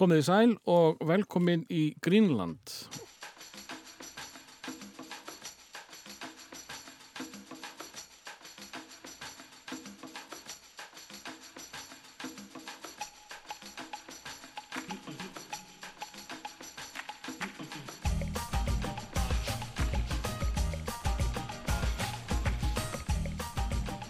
[0.00, 2.70] Komið í sæl og velkomin í Greenland.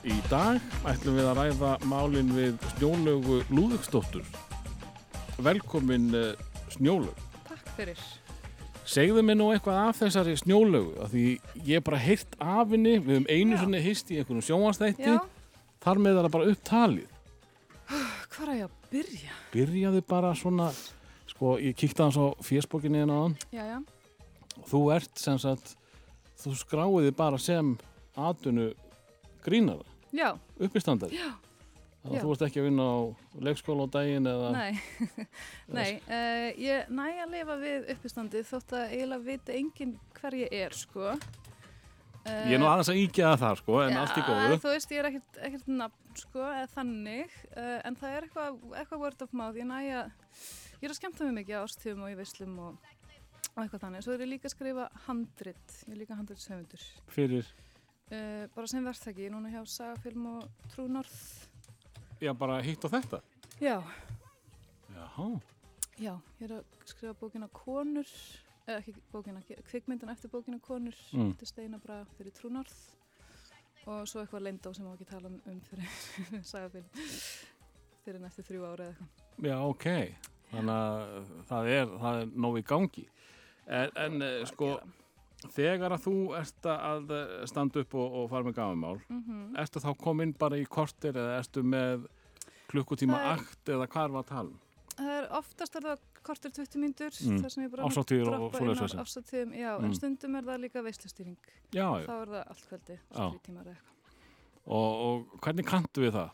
[0.07, 4.40] Í dag ætlum við að ræða málin við Snjólaugu Lúðugsdóttur.
[5.45, 6.33] Velkomin uh,
[6.75, 7.17] Snjólög.
[7.49, 8.01] Takk fyrir.
[8.91, 11.25] Segðu mér nú eitthvað af þessari Snjólaugu, af því
[11.69, 13.61] ég er bara heyrt af henni, við höfum einu Já.
[13.63, 15.21] svona hýst í einhvern sjónvastætti, Já,
[15.85, 17.13] þar með það bara upptalið.
[18.33, 19.37] hvað er ég að byrja?
[19.53, 20.71] Byrjaði bara svona,
[21.31, 23.79] sko, ég kíkti hans á fésbókinni en aðan, Já, já.
[24.73, 25.77] þú ert sem sagt,
[26.43, 27.77] þú skráiði bara sem
[28.19, 28.73] atvinnu
[29.47, 31.15] grínara, Já, uppistandari.
[31.15, 31.31] já,
[32.01, 32.99] Þannig að þú ert ekki að vinna á
[33.45, 34.51] leikskóla á daginn eða...
[34.55, 34.71] nei.
[35.77, 40.55] nei, uh, ég næ að lifa við uppistandi þótt að eiginlega vita enginn hver ég
[40.63, 41.11] er, sko.
[42.25, 44.57] Uh, Ég er nú aðeins að íkjaða það, sko, en allt í góðu.
[44.65, 48.61] Þú veist, ég er ekkert, ekkert nafn, sko, eða þannig, uh, en það er eitthvað,
[48.81, 49.61] eitthvað word of mouth.
[49.61, 50.13] Ég næ að,
[50.81, 52.93] ég er að skemmta mig mikið á ástíðum og í veislum og,
[53.53, 54.07] og eitthvað þannig.
[54.09, 56.93] Svo er ég líka að skrifa handrit, ég er líka handritshöfundur.
[57.13, 57.53] Fyrir,
[58.11, 61.19] Uh, bara sem verðtæki, er núna hjá Sagafilm og Trúnorð.
[62.21, 63.21] Já, bara hitt á þetta.
[63.61, 63.79] Já,
[64.95, 65.27] Jáhá.
[66.01, 68.07] já, ég er að skrifa bókina Konur,
[68.67, 71.31] eða ekki bókina, kvikmyndan eftir bókina Konur, Mm.
[71.35, 72.75] eftir Steina Braga fyrir Trúnorð
[73.87, 75.89] og svo eitthvað leyndá sem má ekki tala um, um fyrir
[76.51, 76.85] Sagafilm
[78.05, 79.49] fyrir en eftir þrjú ára eða eitthvað.
[79.49, 79.87] Já, ok.
[80.51, 83.05] Þannig að það er, það er nóg í gangi.
[83.71, 84.71] En, en eh, sko,
[85.49, 87.13] þegar að þú ert að
[87.49, 91.39] standa upp og, og fara með gafumál, Mm ertu þá komin bara í kortir eða
[91.41, 92.07] ertu með
[92.71, 94.61] klukkutíma Það er- akt eða hvað var að tala um?
[95.01, 97.39] Það er oftast er það kortir 20 mínútur, Mm.
[97.41, 99.85] þar sem ég bara droppa inn á árshátíðum, já, Mm.
[99.85, 101.37] en stundum er það líka veislustýring,
[101.73, 102.07] Já, já.
[102.07, 103.77] þá er það allt eitthvað.
[104.67, 106.31] Og, og hvernig kanntu við það?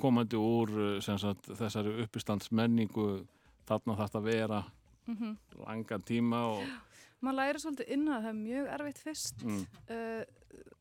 [0.00, 3.26] Komandi úr eh, sagt, þessari uppistandsmenningu,
[3.68, 4.64] þarna þarf það að vera
[5.08, 5.36] Mm
[5.66, 6.62] langan tíma og...
[7.20, 9.62] maður læri svolítið inn að það er mjög erfitt fyrst Mm.
[9.90, 10.24] uh,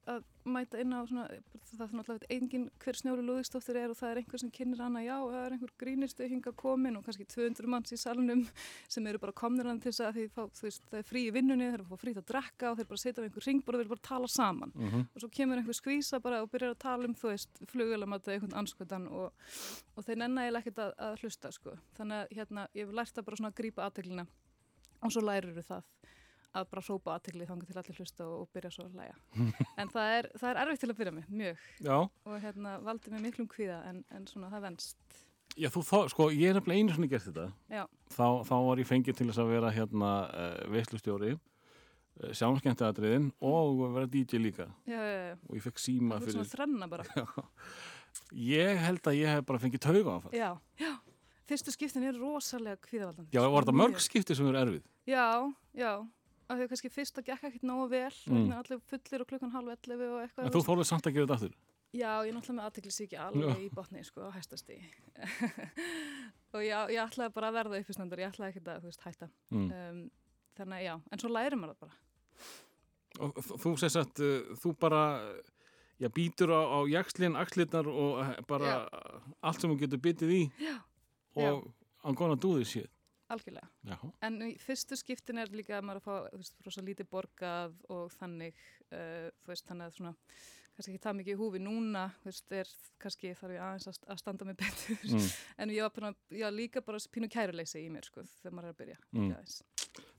[0.08, 1.26] að mæta inn á svona,
[1.68, 5.02] það er náttúrulega engin hver snjóru lúðistóttir er og það er einhver sem kynir hana,
[5.04, 8.46] já, það er einhver grínistu hinga komin og kannski 200 manns í salnum
[8.88, 11.68] sem eru bara komnir hann til þess að fá, veist, það er frí í vinnunni,
[11.68, 13.92] þeir eru fá frít að drekka og þeir bara setja á einhver ringbor og þeir
[13.92, 17.14] bara tala saman Mm og svo kemur einhver skvísa bara og byrjar að tala um,
[17.16, 19.34] þú veist, flugulamata einhvern anskotan og,
[19.98, 21.76] og þeir nenna eiginlega ekkert að, að hlusta, sko.
[21.98, 23.18] Þannig að hérna, ég hef lært
[26.56, 29.16] að bara hrópa aðtegli þangar til allir hlusta og, og byrja svo að læja.
[29.82, 31.64] en það er, það er erfitt til að byrja með, mjög.
[31.88, 31.98] Já,
[32.28, 34.98] Og hérna valdi mér miklum kvíða en, en svona það venst.
[35.58, 37.46] já, þú þá, sko, ég er nefnilega einu svona gert þetta.
[37.74, 37.84] Já,
[38.16, 43.84] þá, þá var ég fengið til þess að vera hérna uh, veislustjóri uh, sjáumskemmtiðatriðin og
[43.96, 45.02] vera DJ líka já,
[45.48, 47.06] og ég fekk síma fyrir svona þrenna bara.
[48.34, 50.50] ég held að ég hef bara fengið tauga á það Já,
[50.82, 50.94] já.
[51.48, 53.30] Fyrstu skiptin er rosalega kvíðavaldandi.
[53.32, 55.26] já, var þetta mörg skipti sem eru erfið Já,
[55.78, 55.92] já.
[56.48, 58.52] Af því að kannski fyrst að gekk ekkert nógu vel, Mm.
[58.56, 60.46] allir fullir og klukkan halv 11 og eitthvað.
[60.46, 61.56] en þú þóluð samt að gera þetta aftur
[61.98, 64.76] Já, ég er náttúrulega með aðteklis ekki alveg í botni, sko, á hæstasti.
[66.54, 69.30] og já, ég ætlaði bara að verða uppistandar, ég ætlaði ekkert að, þú veist, hætta.
[69.54, 69.70] mm.
[69.72, 70.02] Um,
[70.58, 71.96] þannig að já, en svo lærir maður það bara.
[73.24, 75.02] og þú sést að uh, þú bara
[76.02, 78.76] já, býtur á, á jakslinn, axlirnar og uh, bara
[79.42, 80.76] allt sem þú getur byttið í Já.
[81.40, 81.72] og
[82.04, 82.92] I'm gonna do this shit
[83.30, 83.68] Algjörlega.
[83.84, 87.10] já, En í fyrstu skiptin er líka að maður að fá, þú veist, rosa lítið
[87.12, 88.54] borgað og þannig,
[88.92, 90.14] uh, þú veist, þannig að svona,
[90.78, 92.72] kannski ekki það mikið í húfi núna, þú veist, er
[93.04, 95.02] kannski þarf ég aðeins að, að standa mig betur.
[95.12, 95.28] mm.
[95.58, 98.70] En ég var bara, ég var líka bara pínu kæruleysi í mér, sko, þegar maður
[98.70, 98.98] er að byrja.
[99.12, 99.36] Mm.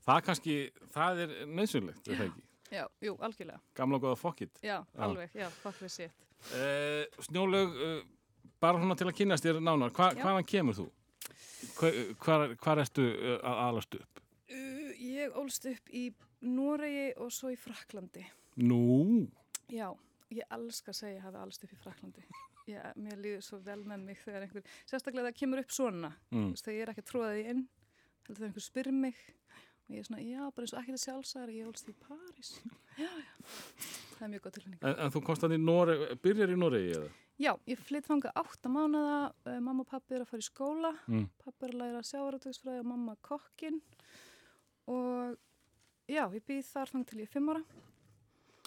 [0.09, 0.55] Það kannski,
[0.93, 3.59] það er nöðsynlegt, er það ekki Já, jú, algjörlega.
[3.73, 5.01] gamla góða fokkit Já, Já.
[5.07, 6.25] alveg, já, fuck við sétt.
[6.53, 8.03] Uh, Snjólaug, uh,
[8.61, 10.85] bara svona til að kynast þér nánar, Hva, hvaðan kemur þú?
[11.75, 11.91] Hva,
[12.23, 14.23] hvar, hvar ertu uh, að alast upp?
[14.49, 16.07] Uh, ég ólst upp í
[16.47, 18.23] Noregi og svo í Fraklandi.
[18.59, 19.27] Nú,
[19.69, 19.89] Já,
[20.33, 22.23] ég elska að segja að ég hafi alst upp í Fraklandi.
[22.69, 26.47] Já, mér líður svo vel með mig þegar einhver, sérstaklega það kemur upp svona, mm.
[26.61, 27.61] þegar ég er ekki að tróða því inn,
[28.27, 29.21] þegar einhver spyr mig
[29.89, 32.51] og ég er svona, já, bara eins og ekki það sjálfsæðar, ég ólst í París.
[32.99, 33.33] Já, já,
[34.17, 34.79] það er mjög góð tilfinning.
[34.83, 37.11] en, en þú komst þannig í Noreg, byrjar í Noregi eða?
[37.39, 40.91] Já, ég flytt þanga átta mánuða, uh, mamma og pappi er að fara í skóla,
[41.07, 41.29] Mm.
[41.39, 43.81] pappi er að læra sjávarútöksfræði og mamma kokkin
[44.87, 45.37] og
[46.09, 47.63] já, ég býð þar þang til ég er fimm ára.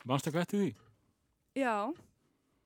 [0.06, 0.70] Vannst ekki eftir því?
[1.54, 1.74] Já,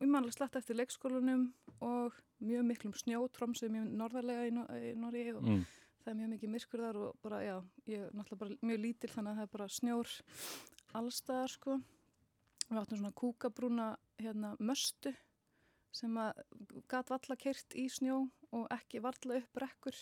[0.01, 1.49] ég manlega slett eftir leikskólanum
[1.83, 5.67] og mjög miklum snjó, trómsum mjög norðarlega í, Nor í Noregi og Mm.
[6.05, 9.11] það er mjög mikið myrkur þar og bara, já, ég er náttúrulega bara mjög lítil
[9.11, 10.21] þannig að það er bara snjór
[10.95, 11.81] allstaðar, sko.
[12.71, 15.15] Við áttum svona kúkabrúna, hérna, möstu
[15.97, 16.43] sem að
[16.91, 18.21] gat valla kert í snjó
[18.57, 19.99] og ekki valla upp brekkur.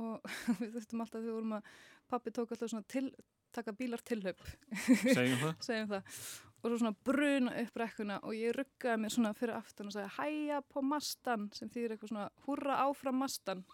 [0.00, 0.30] Og
[0.60, 1.74] við þurftum alltaf, við vorum að,
[2.10, 3.08] pappi tók alltaf svona til,
[3.54, 4.44] taka bílar tilhaup
[4.78, 5.52] Segjum það.
[5.68, 6.22] segjum það.
[6.60, 10.10] Og svo svona bruna upp brekkuna og ég ruggaði mér svona fyrir aftan og sagði
[10.18, 13.64] hæja på mastan sem þýðir eitthvað svona húrra áfram mastan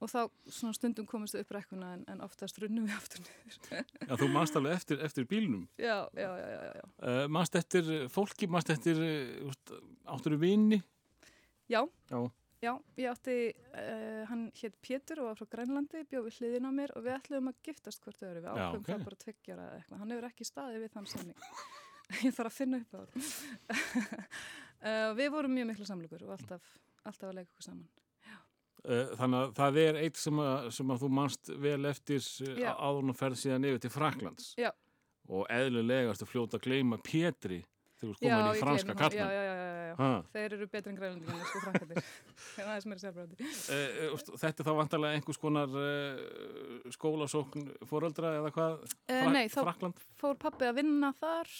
[0.00, 4.14] og þá svona stundum komist upp brekkuna en, en oftast runnum við aftur niður Já,
[4.16, 5.66] þú manst alveg eftir, eftir bílnum.
[5.76, 9.04] já, já, já, já, já, Uh, manst eftir fólki, manst eftir, uh,
[10.14, 10.78] áttur þú vini?
[11.70, 11.80] já,
[12.10, 12.18] Já.
[12.64, 16.72] já ég átti uh, hann hétt Pétur og var frá Grænlandi bjóð við hliðin á
[16.80, 18.88] mér og við ætluðum að giftast hvort öðru, við ákveðum ok.
[18.90, 21.40] það bara tveggjara eða eitthvað, hann hefur ekki staðið við þann samning
[22.26, 23.10] ég þarf að finna upp á það
[25.20, 26.64] við vorum mjög mikla samlugur og alltaf,
[27.06, 27.88] alltaf að leika okkur saman
[28.84, 32.70] þannig að það er eitt sem að, sem að þú manst vel eftir uh, Já.
[32.78, 34.52] áður og ferð síðan yfir til Fraklands.
[34.60, 34.70] Já.
[35.30, 37.60] Og eðlulegast að fljóta að gleyma Pétri
[38.00, 39.20] þegar þú komin í franska kallmenn.
[39.20, 40.22] Já, já, já, já, já.
[40.34, 42.08] Þeir eru betri en grænlandingar, sko, frankandir.
[42.54, 43.36] Það er aðeins meira sérfráði.
[43.44, 48.80] Uh, uh, þetta er þá vantarlega einhvers konar uh, skólasókn fóröldra eða hvað?
[49.04, 51.52] Uh, nei, þá Frakland fór pappi að vinna þar.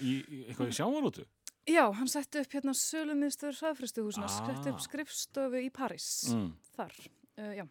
[0.00, 1.26] í, í eitthvað í sjávarútu?
[1.68, 4.40] Já, hann setti upp hérna sölumiðstöður hraðfristuhúsina, Ah.
[4.40, 4.46] ah.
[4.54, 6.52] setti upp skrifstofu í París, Mm.
[6.76, 6.92] þar,
[7.38, 7.66] uh, já.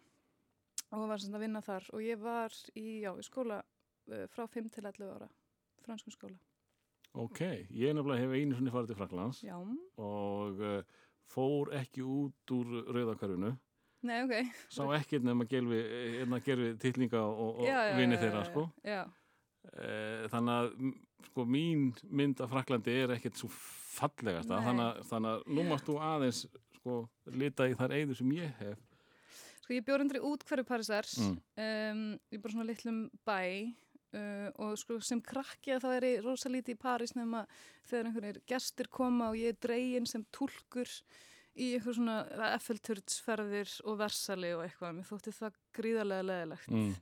[0.92, 3.62] Og var sem að vinna þar og ég var í, já, í skóla
[4.10, 5.28] uh, frá 5 til 11 ára,
[5.84, 6.38] franskum skóla.
[7.14, 7.40] Ok,
[7.70, 9.56] ég nefnilega hef einu sinni farið til Fraklands Já,
[9.98, 10.82] og uh,
[11.26, 13.56] fór ekki út úr rauðakörfunu.
[14.02, 14.52] nei, ok.
[14.70, 15.80] Sá ekkert nefn að gerfi,
[16.46, 18.70] gerfi titlinga og, og já, já, já, þeirra, já, sko.
[18.84, 19.02] Já,
[19.76, 20.94] Eh, þannig að
[21.26, 23.50] sko, mín mynd af Fraklandi er ekkert svo
[24.00, 26.40] fallegasta þannig að, þannig að nú mást þú aðeins
[26.78, 26.96] sko,
[27.42, 28.86] lita í þar eigður sem ég hef
[29.60, 31.36] Sko ég bjór undir út hverju Parísar, Mm.
[31.62, 33.40] um, ég bara svona litlum bæ
[34.18, 37.44] uh, og sko sem krakki að það er rosa lítið í París nema
[37.86, 40.90] þegar einhvernir gestir koma og ég er dregin sem tulkur
[41.54, 42.16] í eitthvað svona
[42.56, 46.92] effelturtsferðir og versali og eitthvað, mér þótti það gríðarlega leðilegt, mm.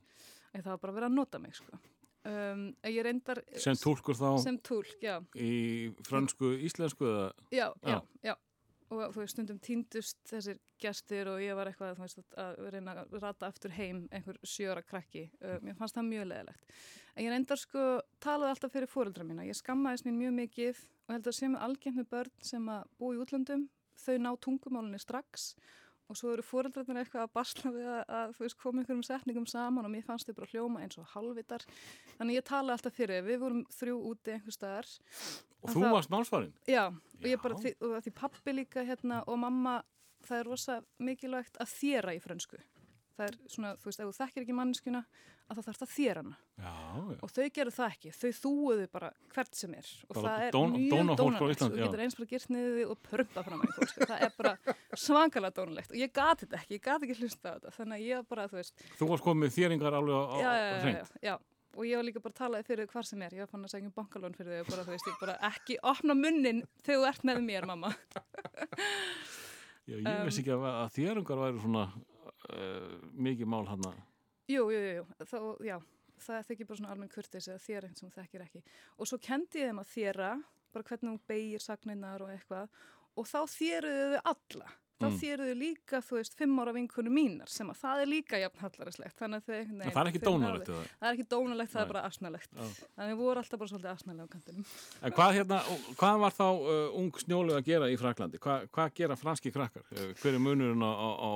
[0.53, 1.79] en það var bara að vera að nota mig sko.
[2.27, 5.21] Um, reyndar sem tólkur þá sem túlk, já.
[5.39, 8.35] í fransku, íslensku eða Já, já, Já.
[8.89, 13.17] Og þú veist, stundum týndust þessir gestir og ég var eitthvað veist, að reyna að
[13.21, 15.27] rata aftur heim einhver sjöra krakki.
[15.43, 16.77] Uh, mér fannst það mjög leðilegt.
[17.13, 17.83] En ég reyndar sko,
[18.19, 19.45] talaði alltaf fyrir fóreldra mína.
[19.45, 21.37] Ég skammaðist mín mjög mikið og held að
[21.67, 23.67] algengt með börn sem að búa í útlöndum.
[23.99, 25.79] Þau ná tungumálinni strax og
[26.17, 29.85] svo eru fóreldrarnir eitthvað að basla við að, að þú veist, koma einhverjum setningum saman
[29.85, 31.65] og mér fannst þau bara hljóma eins og halvitar.
[32.17, 34.89] Þannig ég talaði alltaf fyrir, við vorum þrjú úti einhver staðar
[35.61, 37.61] og þú það- varst málsvarinn Já, og ég bara, Já.
[37.61, 39.83] því, og því pappi líka hérna og mamma,
[40.25, 42.57] það er rosa mikilvægt að þéra í frönsku.
[43.19, 45.01] Það er svona, þú veist, ef þú þekkir ekki manneskuna,
[45.49, 46.37] að það þarf að þéra hana.
[46.55, 46.71] já,
[47.09, 47.17] já.
[47.25, 49.89] Og þau gerðu það ekki, þau þúuðu bara hvert sem er.
[50.07, 51.53] Og Bara það er dón- mjög dónalegt.
[51.55, 54.07] Íslandi, Þú getur eins bara girt niður því og prumpa fram að sko.
[54.13, 54.53] Það er bara
[55.03, 55.91] svakalega dónalegt.
[55.91, 57.75] Og ég gati þetta ekki, ég gati ekki hlusta á þetta.
[57.75, 60.67] Þannig að ég bara, þú veist, þú varst komið þéringar alveg á, á, já, já,
[60.69, 61.41] já, hreint.
[61.77, 63.33] Og ég var líka bara að tala fyrir þau hvar sem er.
[63.37, 65.35] Ég var fann að segja um bankalón fyrir þau og bara, þú veist, ég bara
[65.51, 67.91] ekki opna munnin þegar þú ert með mér, mamma.
[69.89, 71.83] já, ég Um, veist ekki að, að þéringar væri svona
[72.55, 73.85] uh, mikið mál hann
[74.49, 75.05] Jú, jú, jú, jú.
[75.29, 75.75] Þá, já,
[76.25, 78.61] það þykir bara svona almenn kurtis eða þér sem þú þekkir ekki.
[78.97, 80.29] Og svo kendi ég þeim að þéra,
[80.73, 82.69] bara hvernig hún beigir sagnirnar og eitthvað,
[83.13, 84.71] og þá þéruðu þau alla.
[84.99, 85.15] Þá Mm.
[85.15, 89.15] þéruðu líka, þú veist, fimm ára vinkunum mínar, sem að það er líka jafn hallarislegt.
[89.15, 89.83] Þannig að þau veginn...
[89.85, 90.81] það er ekki dónalegt eða?
[90.99, 91.85] Það er ekki dónalegt, það Nei.
[91.85, 92.49] er bara asnalegt.
[92.51, 92.65] Já.
[92.97, 94.65] Þannig við vorum alltaf bara svolítið asnalega á kantinum.
[94.99, 95.61] En hvað, hérna,
[96.01, 98.41] hvað var þá uh, ung snjólu að gera í Fraklandi?
[98.43, 99.87] Hva, hvað gera franski krakkar?
[99.95, 101.31] Uh, hver er munurinn á, á, á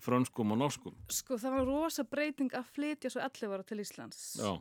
[0.00, 0.96] frönskum og norskum?
[1.12, 4.22] Sko, það var rosa breyting að flytja svo 11 ára til Íslands.
[4.40, 4.52] Já,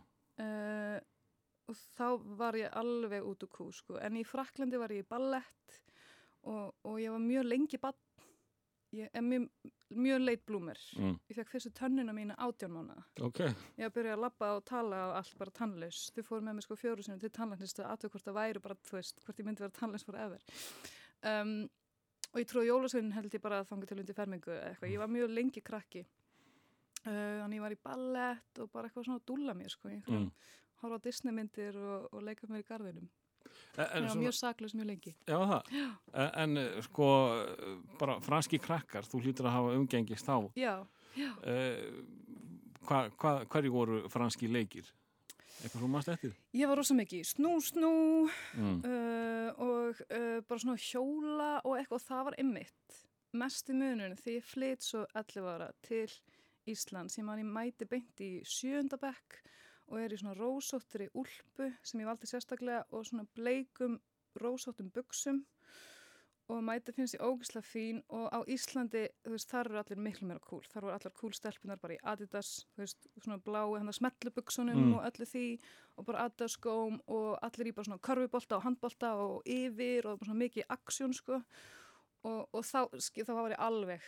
[0.41, 0.97] Uh,
[1.69, 2.05] og þá
[2.39, 3.97] var ég alveg út úr kú sko.
[4.01, 5.75] en í Fraklandi var ég í ballett
[6.47, 7.79] og, og ég var mjög lengi
[8.91, 9.45] er mjög,
[9.95, 11.13] mjög leit blúmer mm.
[11.29, 13.43] ég fekk fyrstu tönnina mína átján mánuða ok.
[13.77, 16.67] ég að byrja að labba og tala og allt bara tannlaus þau fóru með mig
[16.67, 19.47] sko fjóru sinni til tannlæknist og aðtöku hvort það væri bara, þú veist, hvort ég
[19.47, 20.41] myndi vera tannlaus fyrir efer
[21.31, 21.55] um,
[22.31, 25.11] og ég trúi jólasveinin held ég bara að þanga til undir fermingu eitthvað, ég var
[25.11, 29.55] mjög lengi krakki uh, þannig ég var í ballett og bara eitthvað svona að dúlla
[29.57, 30.29] mér sko, Mm.
[30.81, 33.09] horfa á Disney myndir og, og leika mér í garðinum.
[33.77, 35.11] En, en mjög saklaus mjög lengi.
[35.27, 35.69] Já, það.
[36.13, 37.07] En, en eh, sko,
[37.41, 40.38] eh, bara franski krakkar, þú hlýtur að hafa umgengist þá.
[40.59, 40.73] Já,
[41.19, 41.29] já.
[41.43, 42.01] Uh,
[42.88, 44.88] hva, hva, hverju voru franski leikir?
[45.61, 46.33] Eitthvað svo mannst eftir?
[46.57, 47.91] Ég var rosa mikið snú, snú
[48.57, 48.81] Mm.
[48.83, 52.97] uh, og uh, bara svona hjóla og eitthvað og það var ymmit.
[53.33, 56.09] Mest í munun því ég flytt svo 11 ára til
[56.67, 57.17] Íslands.
[57.17, 59.37] Ég man ég mæti beint í sjöundabekk
[59.91, 63.99] og er í svona rósóttri úlpu sem ég valdi sérstaklega og svona bleikum
[64.41, 65.43] rósóttum buksum
[66.51, 70.27] og mæti finnst ég ógislega fín og á Íslandi, þú veist, þar eru allir miklu
[70.27, 70.63] meira cool.
[70.72, 74.81] Þar voru allar cool stelpunar bara í Adidas, þú veist, svona blái, hann að smellubuksunum
[74.81, 74.93] Mm.
[74.96, 75.46] og öllu því
[75.98, 80.20] og bara Adidas skóm og allir í bara svona körfubolta og handbolta og yfir og
[80.20, 81.41] svona mikið aksjón, sko.
[82.24, 82.86] Og, og þá,
[83.25, 84.01] þá var ég alveg,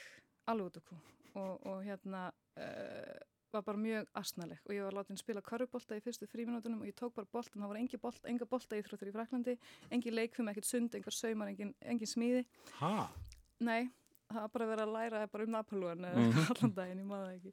[0.47, 0.95] alveg út kú
[1.35, 3.19] og, og hérna uh,
[3.53, 6.95] var bara mjög asnaleg og ég var látin spila körfubolta í fyrstu fríminútunum og ég
[6.99, 9.57] tók bara boltan, það var engi bolta, enga bolta íþróttur í Fraklandi,
[9.91, 12.45] engi leikfum, ekkert sund, engar saumar, engin, engin smíði
[12.79, 13.09] Ha?
[13.63, 13.89] Nei,
[14.31, 16.31] það var bara verið að læra bara um Napolúan eða Mhm.
[16.33, 17.51] eitthvað allan daginn, ég maður ekki.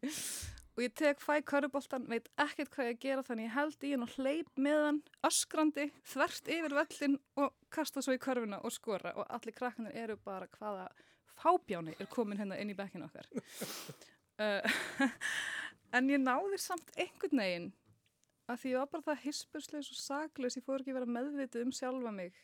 [0.79, 3.91] Og ég tek fæ köruboltan, veit ekkert hvað ég að gera þannig ég held í
[3.91, 8.73] hann og hleyp með hann öskrandi, þvert yfir völlin og kasta svo í körfuna og
[8.73, 10.89] skora og allir krakkanir eru bara hvaða
[11.41, 13.27] fábjáni er komin hérna inn í bekkinu okkar.
[15.97, 17.69] en ég náði samt einhvern veginn
[18.51, 21.75] að því ég var bara það hispursleis og sakleis, ég fór ekki vera meðvitið um
[21.75, 22.39] sjálfa mig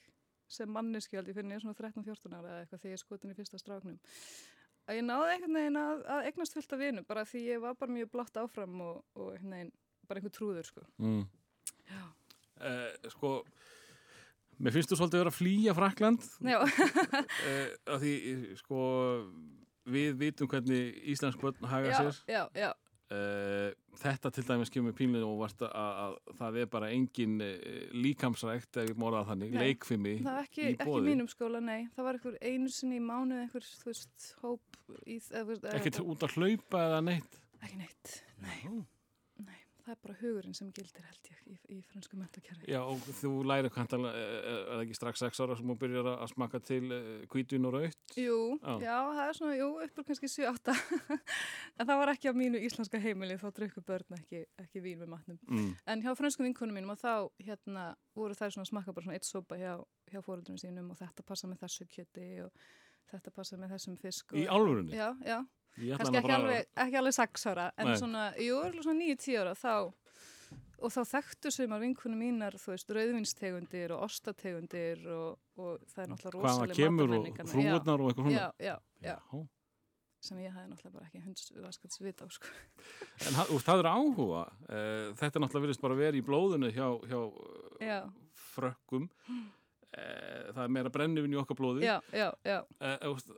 [0.46, 3.58] sem manneskjöld, ég finn ég svona 13-14 ára eða eitthvað þegar ég skotin í fyrsta
[3.58, 3.98] stráknum
[4.86, 7.74] að ég náði einhvern veginn að, að eignast fullt af vinum bara því ég var
[7.80, 9.72] bara mjög blátt áfram og, og einhvern veginn
[10.06, 10.84] bara einhver trúður sko.
[11.02, 11.24] Mm.
[11.90, 12.02] Já.
[12.70, 13.32] Eh, sko,
[14.62, 16.60] mér finnst þú svolítið að vera að flýja Frakland Já,
[17.50, 18.14] eh, að því,
[18.62, 18.80] sko,
[19.96, 22.22] við vitum hvernig Íslensk börn haga já, sér.
[22.30, 22.70] já, já,
[23.06, 23.68] Eh,
[24.00, 28.80] þetta til dæmis kemur pínlega og varst að, að það er bara engin eh, líkamsrækt
[28.82, 32.08] ef ég morða þannig, Nei, leikfimi það var ekki, í ekki mínum skóla, nei það
[32.08, 36.34] var einhver einu sinni í mánuð einhver, þú veist, hóp í, Ekki eða- út að
[36.34, 37.38] hlaupa eða neitt.
[37.62, 38.74] ekki neitt, nei, Já.
[39.86, 43.30] Það er bara hugurinn sem gildir held ég í, í fransku mentakerfi Já, og þú
[43.46, 46.82] læri kantal, er það ekki strax sex ára sem þú byrjar að smaka til
[47.32, 48.16] kvítun og raut?
[48.18, 48.74] Jú, Já.
[48.82, 48.96] já.
[49.16, 50.76] það er svona, jú, uppur kannski 7-8
[51.78, 55.12] en það var ekki á mínu íslenska heimili þá drukku börn ekki, ekki vín með
[55.14, 55.74] matnum Mm.
[55.86, 57.82] En hjá frönskum vinkunum mínum og þá hérna
[58.16, 59.76] voru þær svona að smakka bara svona eitt sopa hjá,
[60.10, 62.50] hjá fóruldunum sínum og þetta passa með þessu kjöti og
[63.12, 64.32] þetta passa með þessum fisk.
[64.34, 64.96] Og, Í alvörunni?
[64.98, 65.38] Já, já.
[65.76, 67.96] Kannski ekki alveg, ekki alveg sex ára en Nei.
[68.00, 69.74] svona, jú, svona níu, tíu ára þá
[70.76, 76.10] og þá þekktu sumar vinkunum mínar, þú veist, rauðvinstegundir og ostategundir og, og það er
[76.12, 78.34] náttúrulega rosalega kemur og frúurnar og eitthvað svona?
[78.36, 78.74] já, já,
[79.06, 79.16] Já.
[80.28, 82.52] sem ég hafði náttúrulega bara ekki hunds vaskats vita á, sko.
[83.24, 84.42] En það er áhuga.
[84.68, 87.20] Eh, þetta er náttúrulega virðist bara vera í blóðinu hjá, hjá
[87.80, 88.10] eh,
[88.52, 89.08] frökkum.
[89.96, 91.84] Eh, það er meira brennivinn í okkar blóði.
[91.86, 92.56] já, já, já,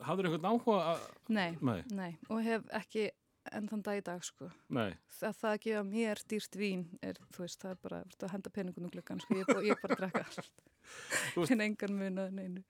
[0.09, 1.03] hafður einhvern áhuga að...
[1.29, 3.11] nei, Nei, nei, og hef ekki
[3.53, 4.49] enn þann dag í dag, sko.
[4.75, 4.91] nei.
[5.21, 8.91] það, það að gefa mér dýrt vín er, veist, það er bara að henda peningunum
[8.93, 10.51] gluggan, sko, ég, ég bara drekka allt
[11.49, 12.65] en engan mun að neinu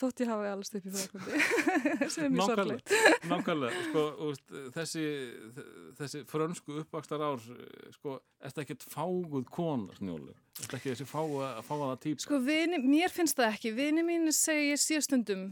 [0.00, 1.40] þótt ég hafi alls upp í frækundi
[2.14, 2.92] sem er mjög
[3.30, 3.84] Nákvæmlega.
[3.88, 5.06] sko, úst, þessi,
[5.98, 7.42] þessi frönsku uppvakstar ár,
[7.96, 10.32] sko, er þetta ekkert fáguð kona, snjólu?
[10.32, 12.22] Er þetta ekki þessi fága, fágaða típ?
[12.24, 15.50] sko, vini, mér finnst það ekki vini mín segir ég sé stundum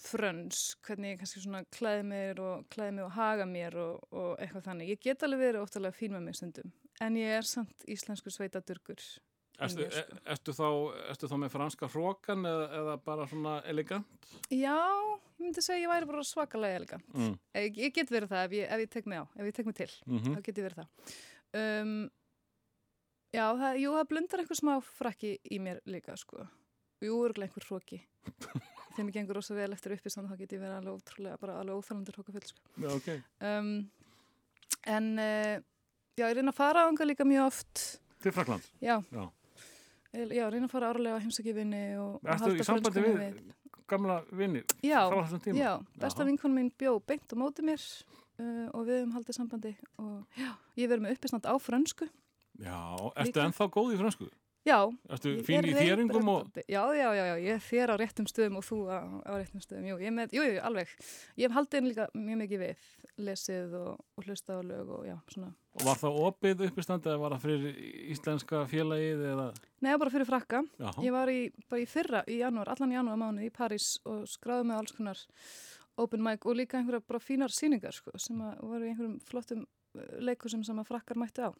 [0.00, 4.30] fröns, hvernig ég kannski svona klæði mér og klæði mig og haga mér og, og
[4.40, 6.72] eitthvað þannig, ég get alveg verið óttalega fín með mig stundum,
[7.04, 9.04] en ég er samt íslensku sveitadurgur
[9.60, 10.00] Mér, sko.
[10.00, 10.66] e- ertu, þá,
[11.12, 14.06] ertu þá með franska hrókan eða, eða bara svona elegant?
[14.50, 14.76] já,
[15.40, 17.34] ég myndi segja ég væri bara svakalega elegant Mm.
[17.54, 19.66] ég, ég get verið það ef ég, ef ég tek mig á, ef ég tek
[19.66, 20.88] mig til Mm þá get ég verið það
[21.60, 22.10] um,
[23.34, 26.46] já, það, jú, það blundar einhver smá frakki í mér líka sko.
[27.00, 28.00] jú, örgulega einhver hróki
[28.94, 31.78] þegar mér gengur rosa vel eftir uppistand þá get ég verið alveg ótrúlega, bara alveg
[31.80, 32.60] óþalandur hrókafull sko.
[32.80, 33.08] Já, ok.
[33.40, 33.90] um,
[34.86, 35.56] en uh,
[36.18, 37.84] já, ég reyna að fara ánga líka mjög oft
[38.20, 38.66] Til Frakland?
[38.84, 39.30] já, Já.
[40.10, 43.36] Já, reyna að fara árlega heimsækjuvinni og, og sambandi frönskunni við
[43.90, 45.60] gamla vinni frá þessum tíma?
[45.60, 45.70] Já,
[46.02, 47.84] besta vinkonu mín bjó beint á móti mér
[48.40, 50.50] uh, og við höfum haldið sambandi og já,
[50.80, 52.10] ég verið með uppistand á frönsku.
[52.60, 52.78] Já,
[53.22, 54.28] ertu ennþá góð í fransku?
[54.66, 54.76] Já.
[55.08, 56.58] Ertu ég fín í þéringum og...
[56.68, 59.86] Já, já, já, já, ég þér á réttum stöðum og þú á, á réttum stöðum.
[59.88, 60.92] Jú, ég með, jú, jú, alveg.
[61.40, 62.84] Ég hef haldið líka mjög mikið við,
[63.24, 65.50] lesið og, og hlustað á lög og já, svona.
[65.78, 67.80] Og var það opið uppistandi eða var það fyrir
[68.12, 69.48] íslenska félagið eða...
[69.80, 70.62] Nei, bara fyrir frakka.
[70.76, 71.40] Já, Ég var í,
[71.72, 75.24] bara í fyrra, í janúar, allan janúar mánuð í París og skráði með alls konar
[76.00, 79.64] open mic og líka einhverja bara fínar síningar sko, sem að voru í einhverjum flottum
[79.64, 81.50] eh, leikusum sem að frakkar mættu á.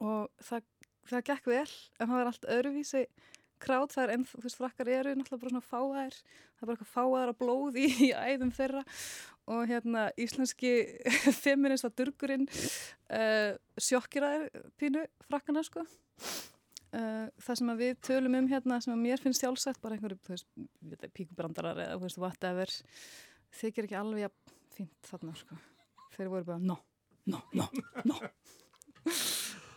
[0.00, 0.64] Og það,
[1.10, 1.66] það gekk vel,
[1.98, 3.04] en það var allt öðruvísi
[3.60, 6.16] krát, það er enn, þú veist, frakkar eru náttúrulega bara svona fáæðir,
[6.56, 8.84] það er bara eitthvað fáæðar að blóð í, í æðum þeirra
[9.50, 10.72] og hérna íslenski
[11.44, 15.84] feminista durgurinn uh, sjokkiraðir pínu frakkana sko.
[16.90, 20.18] Uh, það sem að við tölum um hérna sem að mér finnst sjálfsagt bara einhverju,
[20.26, 22.78] þú veist, píkubrandarar eða þú veist, whatever
[23.60, 25.60] þykir ekki alveg jafn fínt þarna, sko
[26.16, 26.76] þeir voru bara, no,
[27.30, 27.68] no, no,
[28.04, 28.18] no.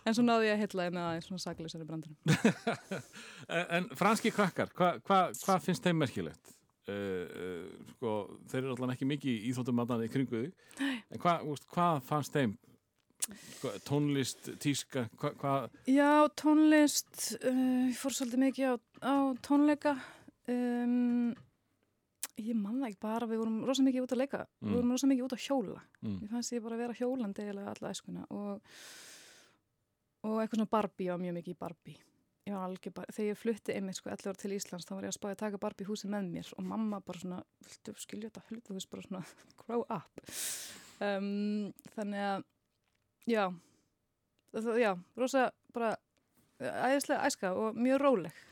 [0.03, 2.17] En svo náði ég að hitlaði með aðeins svona saglisari brandurum.
[3.53, 6.53] En, en franski krakkar, hvað hva, hva finnst þeim merkilegt?
[6.87, 8.13] Uh, uh, sko,
[8.51, 11.45] þeir eru alltaf ekki mikið íþóttumatnaði kringu þig, en hvað
[11.75, 12.55] hva fannst þeim?
[13.61, 15.37] Hva, tónlist, tíska, hvað?
[15.39, 15.53] Hva?
[15.91, 18.75] Já, tónlist, uh, ég fór svolítið mikið á,
[19.07, 19.95] á tónleika.
[20.51, 21.31] Um,
[22.39, 24.67] ég manna ekki bara, við vorum rosa mikið út að leika, mm.
[24.67, 25.79] við vorum rosa mikið út að hjóla.
[26.01, 26.19] Mm.
[26.19, 28.77] Ég fannst ég bara að vera hjólandi eða alla æskuna og,
[30.23, 31.99] og eitthvað svona Barbie, ég var mjög mikið í Barbie.
[32.43, 35.05] Ég var algjör bara, þegar ég flutti einmitt sko 11 ára til Íslands þá var
[35.05, 38.31] ég að spája að taka Barbie húsi með mér og mamma bara svona, viltu skilja
[38.31, 39.21] þetta hlut, þú veist bara svona,
[39.63, 40.23] grow up.
[41.03, 42.43] Um, þannig að,
[43.31, 43.45] já,
[44.57, 45.93] það, já, rosa bara
[46.59, 48.43] æðislega æska og mjög róleg.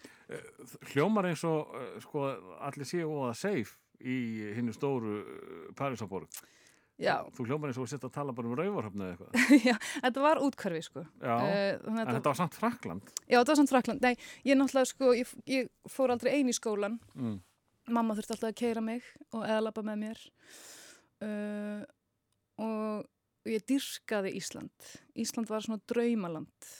[0.93, 1.75] Hljómar eins og,
[2.05, 2.29] sko,
[2.63, 4.17] allir séu og að seif í
[4.55, 5.19] hinnu stóru
[5.77, 6.31] Parísaborg.
[7.01, 7.15] Já.
[7.35, 9.53] Þú hljómar eins og sett að tala bara um rauvarhafna eða eitthvað.
[9.69, 11.05] Já, þetta var útkvarfi sko.
[11.21, 13.13] Já, uh, en þetta, þetta var samt Frakland.
[13.25, 14.05] Já, þetta var samt Frakland.
[14.05, 16.99] Nei, ég náttúrulega sko, ég, ég fór aldrei eini í skólan.
[17.17, 17.39] Mm.
[17.97, 20.21] Mamma þurfti alltaf að keira mig og eða lappa með mér.
[21.25, 21.81] Uh,
[22.61, 24.91] og ég dyrkaði Ísland.
[25.17, 26.71] Ísland var svona draumaland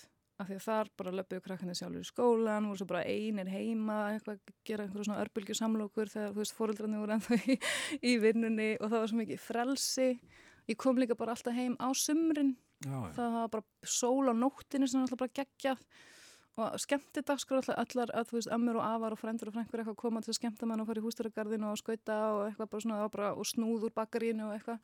[0.42, 3.98] af því að þar bara löpuðu krakkandi sjálfur í skólan, voru svo bara einir heima
[4.12, 7.58] eitthvað, gera einhverju svona örbylgju samlokur þegar þú veist fóröldrarnir voru ennþá í,
[8.12, 10.10] í vinnunni og það var svo mikið frelsi.
[10.70, 12.56] Ég kom líka bara alltaf heim á sumrin.
[12.82, 15.86] Já, það var bara sól á nóttinu sem alltaf bara geggjað
[16.60, 20.00] og skemmti dagskur allar, að þú veist ammur og afar og frendur og frengur eitthvað
[20.02, 23.08] koma til að skemmta mann og fara í hústuragarðinu og skauta og eitthvað bara svona
[23.14, 24.82] bara, og snúð úr bakarínu og eitthvað.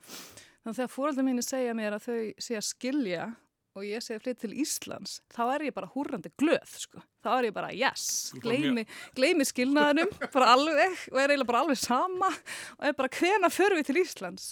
[0.64, 3.28] Þannig að þegar fóröldar mín segja mér að þau sé að skilja
[3.78, 7.02] og ég segi að flytja til Íslands þá er ég bara húrandi glöð sko.
[7.24, 8.08] þá er ég bara yes,
[8.42, 8.86] gleymi,
[9.18, 13.82] gleymi skilnaðinum, bara alveg og er eiginlega bara alveg sama og er bara hvena förum
[13.82, 14.50] við til Íslands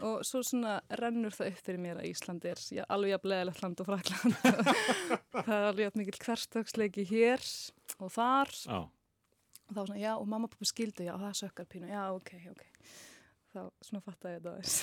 [0.00, 3.62] og svo svona rennur það upp fyrir mér að Íslandi er já, alveg að bleðilegt
[3.64, 4.38] land og frakland
[5.46, 7.44] það er alveg mikil hverstagsleiki hér
[7.98, 8.80] og þar já.
[8.80, 12.34] og þá svona já og mamma og pappa skildu já það sökkar pínu, já ok,
[12.52, 12.66] ok
[13.50, 14.74] þá svona fatta ég þetta aðeins.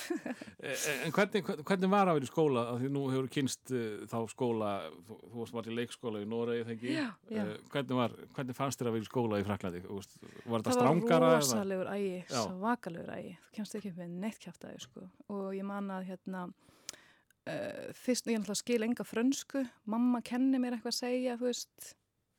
[1.06, 2.64] en hvernig, hvernig var það að í skóla?
[2.72, 4.70] Að því nú hefur kynst uh, þá skóla,
[5.08, 6.94] þú, þú varst í leikskóla í Noregi, þengi.
[6.94, 7.42] Já, já.
[7.42, 9.84] Uh, hvernig, var, hvernig fannst þér að vera í skóla í Fraklandi?
[9.88, 10.08] Var
[10.54, 11.18] þetta strángara?
[11.18, 13.36] Það var rosalegur ægi, svakalegur ægi.
[13.44, 15.06] Þú kemst ekki með neitt kæft aðeins, sko.
[15.34, 20.60] Og ég man að hérna, uh, fyrst, ég ætla að skilja enga frönsku, mamma kenni
[20.60, 21.94] mér eitthvað að segja, þú veist,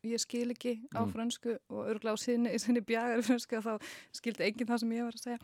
[0.07, 1.11] ég skil ekki á mm.
[1.11, 5.07] frönsku og örgulega á sinni, sinni bjagar frönsku og þá skildi enginn það sem ég
[5.07, 5.39] var að segja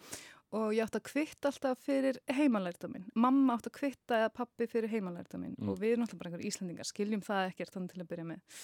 [0.55, 3.05] og ég átti að kvitta alltaf fyrir heimalærta minn.
[3.19, 5.71] Mamma átti að kvitta eða pappi fyrir heimalærta minn mm.
[5.71, 8.59] og við erum alltaf bara einhverjum íslendingar, skiljum það ekkert þannig til að byrja með.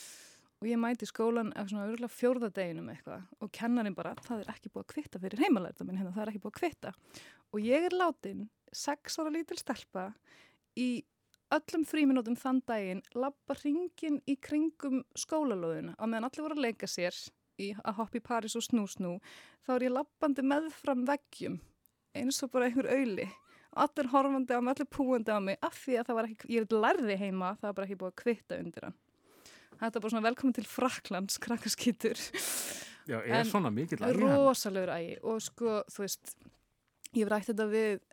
[0.61, 4.69] Og ég mæti skólan af svona örgulega fjórðadeginum eitthvað og kennarinn bara, það er ekki
[4.69, 6.93] búið að kvitta fyrir heimalærta minn, hérna það er ekki búið að kvitta.
[7.51, 10.11] Og ég er látin, sex ára lítil stelpa,
[10.77, 10.89] í
[11.51, 16.87] öllum fríminútum þann daginn, lappa ringin í kringum skólalóðuna og meðan allir voru að leika
[16.87, 17.17] sér
[17.59, 19.17] í að hoppa í Paris og snú snú,
[19.65, 21.59] þá er ég lappandi meðfram veggjum
[22.17, 23.29] eins og bara einhver auðli
[23.71, 26.73] allir horfandi á mig, allir púandi á mig af því að það var ekki, ég
[26.75, 28.97] lærði heima það var bara ekki búið að kvitta undir hann.
[29.81, 32.19] Þetta er bara svona velkomin til Fraklands krakkaskýtur
[33.09, 34.35] Já, er en svona mikið læri hann?
[34.35, 36.35] Rósalegur ægi og sko, þú veist
[37.15, 38.03] ég hef rætt þetta við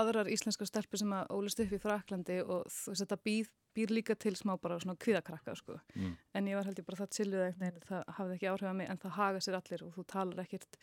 [0.00, 3.92] aðrar íslenska stelpur sem að ólist upp í Fraklandi og þú veist þetta býð býr
[3.94, 5.78] líka til smá bara svona kviðakrakka sko.
[5.94, 6.16] mm.
[6.34, 8.90] en ég var held ég bara það chilluð eitthvað það hafði ekki áhrif að mig
[8.90, 10.80] en það haga sér allir og þú talar ekkert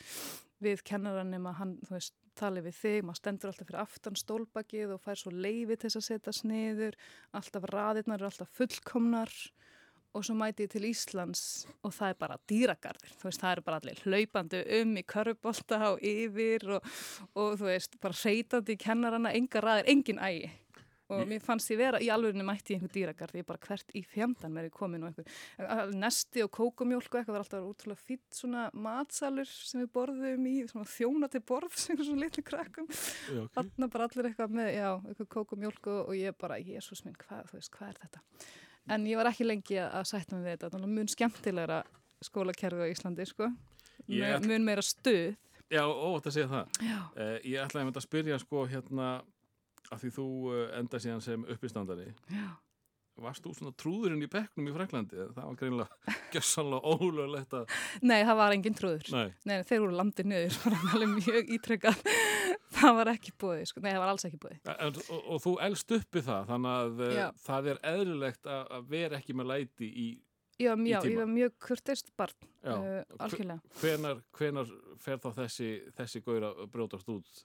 [0.63, 4.95] við kennaran nema hann, þú veist, tali við þig maður stendur alltaf fyrir aftan stólbakið
[4.95, 6.97] og fær svo leiði til þess að setja sniður
[7.37, 9.33] alltaf raðirnar eru alltaf fullkomnar
[10.17, 11.41] og svo mæti ég til Íslands
[11.85, 15.81] og það er bara dýragarðir, þú veist, það eru bara allir hlaupandi um í körubólta
[15.91, 16.87] og yfir og,
[17.37, 20.49] og þú veist, bara reytandi í kennarana, enga raðir, engin ægi
[21.13, 24.01] og mér fannst ég vera í alvegurinu mætti í einhver dýragarð, ég bara hvert í
[24.03, 28.39] fjandan mér er komin og einhver nesti og kókumjólk og eitthvað var alltaf útrúlega fýtt
[28.39, 33.47] svona matsalur sem við borðum í svona þjóna til borð sem svona litli krakkum okay.
[33.47, 37.71] alltaf bara allir eitthvað með, já, eitthvað kókumjólk og, ég bara, jésús minn, hvað, veist,
[37.77, 38.23] hvað er þetta
[38.97, 41.81] en ég var ekki lengi að sætta mig við þetta, mun skemmtilegra
[42.23, 43.51] skólakerfi á Íslandi, sko
[44.07, 44.39] yeah.
[44.43, 46.77] mun meira stuð Já, ótt að segja það.
[46.79, 49.07] Uh, ég ætlaði að spyrja sko hérna
[49.93, 52.47] af því þú eh, enda síðan sem uppistandari Já.
[53.23, 58.19] varst þú svona trúðurinn í bekknum í Fraklandi það var greinlega gjössanlega ólöglegt að Nei,
[58.19, 59.31] það var engin trúður Nei.
[59.49, 62.05] Nei, þeir voru landið niður það var alveg mjög ítrykkað
[62.77, 63.83] það var ekki búið, sko.
[63.83, 67.03] Nei, það var alls ekki búið en, og, og þú elst uppi það þannig að
[67.07, 67.27] eh, Já.
[67.47, 70.07] það er eðlilegt að vera ekki með læti í
[70.57, 72.33] Já, já ég var mjög kurtist barn
[72.65, 77.43] uh, algjörlega hvenar, hvenar fer þá þessi þessi góður að brjótast út?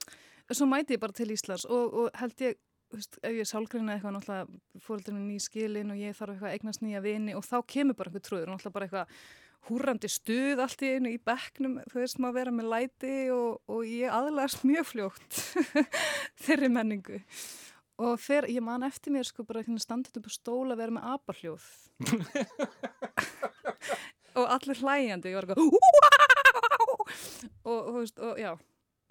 [0.51, 2.59] Svo mæti ég bara til Íslands og, og held ég
[2.93, 6.83] veist, ef ég sálgrinna eitthvað náttúrulega fóröldurinn ný skilin og ég þarf eitthvað að eignast
[6.83, 9.07] nýja vini og þá kemur bara einhver trúður náttúrulega bara eitthvað
[9.69, 13.81] húrandi stuð allt í einu í bekknum, þú veist, maður vera með læti og, og
[13.87, 15.31] ég aðlæðast mjög fljótt
[16.43, 17.17] þeirri menningu.
[18.03, 21.07] Og fer, ég man eftir mér sko bara standið upp á stóla að vera með
[21.13, 21.65] abarhljóð
[24.41, 25.61] og allir hlæjandi ég var eitthvað
[27.63, 28.51] og, og, og já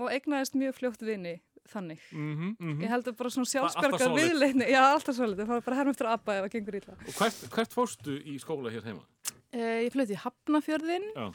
[0.02, 1.36] og egnaðist mjög fljótt vini
[1.70, 2.82] þannig mm -hmm, mm -hmm.
[2.84, 6.06] ég held að bara svona sjálfsbergar viðleitni já alltaf svolítið, það var bara herm eftir
[6.06, 9.04] að abba ef það gengur ítla og hvert, hvert fórstu í skóla hér heima?
[9.52, 11.32] Eh, ég flutti í Hafnafjörðin já.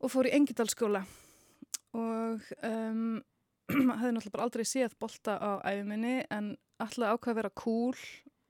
[0.00, 1.04] og fór í Engidalskóla
[1.92, 3.22] og um,
[3.98, 7.96] hafði náttúrulega bara aldrei séð bolta á æfuminni en alltaf ákvað að vera cool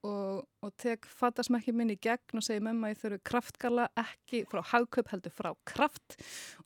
[0.07, 4.63] og, og tek fatasmekki minn í gegn og segi memma ég þurfi kraftgala ekki frá
[4.73, 6.17] hagkaup heldur frá kraft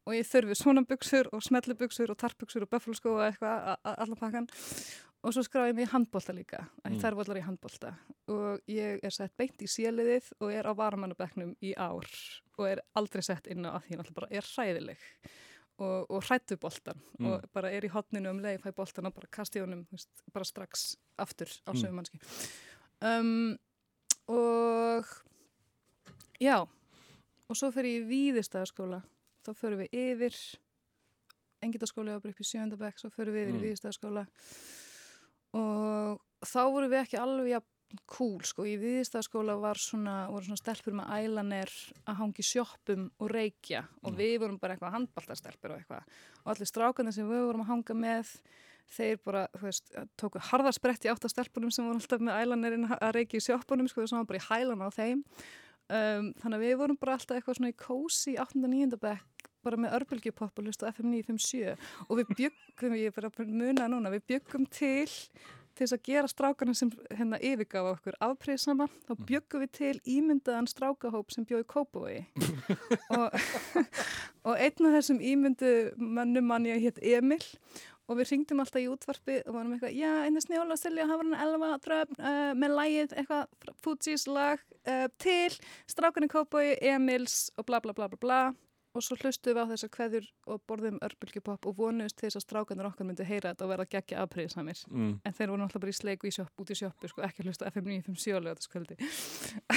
[0.04, 4.48] og ég þurfi svona buksur og smellubuksur og tarpuksur og böffelskó og eitthvað allan pakkan
[5.26, 7.00] og svo skráði ég mig í handbólta líka mm.
[7.02, 7.92] þær vollar í handbólta
[8.32, 12.06] og ég er sett beint í síliðið og er á varamannabeknum í ár
[12.56, 15.04] og er aldrei sett inn á að því náttúrulega bara er hræðileg
[15.76, 17.26] og, og hrættu bóltan mm.
[17.28, 20.48] og bara er í hodninu um leið fæ bóltan og bara kasti honum veist, bara
[20.48, 21.82] strax aftur á mm.
[21.82, 22.22] sögumannski
[23.06, 23.56] um,
[24.32, 25.12] og
[26.42, 26.58] já
[27.46, 29.02] og svo fyrir ég í Víðistæðaskóla
[29.46, 30.40] þá fyrir við yfir
[31.64, 33.60] Engildaskóli á upp í sjöndabæk svo fyrir við yfir mm.
[33.60, 34.26] í Víðistæðaskóla
[35.56, 37.62] og þá voru við ekki alveg ja,
[38.10, 41.72] cool sko, í Víðistæðaskóla var svona, voru svona stelpur með ælanir
[42.04, 43.84] að hangi sjóppum og reykja.
[44.02, 44.18] Og mm.
[44.18, 46.16] við vorum bara eitthvað handbaltastelpur og eitthvað.
[46.42, 48.32] Og allir strákarnir sem við vorum að hanga með
[48.96, 53.40] þeir bara, þú veist, tóku harðarsprett í áttastelpunum sem voru alltaf með ælanirinn að reiki
[53.40, 55.24] í sjópunum, sko, þess að bara í hælan á þeim
[55.90, 58.62] um, þannig að við vorum bara alltaf eitthvað svona í kósi 8.
[58.62, 59.00] og 9.
[59.02, 61.74] bekk bara með örbulgjupopp og hlusta FM 957
[62.06, 65.08] og við byggum, ég er bara að muna núna, við byggum til
[65.76, 69.24] til þess að gera strákarna sem hérna yfirgafa okkur afpríðsama, þá mm.
[69.28, 72.14] byggum við til ímyndaðan strákahóp sem bjóði kópói
[73.18, 73.36] og,
[74.48, 77.42] og einn af þessum ímyndu mannum mann ég hétt Emil
[78.06, 81.24] og við ringdum alltaf í útvarpi og varum eitthvað, já, einnig snjóla og Silja hafa
[81.24, 85.56] hann elva dröfn uh, með lægið eitthvað, Fugees lag uh, til,
[85.90, 88.40] strákunni Kópoi, Emils og bla bla bla bla bla
[88.96, 92.88] og svo hlustuðum við á þessar kveður og borðum örbylgjupopp og vonuðist þess að strákanir
[92.88, 95.12] okkar myndi heyra þetta og vera geggja aðpriðið samir mm.
[95.22, 97.70] en þeir voru náttúrulega bara í sleiku í sjöpp út í sjöppu sko, ekki hlusta
[97.70, 98.98] FM 957 á þessu kvöldi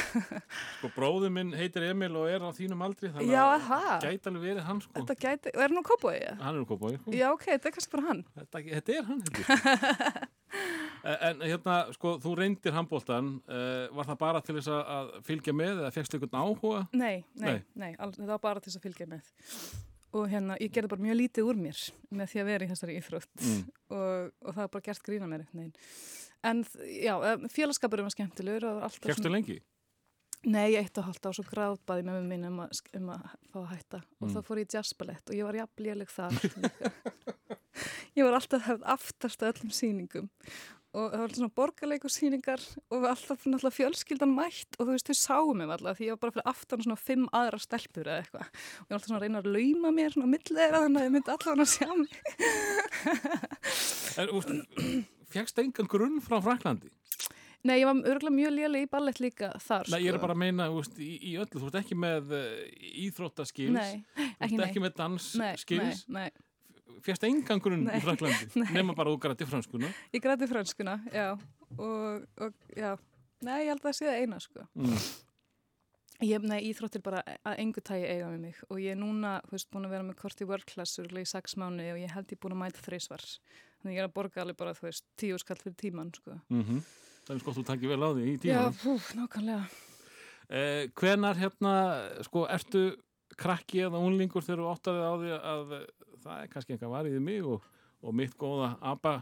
[0.80, 4.48] Sko bróðu minn heitir Emil og er á þínum aldri þannig Já, að gæti alveg
[4.48, 5.06] verið hann sko.
[5.14, 6.18] gæti, og er hann á Kópói?
[6.40, 7.16] Hann er á Kópói sko.
[7.16, 10.30] Já ok, þetta er kannski bara hann Þetta, þetta er hann
[11.00, 15.84] En hérna, sko, þú reyndir handbóltan, uh, var það bara til þess að fylgja með
[15.84, 16.82] eða fegst einhvern áhuga?
[16.92, 19.32] Nei, nei, nei, nei það var bara til þess að fylgja með
[20.16, 21.82] og hérna, ég gerði bara mjög lítið úr mér
[22.18, 23.60] með því að vera í þessari íþrótt mm.
[23.94, 25.90] og, og það var bara gert grína mér eitthvað
[26.50, 26.64] en
[26.96, 29.34] já, eh, félagskapurum var skemmtilegur svo...
[29.34, 29.60] lengi?
[30.48, 33.72] Nei, ég eitt og halvt á svo gráðbaði með minn um, um að fá að
[33.74, 34.22] hætta mm.
[34.24, 36.38] og þá fór ég jazzballett og ég var jafnléleg þar
[38.18, 40.30] ég var alltaf aftast að öllum síningum
[40.98, 42.64] og það var svona borgarleikursýningar
[42.96, 46.22] og alltaf náttúrulega fjölskyldan mætt og þú veist, þau sáum mig alltaf því ég var
[46.24, 48.48] bara fyrir aftan svona fimm aðra stelpur eða eitthvað.
[48.50, 51.14] Og ég var alltaf svona að reyna að lauma mér svona millegra þannig að ég
[51.16, 52.14] myndi alltaf hann að sjá mig.
[54.20, 54.28] En
[55.30, 56.90] fjagst engan grunn frá Fraklandi?
[57.68, 60.24] Nei, ég var örgulega mjög léli í ballett líka þar Nei, ég er sko.
[60.24, 62.44] bara að meina úst, í, í öllu, þú ert ekki með uh,
[63.04, 66.06] íþróttaskils þú ert ekki með dansskils
[67.06, 69.94] Fjast engangrunn í Fraklandi nema bara þú græti franskuna.
[70.16, 71.32] Ég græti franskuna, já.
[71.78, 72.94] Og, og já,
[73.46, 74.68] nei ég held að það sé það eina sko.
[74.76, 75.02] Mm.
[76.28, 78.62] ég, nei, íþróttir bara að engu tægi eiga með mig.
[78.70, 81.28] Og ég er núna, þú veist, búin að vera með kort í world class úrlega
[81.28, 83.28] í sex mánu og ég held ég búin að mæta þreysvar
[83.80, 86.36] þannig ég er að borga alveg bara, þú veist, tíu skall fyrir tíman sko.
[86.50, 86.82] Mm -hmm.
[87.28, 89.64] það er sko þú takkir vel á því í tíman já, pú, nákvæmlega.
[90.50, 91.74] Eh, hvenar hérna,
[92.24, 92.98] sko, ertu
[93.38, 95.86] krakki eða unlingur þegar þú óttaði á því að
[96.24, 97.66] það er kannski eitthvað varðið mig og,
[98.04, 99.20] og mitt góða aba,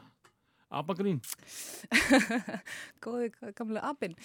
[0.69, 1.21] abagrín
[3.03, 4.17] Góði gamlega abin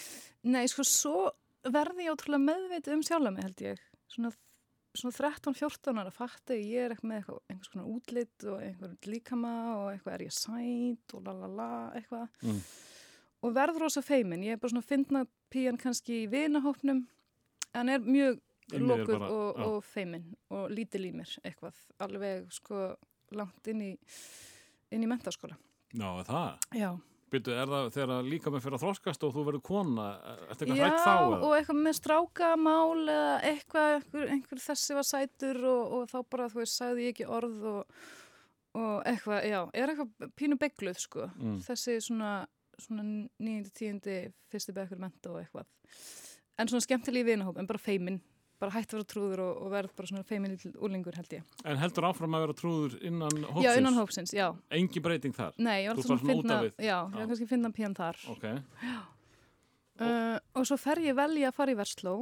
[0.42, 1.30] Nei, sko, svo
[1.70, 3.82] verði ég ótrúlega meðveit um sjálf mig held ég.
[4.10, 4.32] Svona,
[4.98, 9.52] svona 13-14 ára fatti ég er eitthvað með eitthvað, einhvers konar útlitt og einhver líkama
[9.76, 12.26] og eitthvað er ég sænt og lalala eitthvað.
[12.42, 12.62] Mm.
[13.42, 17.04] og verður ósa feimin ég er bara svona að finna píjan kannski í vinahópnum
[17.78, 18.40] en er mjög
[18.80, 22.90] lokuð bara, og, og feiminn og lítil í mér eitthvað alveg sko
[23.36, 23.92] langt inn í
[24.92, 25.58] inn í mentaskóla
[25.92, 26.68] Já, það?
[26.76, 26.90] Já
[27.32, 30.08] Byrju, er það þegar líka með fyrir að þróskast og þú verður kona,
[30.52, 31.12] eftir eitthvað hrætt þá?
[31.16, 36.18] Já, og eitthvað með strákamál eða eitthvað, einhver, einhver þessi var sætur og, og þá
[36.34, 38.02] bara, þú veist, sagði ég ekki orð og,
[38.76, 41.56] og eitthvað, já, er eitthvað pínu begluð, sko, mm.
[41.70, 42.34] þessi svona
[42.82, 44.18] svona nýjandi, tíundi,
[44.52, 45.68] fyrsti bekkur menta og eitthvað.
[46.60, 48.20] En svona skemmtilegi vinahóp, en bara feimin,
[48.62, 51.56] bara hætti að vera trúður og, og verð bara svona feimin lítil úrlingur held ég.
[51.66, 53.64] En heldur áfram að vera trúður innan hópsins?
[53.66, 54.46] Já, innan hópsins, já.
[54.78, 55.58] Engi breyting þar?
[55.58, 56.98] Nei, ég var alltaf svona að finna, já, ég Já.
[57.18, 58.22] var kannski að finna píðan þar.
[58.36, 58.46] Ok,
[60.02, 62.14] Uh, og svo fer ég velja að fara í Versló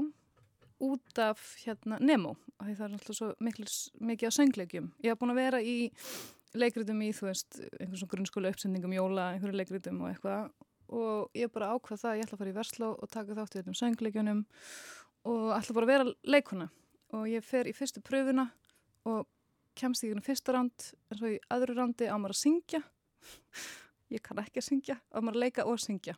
[0.82, 3.66] út af hérna Nemo og því það er alltaf svo mikil,
[4.10, 4.88] mikið á söngleikjum.
[5.04, 5.76] Ég haf búin að vera í
[6.58, 10.50] leikritum í, þú veist, einhvern svona grunnskóla uppsendingum, jóla, einhverju leikritum og eitthvað
[10.90, 13.54] og ég bara ákvað það að ég ætla að fara í Versló og taka þátt
[13.54, 14.40] í þetta söngleikjunum
[15.28, 16.70] og ætla bara að vera leikuna
[17.16, 18.46] og ég fer í fyrstu pröfuna
[19.08, 19.26] og
[19.78, 22.80] kemst í fyrsta ránd en svo í öðru rándi á maður að syngja.
[24.14, 26.16] Ég kann ekki að syngja á maður að leika og syngja.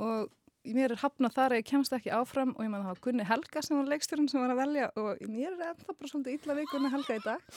[0.00, 0.30] Og
[0.64, 3.26] mér er hafnað þar að ég kemst ekki áfram og ég meðan það var Gunni
[3.26, 6.56] Helga sem var leikstjórun sem var að velja og mér er ennþá bara svolítið illa
[6.58, 7.46] við Gunni Helga í dag.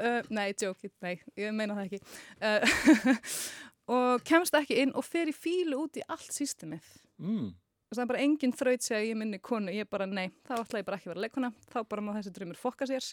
[0.00, 1.98] Uh, nei, joke, nei, ég meina það ekki.
[2.40, 3.24] Uh,
[3.96, 6.86] og kemst ekki inn og fer í fílu út í allt sístumið
[7.20, 7.50] mm.
[7.98, 10.86] Það er bara engin þraut segja ég minni konu, ég bara nei, þá ætla ég
[10.86, 13.06] bara ekki að vera leikona þá bara má þessi drömmur fokka sér.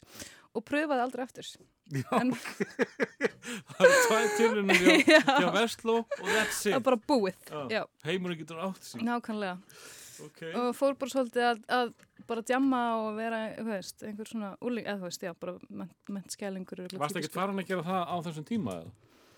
[0.53, 1.47] Og pröfaði aldrei eftir
[1.97, 2.33] Já, En-
[3.73, 5.21] það eru tvæ tilunum hjá, Já.
[5.41, 7.39] hjá Vestló og that's það it er bara búið,
[7.73, 7.81] Já.
[8.05, 9.57] Heimurinn getur átt sín nákvæmlega.
[10.17, 10.49] Okay.
[10.57, 11.91] og fór bara svolítið að, að
[12.27, 15.57] bara djamma og vera, veist, einhver svona úling, eða þú veist, já, bara
[16.09, 18.95] ment skælingur Varst ekki farin að gera það á þessum tíma eða?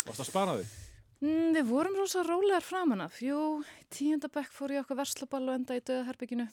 [0.08, 0.78] Varst að spara þig?
[1.22, 3.20] Mm, Við vorum rosa rólegar framan af.
[3.24, 6.48] Jú, tíundabekk fór ég okkur verslaball og enda í döðaherbygginu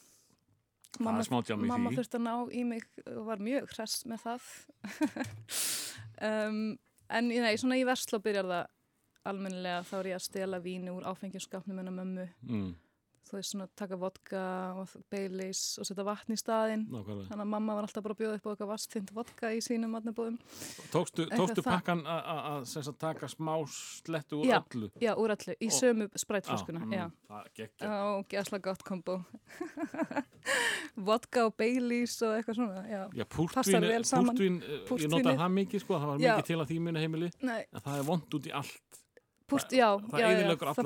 [1.53, 1.97] er mamma því.
[1.99, 4.51] þurfti að ná í mig og var mjög hress með það.
[6.17, 6.79] Um,
[7.13, 8.71] En nei, svona í versla byrjar það
[9.31, 9.83] almennilega.
[9.87, 12.25] Þá er ég að stela víni úr áfengjumskapnum hennar mömmu.
[12.49, 12.71] Mm.
[13.27, 14.43] Þú veist svona taka vodka
[14.81, 17.29] og beilis og setja vatn í staðinn Nákvæmlega.
[17.31, 19.91] Þannig að mamma var alltaf bara að bjóða upp á eitthvað vastþynd vodka í sínum
[19.97, 20.39] matnabóðum.
[20.93, 24.61] Tókstu, tókstu pakkan að- taka smá slettu úr Já.
[24.63, 24.91] öllu?
[25.01, 26.81] Já, úr allu, í Og- sömu sprætflöskuna.
[26.85, 27.87] mm, Það geggja.
[27.87, 29.25] já, gæsla gott kombo.
[30.97, 33.03] vodka og beilis og eitthvað svona, já.
[33.17, 36.37] Já, púrtvín, púrtvín, eh, ég notaði það mikið sko, það var Já.
[36.37, 38.86] mikið til að því muni heimili, Nei, en það er vond út í allt.
[39.47, 40.27] Púrt, já, það já,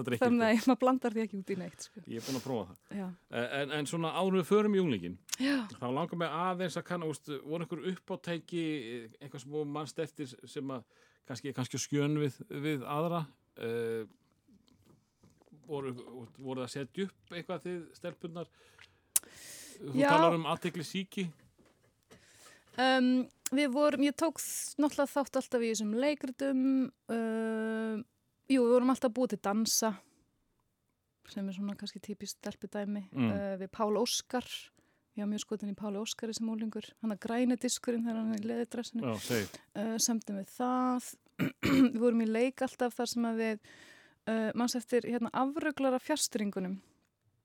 [0.00, 0.38] Það- drykki, það- sko.
[0.40, 2.00] Nei, maður blandar því ekki út í neitt, sko.
[2.06, 3.14] Ég er búin að prófa það.
[3.30, 4.76] Eh, En, en svona áður við förum
[5.40, 8.64] Já, þá langar mig aðeins að kanna, úst, voru einhver uppátæki,
[9.20, 10.84] eitthvað sem voru mannst eftir sem að
[11.26, 13.26] kannski, kannski skjön við, við aðra,
[13.62, 14.04] uh,
[15.66, 15.94] voru,
[16.38, 18.48] voru að setja upp eitthvað þið stelpunnar?
[19.80, 20.08] Þú Já.
[20.10, 21.30] talar um aðtekli síki.
[22.76, 24.38] um, við vorum, ég tók
[24.80, 26.62] náttúrulega þátt alltaf í þessum leikritum.
[27.08, 28.04] Um,
[28.50, 29.94] jú, við vorum alltaf búið til dansa,
[31.30, 33.06] sem er svona kannski típist stelpudæmi.
[33.14, 33.30] Mm.
[33.30, 34.46] Uh, við Pál Óskar,
[35.14, 36.86] ég var mjög skotin í Páli Óskari sem úlingur.
[37.02, 39.14] Hann að græni diskurinn þegar hann er í leðidressinu.
[39.14, 41.10] Uh, semdum við það
[41.94, 43.58] við vorum í leik alltaf þar sem að við
[44.30, 46.80] uh, manns eftir hérna afröglara fjárstringunum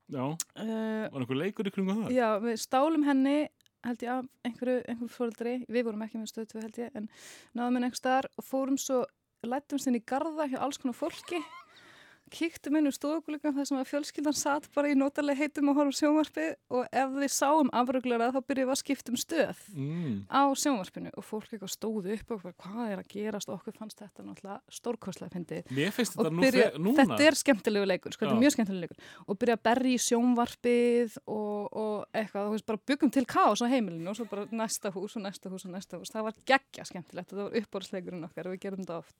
[0.05, 0.21] Já,
[0.53, 2.11] var einhver leikur í kringum það?
[2.13, 3.47] já, við stálum henni
[3.85, 7.07] held ég af einhverju, einhverju fóreldri við vorum ekki með stöðtöð held ég en
[7.57, 8.99] náðum henni einhver staðar og fórum svo
[9.49, 11.41] lættumst inn í garða hjá alls konar fólki
[12.33, 15.93] kíktum inn úr stofuglugum þar sem að fjölskyldan satt bara í notalega heitum og horfum
[15.95, 20.25] sjónvarpi og ef við sáum afröglara þá byrjuðum við að skipta um stöð Mm.
[20.31, 23.49] á sjónvarpinu og fólk eitthvað stóðu upp og bara, hvað er að gerast?
[23.49, 25.69] Og okkur fannst þetta náttúrulega stórkostlega fyndið.
[26.17, 26.69] Og þetta nú byrja,
[27.05, 28.97] þetta er skemmtilegu leikur sko, er mjög skemmtilegu leikur.
[29.27, 33.61] Og byrja að berja í sjónvarpið og, og eitthvað, þú veist, bara byggum til kaos
[33.61, 36.33] á heimilinu og svo bara næsta hús og næsta hús og næsta hús, það var
[36.45, 39.15] geggja skemmtilegt og það var uppbórsleikurinn okkar og við gerum þetta oft.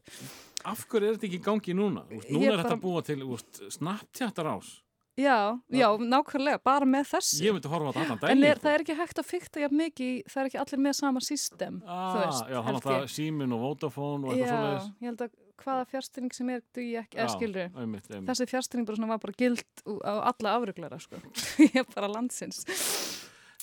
[0.66, 2.06] Af hverju er þetta ekki í gangi núna?
[2.10, 4.74] Núna er þetta bara- búa til úst, Snapchatar ás.
[5.16, 8.44] já, já, nákvæmlega, bara með þessi Ég myndi horfa á þetta allan en daginn.
[8.50, 11.24] er, það er ekki hægt að fykta jafn mikið, það er ekki allir með sama
[11.24, 12.18] system, ah,
[12.52, 13.08] já, hann ég.
[13.14, 14.90] símin og Vodafone og eitthvað Já, svoleiðis.
[15.00, 18.28] ég held að hvaða fjárstyrning sem er ekki, eða skilur einmitt, einmitt.
[18.28, 19.64] þessi fjárstyrning bara var bara gild
[20.04, 21.22] á alla afruglara sko
[21.70, 22.66] ég er bara landsins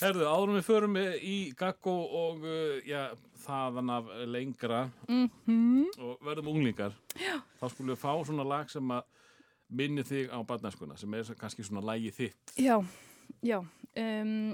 [0.02, 3.12] Herðu, áðurum við förum í Gaggo og uh, já,
[3.44, 6.94] þaðan af lengra mm og verðum unglingar.
[7.14, 7.36] Já.
[7.60, 9.04] Þá skulum við fá svona lag sem að
[9.72, 12.56] minni þig á barnæskuna, sem er kannski svona lagi þitt.
[12.60, 12.76] já,
[13.42, 14.52] já um,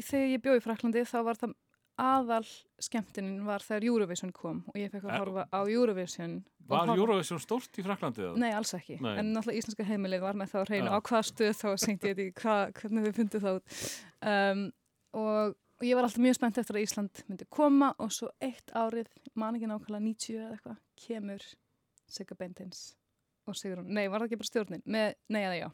[0.00, 1.56] þegar ég bjóð í Fraklandi þá var það
[2.00, 2.46] aðal
[2.80, 7.80] skemmtinin var þegar Eurovision kom og ég fekk að horfa á Eurovision Var Eurovision stórt
[7.80, 8.28] í Fraklandi?
[8.38, 9.16] Nei, alls ekki, Nei.
[9.18, 10.94] en náttúrulega íslenska heimilið var með það á hreinu Já.
[10.94, 13.74] á hvað stöð þá seint ég þetta hva, hvernig við fundum út
[14.30, 14.62] um,
[15.18, 18.70] og, og ég var alltaf mjög spennt eftir að Ísland myndi koma og svo eitt
[18.70, 21.48] árið, man ekki nákvæmlega 90 eða eitthvað, kemur
[22.10, 22.84] Sigga Bentins
[23.48, 25.68] og Sigrun, nei, var það ekki bara stjórnin, með, nei eða já.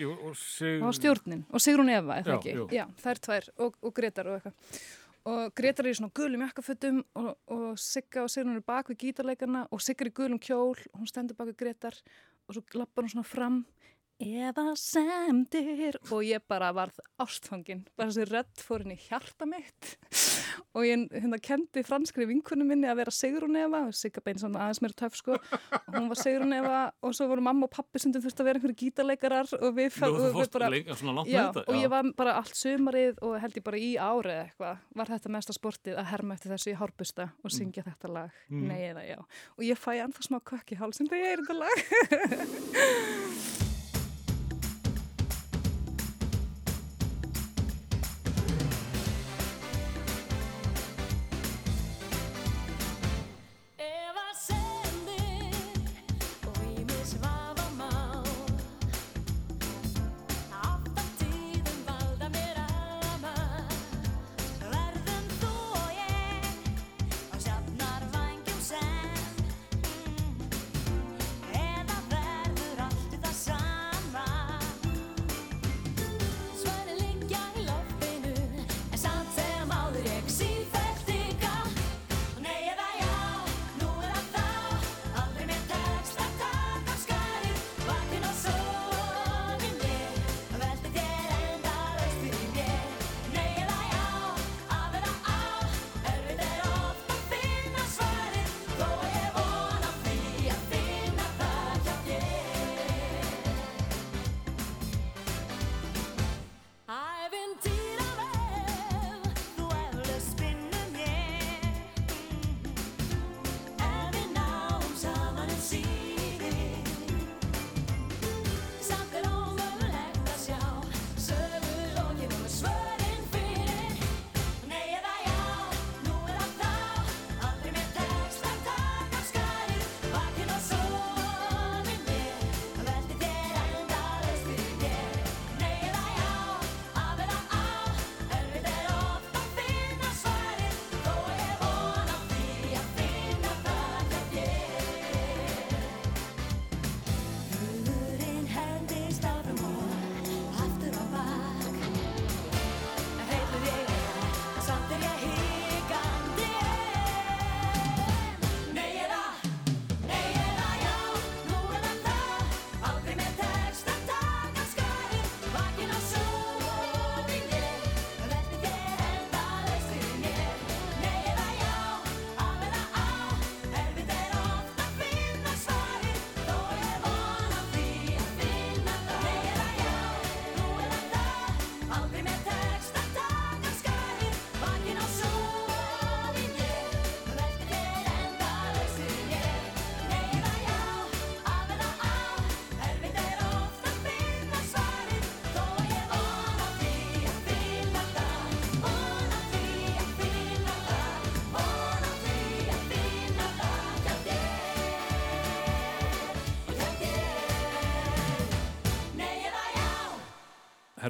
[0.00, 0.78] Jú, og sig...
[0.78, 1.44] það var stjórnin.
[1.52, 2.52] Og Sigrun Eva, er það Já, ekki?
[2.56, 2.66] jú.
[2.72, 4.76] já, þær tvær og, og Gretar og eitthvað.
[5.32, 8.98] Og Gretar er í svona gulum jakkafötum og, og Sigga og Sigrun eru bak við
[9.04, 11.98] gítarleikarna og Sigga er í gulum kjól og hún stendur bak við Gretar
[12.48, 13.60] og svo lappar hún svona fram.
[14.22, 17.84] Eða semdir og ég bara varð ástfangin.
[17.98, 19.96] Bara þessi rödd fór í hjarta mitt
[20.74, 24.80] og ég hérna kendi franskri vinkunum minni að vera Sigrun Eva Sigga bein svona aðeins
[24.84, 25.36] meira töf sko.
[25.36, 28.60] Og hún var Sigrun Eva og svo voru mamma og pappi sem þurfti að vera
[28.60, 30.42] einhverju gítarleikarar og við, þú
[31.68, 35.32] og ég var bara allt sumarið og held ég bara í árið eitthvað var þetta
[35.36, 38.66] mesta sportið að herma eftir þessu í hárbusta og syngja þetta lag, Mm.
[38.68, 39.18] nei eða já.
[39.56, 41.76] Og ég fæ ennþá smá kökk í hálsinn þegar ég er þetta lag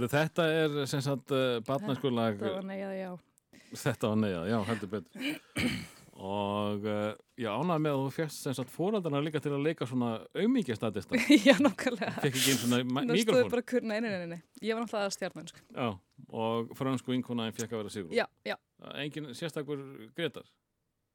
[0.02, 3.10] Herru, þetta er sem sagt uh, barnaskulag, það var nei eða já
[3.72, 5.82] þetta var neyjað, já, heldur betur.
[6.22, 9.86] Og uh, ég ánægði með að þú fjast sem sagt fóraldarna líka til að leika
[9.88, 11.16] svona auðmíkjastadista.
[11.48, 13.50] já, nokkulega Fekk ekki einn svona Nú stóðu mikrofón.
[13.54, 15.64] bara kur, nei, nei, nei, nei, ég var náttúrulega stjarnan sko.
[15.72, 15.88] Já,
[16.42, 18.12] og fransku vinkonaðin fekk að vera sigur.
[18.14, 18.58] já, já,
[19.02, 19.80] Engin sérstakur
[20.18, 20.44] Gretar.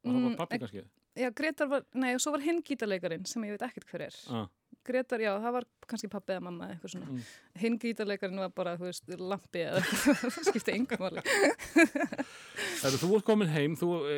[0.02, 0.82] Var það Mm, bara pappi kannski?
[1.18, 4.18] já, Gretar var nei, og svo var hinn gítarleikarin sem ég veit ekkert hver er
[4.34, 4.44] Ah,
[4.88, 7.22] Gretar, já, það var kannski pappi eða mamma eitthvað svona Mm.
[7.62, 11.24] hinn gítarleikarin var bara, þú veist, lampi eða eitthvað, það skipti engum máli
[12.82, 14.10] Herru, þú ert komin heim, þú uh,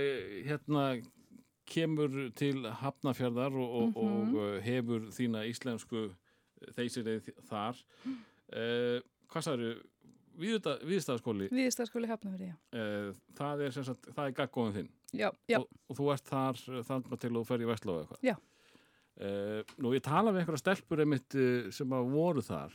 [0.49, 0.85] hérna
[1.71, 4.35] kemur til Hafnafjörðar og, og, Mhm.
[4.35, 6.09] og uh, hefur þína íslensku
[6.77, 7.79] þeysirið þar.
[8.51, 8.99] Uh,
[9.31, 9.77] hvað sagður,
[10.41, 12.57] viðstæðaskóli, Viðstæðarskóli Hafnafjörði, já.
[12.75, 14.91] uh, það er sem sagt, það er gaggóðin þinn
[15.21, 18.03] Já, já, og, og þú ert þar þarna til að þú fer í Vestló eða
[18.05, 18.21] eitthvað.
[18.31, 18.37] Já.
[19.21, 22.73] Uh, nú, ég tala við einhverja stelpur einmitt uh, sem að voru þar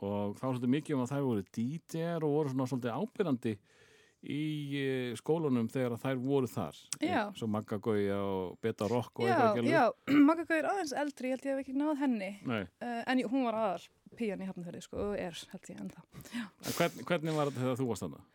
[0.00, 3.52] og þá svolítið mikið um að þær voru DJ-ar og voru svona svolítið ábyrrandi
[4.20, 4.40] í
[4.80, 6.80] uh, skólunum þegar að þær voru þar.
[7.04, 7.20] Já.
[7.36, 9.70] Svo Magga Gauja og Beta Rock og eitthvað gælu.
[9.72, 9.84] já,
[10.30, 12.66] Magga Gauð er aðeins eldri, ég held ég hef ekki náð henni, uh,
[13.04, 13.86] en hún var aðal
[14.16, 16.04] píjan í Hafnafjörði, sko, og er, held ég, ennþá.
[16.40, 18.26] en hvern, hvernig var þetta þegar þú varst þarna?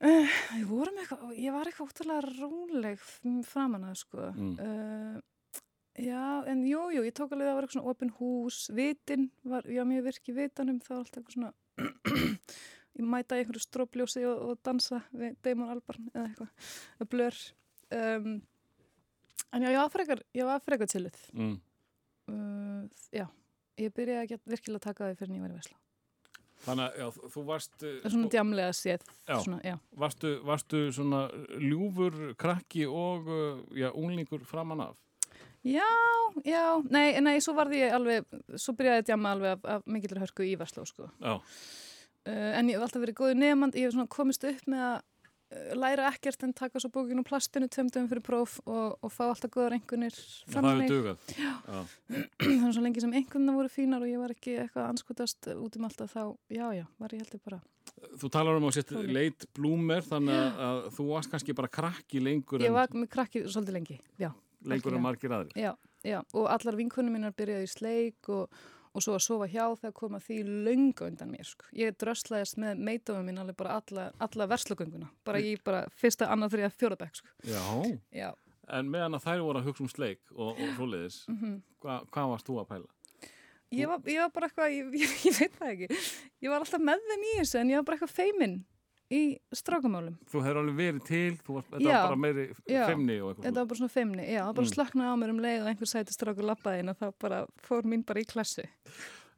[0.00, 3.02] Uh, ég, eitthvað, ég var eitthvað ótrúlega róleg
[3.46, 4.30] framan að, sko.
[4.34, 4.54] Mm.
[4.58, 5.26] Uh,
[5.98, 9.30] já, en jú, jú, ég tók alveg að það var eitthvað svona opin hús, vitin,
[9.42, 11.52] var, já, mjög virk í vitanum, það var alltaf eitthvað svona,
[13.00, 17.42] ég mæta í einhverju strópljósi og, og dansa við Damon Albarn eða eitthvað, blör
[17.96, 18.40] um,
[19.50, 21.54] en já, ég var frekar ég var frekar tilið mm.
[22.32, 23.26] uh, já,
[23.80, 25.78] ég byrjaði að virkilega taka því fyrir var í Vesla
[26.60, 29.36] Þannig að já, þú varst, það er svona djamlega séð Já.
[29.40, 29.74] svona, já.
[30.02, 31.20] varstu, varstu svona
[31.56, 34.98] ljúfur krakki og uh, já, unglingur framan af?
[35.66, 35.90] Já,
[36.46, 39.86] já, nei, nei, svo varði ég alveg svo byrjaði ég að djama alveg af, af
[39.90, 41.10] mikillir hörku í Vesla sko.
[41.20, 44.84] Já, uh, en ég hef alltaf verið góður nefnd ég hef svona komist upp með
[44.86, 49.24] að uh, læra ekkert en taka svo bókinu plastinu tveimdum fyrir próf og, og fá
[49.28, 51.34] alltaf góðar einhvernir það fram hefur dugað.
[51.36, 51.52] Já.
[52.40, 55.76] þannig að svo lengi sem einhverna voru fínar og ég var ekki eitthvað anskotast út
[55.76, 57.60] um alltaf þá, já, já, var ég heldur bara
[58.20, 59.12] Þú talar um að setja Tónlist.
[59.12, 63.42] leit blúmer þannig að, að þú varst kannski bara krakki lengur ég var með krakki
[63.44, 64.30] svolítið lengi, já,
[64.68, 65.54] lengur en margir aðri.
[65.56, 65.72] já,
[66.06, 68.60] já og allar vinkunum minnar byrjaði í sleik og,
[68.92, 71.68] og svo að sofa hjá þegar koma því löngu undan mér, sko.
[71.76, 76.56] Ég dröslaðist með meitofum minn alveg bara alla, alla verslugönguna, bara í bara fyrsta, annað,
[76.56, 77.34] þriða, fjórabæk, sko.
[77.48, 77.60] Já,
[78.10, 78.30] Já,
[78.70, 81.60] en meðan að þær voru að hugsa um sleik og, og svoleiðis, mhm.
[81.84, 82.90] hva, hvað varst þú að pæla?
[83.70, 86.02] Ég var, ég var bara eitthvað, ég, ég, ég veit það ekki,
[86.42, 88.56] ég var alltaf með þeim í þessu en ég var bara eitthvað feiminn
[89.10, 89.20] í
[89.56, 90.16] strákumálum.
[90.30, 92.82] Þú hefur alveg verið til, þú varst, þetta Já, var bara meiri já.
[92.86, 93.44] femni og eitthvað.
[93.48, 94.74] Þetta var bara svona feimni, já, það bara Mm.
[94.74, 97.82] slöknaði á mér um leið og einhver sæti strákur lappaði inn og það bara fór
[97.90, 98.64] mín bara í klassu.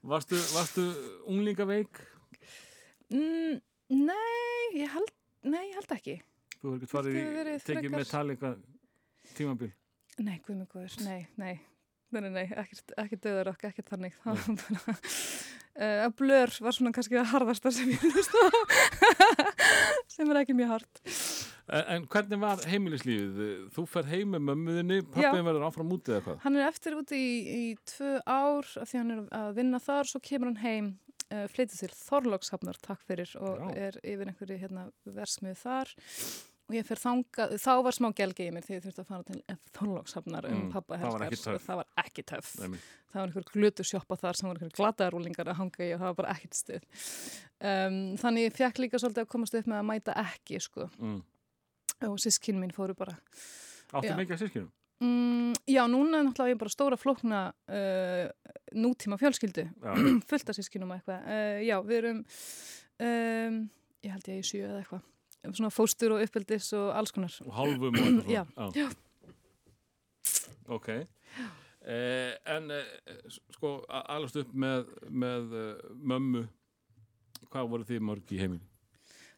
[0.03, 0.85] Varstu, varstu
[1.31, 2.01] unglingaveik?
[3.13, 3.61] Mm,
[3.91, 5.13] nei, ég held,
[5.45, 6.17] nei, ég held ekki.
[6.63, 8.57] Þú hefur ekkert farið tekið frekar- Metallica
[9.37, 9.73] tímabil?
[10.19, 11.61] Nei, guð mig góður, nei, nei,
[12.13, 14.13] nei, nei, nei, ekkert, ekkert döður okkur, ekkert þannig.
[14.23, 14.97] Það var bara,
[15.77, 18.51] uh, að blör var svona kannski það harðasta sem ég hlusta á,
[20.13, 21.03] sem er ekki mjög hart.
[21.73, 23.69] En, en hvernig var heimilislífið?
[23.75, 26.41] Þú fer heim með mömmuðinni, pappin verður áfram úti eða hvað?
[26.45, 30.11] Hann er eftir úti í, í tvö ár af því hann er að vinna þar,
[30.11, 30.91] svo kemur hann heim,
[31.31, 33.77] uh, flytið til Þorlókshafnar, takk fyrir, og Já.
[33.89, 34.89] er yfir einhverju hérna,
[35.19, 35.95] versmið þar.
[36.73, 39.25] Og ég fer þanga, þá var smá gelgi í mér því ég þurfti að fara
[39.29, 41.59] til Þorlókshafnar um Mm, pappa var helskar.
[41.59, 41.67] töff.
[41.69, 42.25] Það var ekki.
[42.33, 42.79] Nei,
[43.13, 46.09] Það var einhver glutu sjoppa þar sem voru einhver glataðarúlingar að hanga í og það
[46.09, 46.87] var bara ekkert stuð.
[47.61, 50.89] Um, þannig ég fekk líka svolítið að komast upp með að mæta ekki, sko.
[50.99, 51.19] Mm.
[52.09, 53.19] Og sískinn mín fóru bara
[53.93, 54.73] Áttu mikið að sískinum?
[55.03, 58.27] Mm, já, núna er náttúrulega ég bara stóra flókna uh,
[58.73, 59.67] nútíma fjölskyldu,
[60.31, 61.25] fullt af sískinum og eitthvað.
[61.29, 62.21] Uh, já, við erum,
[63.03, 63.57] um,
[64.07, 65.03] ég held ég í sjö eða eitthvað,
[65.51, 67.35] svona fóstur og uppeldis og alls konar.
[67.47, 68.73] Og hálfum og eitthvað Já, svona?
[68.79, 68.89] Já.
[70.73, 70.89] Ok.
[71.83, 72.91] Eh, en eh,
[73.51, 76.45] sko, a- alast upp með, með eh, mömmu,
[77.51, 78.63] hvað voru þið mörg í heiminn?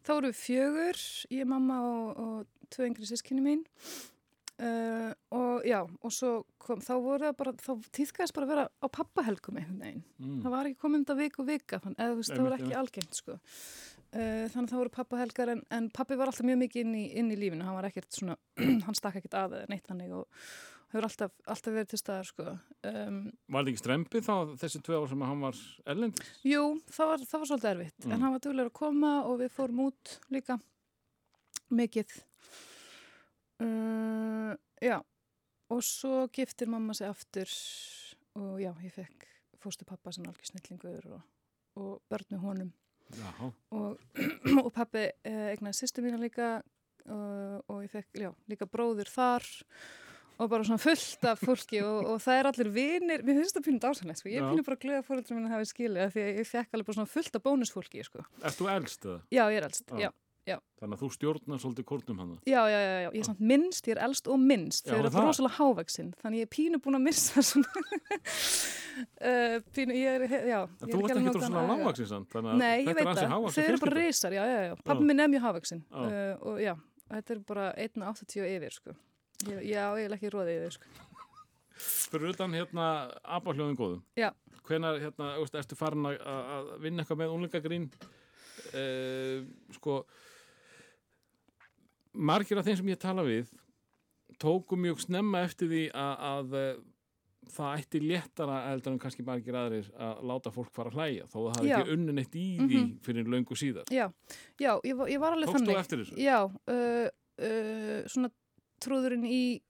[0.04, 0.98] Þá voru við fjögur,
[1.32, 3.64] ég, mamma og, og tvö yngri sískinni mín.
[4.54, 8.66] Uh, og já, og svo kom, þá voru það bara, þá týðkast bara að vera
[8.70, 10.04] á pappahelgum einhvern veginn.
[10.22, 10.36] Mm.
[10.44, 12.76] það var ekki komin þetta vik og vika þann, eða þú veist, það var ekki
[12.78, 13.34] algengt sko.
[14.14, 17.04] Uh, þannig að það voru pappahelgar en, en pappi var alltaf mjög mikið inn í,
[17.20, 18.36] inn í lífinu hann var ekkert svona,
[18.86, 20.28] hann stakk ekkert að neitt þannig og
[20.94, 22.44] hefur alltaf, alltaf verið til staðar sko.
[22.86, 23.16] um,
[23.50, 26.28] Var þetta ekki strempið þá þessi tvö ár sem hann var erlendis?
[26.46, 26.60] jú,
[26.94, 28.12] það var, það var svolítið erfitt Mm.
[28.14, 30.58] en hann var duglegur að koma og við fórum út líka
[31.74, 32.14] mikið
[33.64, 34.54] uh,
[34.84, 34.98] já
[35.72, 37.50] og svo giftir mamma sig aftur
[38.38, 39.26] og já, ég fekk
[39.62, 41.22] fóstu pappa sem algjör snillingur og,
[41.80, 42.72] og börn með honum
[43.14, 43.50] Já.
[43.76, 43.98] og,
[44.64, 46.56] og pappi eh, eignaði sýstu mína líka
[47.04, 49.46] og, og ég fekk já, líka bróður þar
[50.34, 53.66] og bara svona fullt af fólki og, og það er allir vinir, mér finnst það
[53.68, 54.32] pínu dásanlega sko.
[54.32, 56.98] ég pínu bara að fóröldra mín hafi skilið af því að ég fekk alveg bara
[56.98, 58.24] svona fullt af bónusfólki sko.
[58.42, 59.20] Erst þú elst eða?
[59.30, 60.10] já, ég er elst, Já.
[60.48, 62.32] Já, Þannig að þú stjórnar svolítið kórnum hann.
[62.44, 65.12] já, já, já, já, ég er samt minnst, ég er elst og minnst, þau eru
[65.14, 67.84] rosalega hávaksin þannig ég er pínu búin að missa svona
[69.24, 73.08] uh, pínu, ég er, já ég Þú ert ekki sann, þannig að Nei, ég veit
[73.08, 73.48] það.
[73.54, 74.74] Þau eru bara risar, já, já, já.
[74.84, 76.04] Pappi minn er mjög hafvaksin Já.
[76.04, 76.74] uh, og já,
[77.10, 78.96] þetta er bara 1,80 og yfir, sko.
[79.50, 81.10] Ég, já, ég er ekki róðið þau, sko.
[82.14, 82.88] Fyrir utan hérna
[83.36, 84.02] abahljóðin góðum.
[84.18, 84.30] Já.
[84.64, 87.88] Hvenar, hérna, ertu farin að, að vinna eitthvað með unlingagrín?
[88.74, 89.42] Uh,
[89.76, 90.04] sko,
[92.14, 93.50] margir af þeim sem ég tala við
[94.42, 96.76] tóku mjög snemma eftir því að, að eh,
[97.54, 101.36] það ætti léttara eldur en kannski margir aðrir að láta fólk fara að hlæja þó
[101.42, 101.76] að það Já.
[101.78, 102.94] ekki unnin eitt í því Mhm.
[103.04, 103.84] fyrir löngu síðar.
[103.92, 104.06] Já,
[104.58, 105.80] já, ég, ég var alveg Tókst þú þannig.
[105.82, 106.16] eftir þessu?
[106.24, 107.08] Já, uh,
[107.44, 108.30] uh, svona
[108.80, 109.60] trúðurinn í,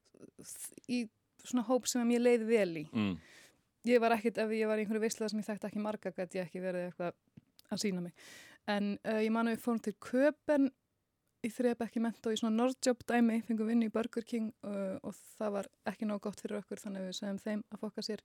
[0.88, 1.02] í
[1.44, 2.84] svona hóp sem ég leiði vel í.
[2.94, 3.16] Mm.
[3.84, 6.38] Ég var ekkit, ef ég var í einhverju veislega sem ég þekkti ekki marga, gæti
[6.40, 7.12] ég ekki verið eitthvað
[7.74, 8.14] að sína mig.
[8.70, 10.70] En uh, ég man að við fórum til Köpen
[11.44, 14.96] í þreip ekki menta og í svona Nordjob dæmi, fengum vinnu í Burger King uh,
[15.04, 18.04] og það var ekki nóg gott fyrir okkur þannig að við segjum þeim að fokka
[18.06, 18.24] sér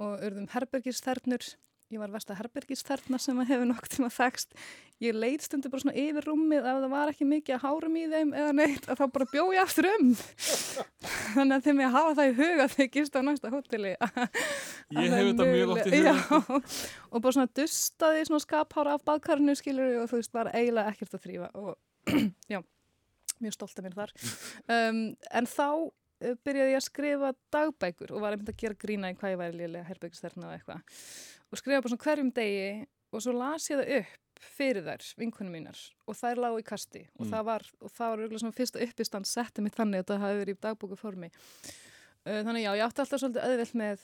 [0.00, 1.54] og urðum herbergisþernur.
[1.92, 4.54] Ég var versta herbergisþerna sem að hefur nokkuð tíma þekst
[5.02, 8.04] ég leit stundu bara svona yfir rúmið ef það var ekki mikið að hárum í
[8.12, 10.12] þeim eða neitt að þá bara bjó ég aftur um.
[11.34, 13.94] Þannig að þeim ég hafa það í huga þegar ég gist á næsta hóteli.
[14.94, 16.60] Ég hef þetta mjög oft í huga.
[17.10, 21.18] Og bara svona dustaði svona skaphára af baðkarinu skilur og þú veist, var eiginlega ekkert
[21.18, 21.74] að þrýfa og
[22.52, 22.60] já,
[23.40, 24.14] mjög stolt af mér þar.
[24.70, 24.98] Um,
[25.40, 29.16] en þá uh, byrjaði ég að skrifa dagbækur og var einmitt að gera grína í
[29.18, 31.00] hvað ég væri liðlega herbergisterna og eitthvað.
[31.52, 32.68] Og skrifa bara svona hverjum degi
[33.14, 35.78] og svo las ég það upp fyrir þær, vinkunum mínar
[36.10, 37.04] og þær lágu í kasti.
[37.16, 37.30] Og Mm.
[37.32, 40.40] það var og það var auðvitað svona fyrsta uppistand setti mitt þannig að það hafi
[40.42, 44.02] verið í dagbóku formi uh, þannig já, ég átti alltaf svolítið auðvelt með,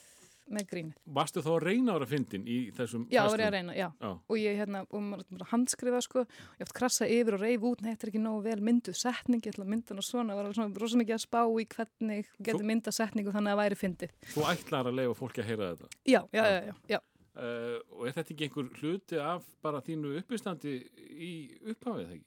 [0.51, 0.89] með grín
[1.19, 3.41] Varstu þá að reyna ára fyndin í þessum Já, var færslum?
[3.41, 3.89] ég að reyna, já.
[4.01, 4.11] Já.
[4.31, 6.25] Og ég hérna, og maður handskrifa sko,
[6.59, 9.55] ég átt krassa yfir og reyf út, þetta er ekki nógu vel mynduð setning, ég
[9.55, 12.67] ætla að mynda hana svona, var alveg svona rosa mikið að spá í hvernig getur
[12.71, 14.17] mynda setningu þannig að væri fyndið.
[14.35, 15.93] Þú ætlar að leifa fólki að heyra þetta.
[16.05, 17.01] Já, já, já, já, já.
[17.41, 20.73] Uh, og er þetta ekki einhver hluti af bara þínu uppistandi
[21.15, 21.31] í
[21.71, 22.27] upphafið, ekki?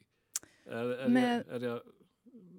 [0.63, 1.65] Er, er, Með- er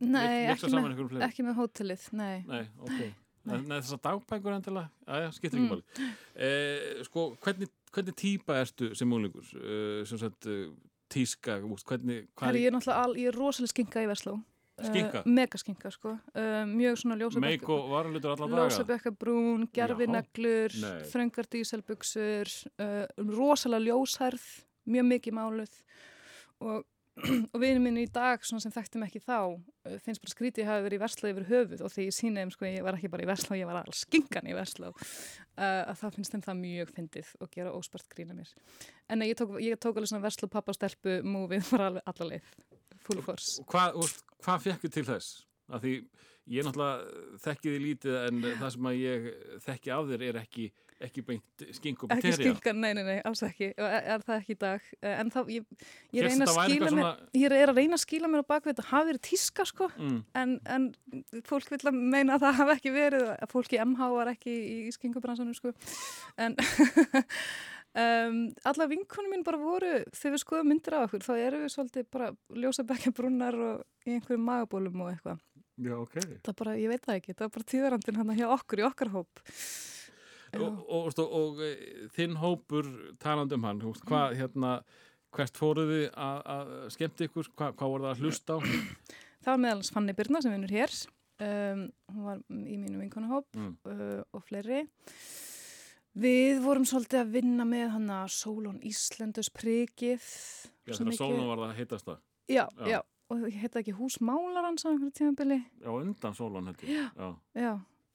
[0.04, 2.42] Nei, ekki með, ekki með hótelið, nei.
[2.48, 3.23] Nei, ok.
[3.45, 5.66] Nei, þessar dagbækur endilega, aðja, skiptir Mm.
[5.66, 6.09] ekki máli.
[6.34, 9.45] Eh, sko, hvernig, hvernig típa ertu sem múlingur?
[9.55, 10.70] Uh, sem sagt, uh,
[11.12, 14.38] tíska, hvernig, hvað Herri, ég er náttúrulega al, ég er rosalega skinka í Versló.
[14.82, 15.20] Skinka?
[15.22, 16.16] Uh, mega skinka, sko.
[16.34, 17.68] Uh, mjög svona ljósabekka.
[17.70, 18.64] og varulutur alla daga?
[18.64, 21.03] Ljósabekka brún, gerfineglur, Nei.
[21.12, 25.76] þröngar díselbuksur, uh, rosalega ljósherð, mjög mikið máluð
[26.61, 26.84] og,
[27.54, 30.64] og vinið minn í dag svona sem þekkti mig ekki þá uh, finnst bara skrítið
[30.64, 32.98] að hafa verið í Versló yfir höfuð og þegar ég síni þeim sko ég var
[32.98, 34.98] ekki bara í Versló, ég var alls skinkan í Versló uh,
[35.62, 38.50] að það finnst þeim það mjög fyndið og gera óspart grína mér.
[39.06, 42.52] En ég tók, ég tók alveg svona Versló pappastelpu múfið bara alveg alla leið,
[43.06, 43.62] full force.
[43.70, 45.44] Hvað, úst, hvað fekku til þess?
[45.70, 45.98] Af því
[46.50, 49.28] ég náttúrulega þekki því lítið en það sem að ég
[49.64, 50.66] þekki af þér er ekki,
[51.07, 53.70] ekki beint skink og Ekki skinkan, nei, nei, nei, alls ekki.
[53.78, 54.88] Er, það ekki í dag?
[55.00, 55.66] Eh, en þá, ég,
[56.16, 58.72] ég reyna að skýla mér svona- ég er að reyna að skýla mér á bakvið
[58.74, 58.86] þetta.
[58.90, 59.90] Hafi verið tíska sko.
[59.98, 60.18] Mm.
[60.34, 60.88] en, en
[61.48, 64.55] fólk vil að meina að það hafi ekki verið að fólk í MH var ekki
[64.55, 65.74] í, í skingubransanum sko.
[66.36, 66.57] En
[67.94, 71.74] um, alla vinkunum mín bara voru þegar við skoðum myndir af okkur þá erum við
[71.74, 75.42] svolítið bara ljósa bekkja brunnar og í einhverjum magabólum og eitthvað.
[75.74, 76.20] Já, ok.
[76.46, 79.11] það bara, ég veit það ekki, það var bara tíðarandin hann hjá okkur í okkar
[79.14, 79.40] hóp.
[80.61, 81.72] Og, og, og, og e,
[82.14, 82.88] þinn hópur
[83.22, 84.72] talandi um hann, hvað hérna,
[85.34, 88.59] hvert fóruð þið að, að skemmti ykkur, hvað, hvað voruð það að hlusta á?
[89.44, 90.94] Það var meðalans Fanny Birna sem vinnur hér.
[91.42, 91.80] Um,
[92.14, 93.72] hún var í mínu vinkonahóp Mm.
[93.90, 94.84] uh, og fleiri.
[96.14, 100.22] Við vorum svolítið að vinna með hann að Sólón Íslandus prikið.
[100.86, 102.20] Já, þegar mikið- sólun var það að heitast það.
[102.48, 102.86] Já, Já.
[102.92, 103.00] já.
[103.34, 105.59] Og heita ekki húsmálarans á einhverju tímabili.
[105.82, 106.86] Já, undan sólun heldur.
[106.86, 107.11] Já.
[107.16, 107.30] Já.
[107.57, 107.72] Já.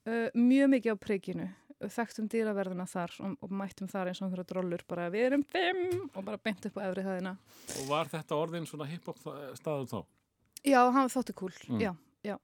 [0.08, 1.50] Uh, mjög mikið á prikinu.
[1.80, 6.10] Þekktum dýraverðina þar og, og mættum þar eins og einhverja drollur bara við erum fimm
[6.10, 7.36] og bara beint upp á efri hæðina.
[7.80, 9.22] Og var þetta orðin svona hip-hop
[9.56, 10.00] staður þá?
[10.68, 11.80] Já, hann þótti kúl, Mm.
[11.80, 11.94] já,
[12.28, 12.36] já.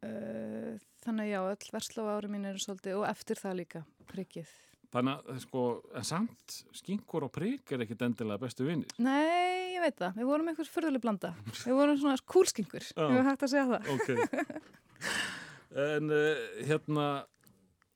[0.00, 4.48] Uh, þannig já, öll versla á ári mín eru svolítið og eftir það líka, prikið.
[4.88, 5.62] Þannig að, sko,
[6.00, 8.88] en samt, skinkur og prik er ekkit endilega bestu vinnir.
[9.04, 11.34] Nei, ég veit það, við vorum einhver förðuleg blanda.
[11.60, 13.90] Við vorum svona kúlskingur, við höfum hægt að segja það.
[13.98, 14.08] Ok.
[15.88, 17.08] en uh, hérna,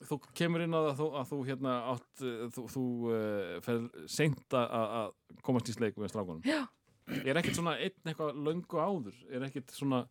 [0.09, 3.59] þú kemur inn á það að þú, að þú hérna átt, uh, þú, þú uh,
[3.67, 6.43] fer seint að- komast í sleik með strákunum.
[6.47, 6.63] Já.
[7.27, 9.17] Er ekkit svona einn eitthvað löngu áður?
[9.31, 10.05] Er ekkit svona,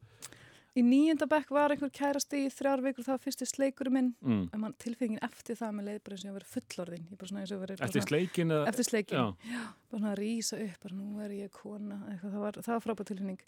[0.71, 4.11] Í nýjunda bekk var einhver kærasti í þrjár vikur, það var fyrsti sleikurinn minn.
[4.23, 7.07] mm, man, tilfengin eftir það með leið bara eins og ég var fullorðin.
[7.11, 8.67] Ég bara svona eins og var eftir sleikin eða?
[8.71, 9.17] eftir sleikin.
[9.19, 9.59] Já,
[9.91, 13.09] bara svona að rýsa upp, bara nú er ég kona eitthvað, það var, var frábæð
[13.11, 13.43] tilfinning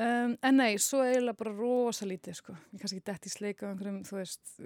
[0.00, 3.70] um, en nei, svo eiginlega bara rosa lítið, sko, ég kannski dett í sleika á
[3.72, 4.56] einhverjum, þú veist,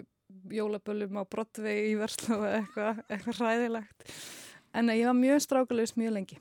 [0.52, 4.08] jólaböllum á Broadway í Verslu eða eitthvað eitthvað ræðilegt
[4.76, 6.40] en nei, ég var mjög strákulegust mjög lengi.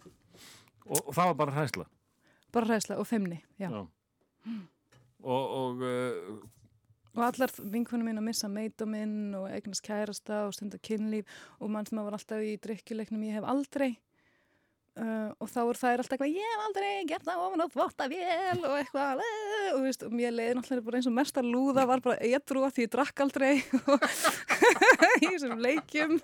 [0.86, 1.86] Og, og það var bara hræsla.
[2.53, 3.69] bara hræðsla og femni, já,
[5.25, 6.43] Og, og uh,
[7.15, 11.29] og allar vinkunum mín að missa meitum minn og eignast kærasta og stunda kynlíf
[11.59, 13.95] og mann sem var alltaf í drikkjuleiknum ég hef aldrei
[15.02, 18.10] uh, og þá er það alltaf eitthvað ég hef aldrei gert það ofan á þvotta
[18.12, 22.04] vel og eitthvað og, veist, og mér leiði náttúrulega bara eins og mesta lúða var
[22.06, 23.54] bara edru að því ég drakk aldrei
[23.86, 24.10] og
[25.24, 26.20] í þessum leikjum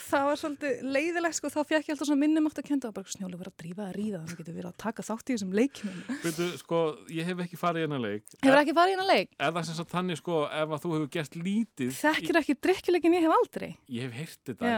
[0.00, 2.96] það var svolítið leiðilegt sko, þá fekk ég alltaf svona minnum átt að kenda og
[2.96, 5.56] bara snjólu verið að drífa að ríða þannig getur verið að taka þátt í þessum
[5.58, 6.80] leikjum byrju, sko,
[7.16, 8.24] ég hef ekki farið í hennar leik.
[8.38, 9.34] Hefur ekki farið í hennar leik?
[9.40, 11.92] Það sem sagt þannig, sko, ef að þú hefur gert lítið...
[12.00, 14.74] Þekkir ekki drikkjuleikin ég hef aldrei Ég hef heyrt þetta.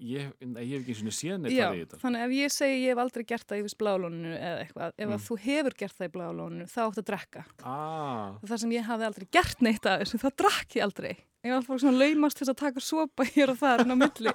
[0.00, 1.98] Ég, nei, ég hef ekki svona séð neitt farið í þetta.
[2.02, 5.06] þannig ef ég segi ég hef aldrei gert það í viss blálóninu eða eitthvað, ef
[5.08, 5.12] Mm.
[5.14, 7.44] að þú hefur gert það í blálóninu þá áttu að drekka.
[7.62, 11.14] Ah, það sem ég hafði aldrei gert neitt af þessu, það drakk ég aldrei.
[11.42, 13.96] Ég var fólk svona laumast til þess að taka sopa hér og þar inn á
[13.98, 14.30] milli.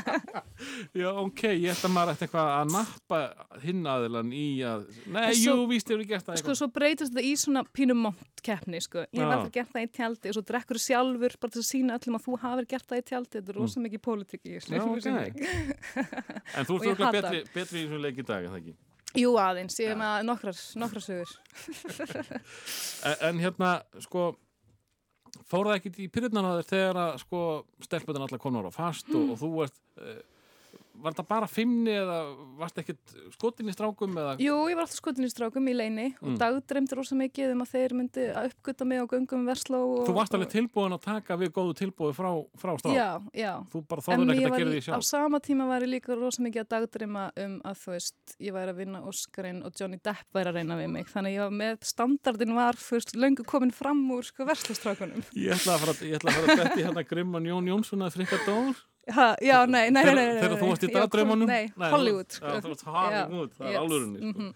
[1.00, 3.20] Já, ok, ég ætla maður eftir eitthvað að nappa
[3.62, 4.82] hinn aðilan í að
[5.14, 8.10] Nei, svo- jú, víst hefur gert það Sko, eitthvað svo breytist þetta í svona pínum
[8.44, 9.06] keppni, sko.
[9.08, 9.32] Ég hef Já.
[9.38, 12.26] alltaf gert það í tjaldi og svo drekkur sjálfur bara til að sína öllum að
[12.28, 13.32] þú hafir gert það í tjaldi.
[13.38, 14.60] Þetta er rosa mikið pólitík í.
[14.60, 14.76] Mm.
[14.76, 15.40] Já, ok.
[16.60, 18.76] En þú ert ég okkur betri, betri í þessum leik í dag, er það ekki?
[19.24, 19.80] Jú, aðeins.
[19.80, 21.32] Ég er með nokkrar, nokkrar sögur.
[23.08, 23.72] En, en hérna,
[24.04, 24.28] sko
[25.50, 26.08] fór það ekkit í
[26.60, 27.40] þér þegar að sko
[27.86, 30.20] stelputin allar konar á fast og, og þú ert uh,
[31.02, 32.16] var það bara fimmni eða
[32.60, 34.34] varst ekkit skotin í strákum eða?
[34.42, 36.34] Jú, ég var alltaf skotin í strákum í leini Mm.
[36.34, 40.02] og dagdreymdi rosa mikið um að þeir myndi að uppgöta mig á göngum versló og...
[40.08, 42.30] þú varst alveg tilbúin að taka við góðu tilbúið frá,
[42.60, 43.52] frá strák Já, já.
[43.72, 46.16] þú bara En þóður ekkert að gera því á sjálf sama tíma var ég líka
[46.18, 50.00] rosa mikið að dagdreima um að þú veist, ég væri að vinna Óskarinn og Johnny
[50.04, 51.06] Depp væri að reyna við mig.
[51.10, 55.76] Þannig ég var með, standardin var veist, löngu komin fram úr sko verslustrákunum ég ætla
[55.76, 56.60] að fara, ég ætla að fara
[59.10, 62.30] að að ha, Já, nei, nei, nei, nei, þegar þú varst í dagdraumunum Nei, Hollywood
[62.30, 62.54] þú, sko.
[62.60, 64.30] þú varst Hollywood, það er yes, alvörinni sko.
[64.30, 64.54] mhm.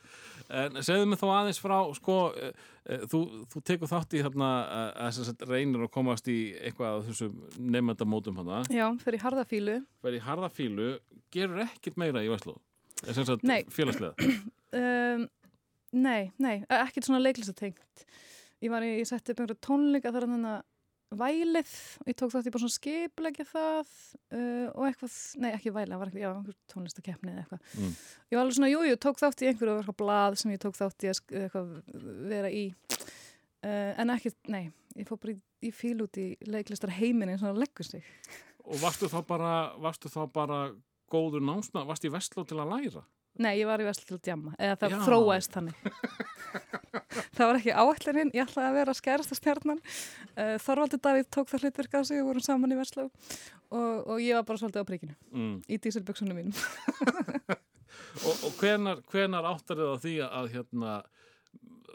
[0.54, 2.50] En segðu mig þó aðeins frá, sko, e,
[2.84, 4.20] e, þú, þú tekur þátt í
[5.00, 7.38] að þess að reynir að komast í eitthvað af þessum
[7.72, 10.90] nefndamótum hana, Já, fyrir harðafílu verið í harða fílu,
[11.32, 12.28] gerur ekkert meira í
[13.30, 13.64] sagt Nei.
[13.72, 14.14] félagslega.
[14.82, 15.24] um,
[15.94, 18.04] Nei, nei, e- ekkert svona leiklisatengt
[18.64, 20.62] Ég var í, ég setti upp einhverja tónleika þar hann að
[21.14, 23.90] vælið og ég tók þátt í bara svona skiplegja það
[24.34, 27.66] uh, og eitthvað, nei ekki vælið, það var eitthvað, já, einhver tónlistakefni eða eitthvað.
[27.78, 27.92] Mm.
[28.30, 30.78] Ég var alveg svona, jú, jú, tók þátt í einhverju eitthvað blað sem ég tók
[30.78, 31.74] þátt í að eitthvað
[32.32, 34.64] vera í uh, en ekkert, nei,
[34.98, 35.38] ég fór bara í,
[35.68, 38.08] í fíl út í leiklistar heiminn eins og það leggur sig.
[38.64, 40.60] Og varstu þá bara, varstu þá bara
[41.12, 43.04] góður námsna, varstu í Vestló til að læra?
[43.42, 44.98] Nei, ég var í Vestle til að djamma, eða það Já.
[45.08, 45.74] þróaðist þannig.
[47.36, 49.80] það var ekki áætlunin, ég ætlaði að vera skærasta stjarnan.
[50.36, 54.22] Uh, Þorvaldur Davíð tók það hlutverk á sig og vorum saman í Vestló og, og
[54.22, 55.56] ég var bara svolítið á príkinu, Mm.
[55.66, 56.54] í dísilböksunum mínum.
[58.24, 60.92] Og, og hvenar, hvenar áttar þið á því að hérna,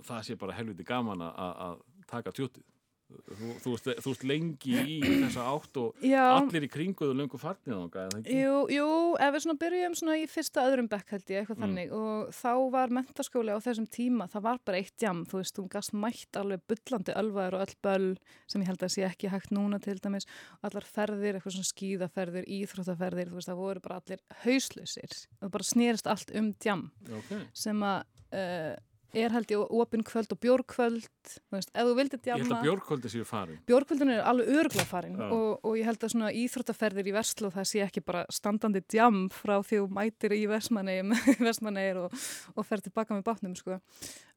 [0.03, 1.77] það sé bara helviti gaman að
[2.11, 2.63] taka tjótið?
[3.09, 7.39] Þú, þú, ert, þú ert lengi í þessa átt og Já, allir í kringuðu löngu
[7.41, 8.35] farnið eða ekki?
[8.37, 8.87] jú, jú,
[9.17, 11.63] ef við svona byrjum svona í fyrsta öðrum bekk held ég, eitthvað Mm.
[11.65, 15.55] þannig og þá var mentaskóli á þessum tíma, það var bara eitt jam, þú veist,
[15.57, 18.09] þú gast mætt alveg bullandi ölvaður og öll böll
[18.45, 20.29] sem ég held að sé ekki hægt núna til dæmis
[20.61, 25.63] allar ferðir, eitthvað svona skíðaferðir, íþróttaferðir, þú veist, það voru bara allir hauslausir og bara
[25.65, 28.03] snerist allt um jam Ok, sem að
[28.37, 28.75] uh,
[29.13, 33.11] er held ég opin kvöld og bjórkvöld veist, ef þú vildir ég held að bjórkvöldi
[33.13, 33.57] séu farin.
[33.69, 37.69] bjórkvöldin er alveg öruglega farin og, og ég held að svona íþróttaferðir í Vestló það
[37.71, 42.15] sé ekki bara standandi djam frá því þú mætir í Vestmanneir og,
[42.55, 43.79] og fer tilbaka með bátnum sko.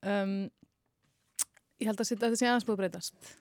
[0.00, 0.36] um,
[1.82, 3.32] ég held að þetta sé aðeins búið að breytast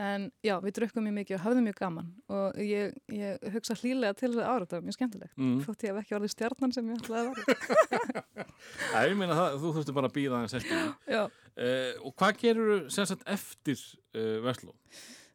[0.00, 4.16] en já, við drukkum mjög mikið og höfðum mjög gaman og ég, ég hugsa hlýlega
[4.16, 5.58] til þess að ára þetta var mjög skemmtilegt Mm.
[5.66, 8.44] þótt ég hef ekki orðið stjarnan sem ég ætlaði að vera
[8.96, 10.90] Æ, ég meina það, þú þurfti bara að býða aðeins eftir.
[11.10, 11.22] já
[11.60, 13.80] Uh, og hvað gerur þú sagt eftir
[14.16, 14.70] uh, Vestló?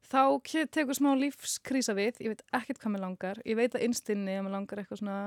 [0.09, 0.21] Þá
[0.73, 4.45] tekur smá lífskrísa við, ég veit ekkert hvað mér langar, ég veit að innstinni að
[4.47, 5.17] mér langar eitthvað svona,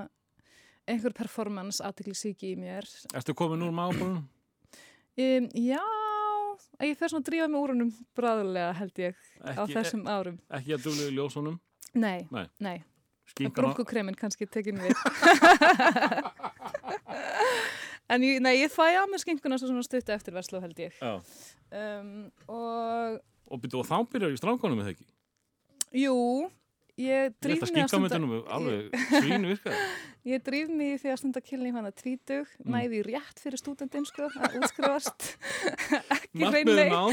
[0.89, 2.89] einhver performance aðtekli síki í mér.
[3.15, 4.25] Ertu komin úr mábúrunum?
[5.21, 5.83] Um, já,
[6.87, 10.37] ég fer svona að drífa mig úr húnum bráðulega held ég á Ekki, þessum árum.
[10.55, 11.57] ekki að duglega í ljósunum?
[11.99, 12.45] Nei, Nei.
[12.63, 13.51] nei, á...
[13.57, 14.93] brunkukremin kannski tekin við.
[18.13, 20.95] en ég, nei, ég fæ að með skinkuna svo svona stuttu eftir Vestló held ég.
[21.73, 23.19] Um, og
[23.49, 25.07] Og, og þá byrjar í strákonum eða ekki?
[25.97, 26.15] jú,
[26.99, 28.19] ég Ég að mig að stunda...
[29.53, 29.83] virkaði.
[30.33, 32.75] Ég drýf mig því að stunda kynni hana tvítug, Mm.
[32.75, 35.29] næði rétt fyrir stúdendin sko, að útskrifast
[36.19, 36.43] ekki
[36.93, 37.05] á.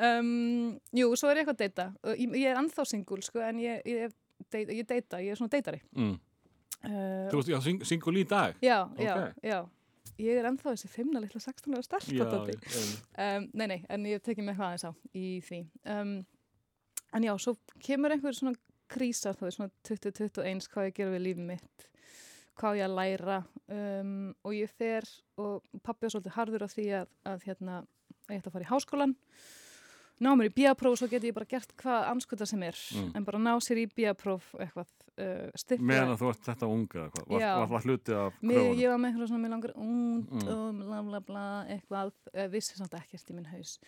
[0.20, 3.60] um, Jú, svo er ég eitthvað að deyta ég, ég er ennþá singul sko, en
[3.62, 4.14] ég, ég,
[4.52, 4.88] deyta, ég
[5.24, 6.14] ég er svona deytari Mm.
[6.84, 8.56] uh, Þú veist, já, sing, singul í dag.
[8.64, 9.44] Já, já, Ok.
[9.44, 9.60] já
[10.20, 11.86] Ég er ennþá þessi fimmna litla 16 ára Já,
[12.76, 13.36] já.
[13.38, 15.60] um, Nei, nei, en ég tekið mig eitthvað aðeins á í því
[15.94, 16.10] um,
[17.12, 18.54] En já, svo kemur einhver svona
[18.90, 21.86] krísa, þú veist, svona 2021 hvað ég gera við lífið mitt
[22.60, 23.36] hvað ég að læra
[23.72, 25.06] um, og ég fer
[25.40, 27.76] og pappi var svolítið harður á því að, að hérna,
[28.28, 29.14] að ég ætti að fara í háskólan
[30.20, 33.12] ná mér í bíapróf og svo geti ég bara gert hvað anskuta sem er Mm.
[33.16, 37.24] en bara ná sér í bíapróf eitthvað uh, styrkja Meðan þú ert þetta unga, hvað?
[37.30, 38.76] Var, var það hluti af kröfunum?
[38.82, 40.48] ég var með eitthvað svona, mér langar út Mm.
[40.52, 43.78] og bla bla bla, eitthvað, uh, vissi samt ekkert í minn haus.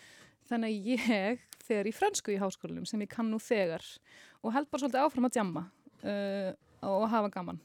[0.48, 3.84] Þannig að ég fer í frönsku í háskólanum sem ég kann nú þegar
[4.42, 5.66] og held bara svolítið áfram að djamma
[6.02, 6.50] uh,
[6.88, 7.60] og hafa gaman.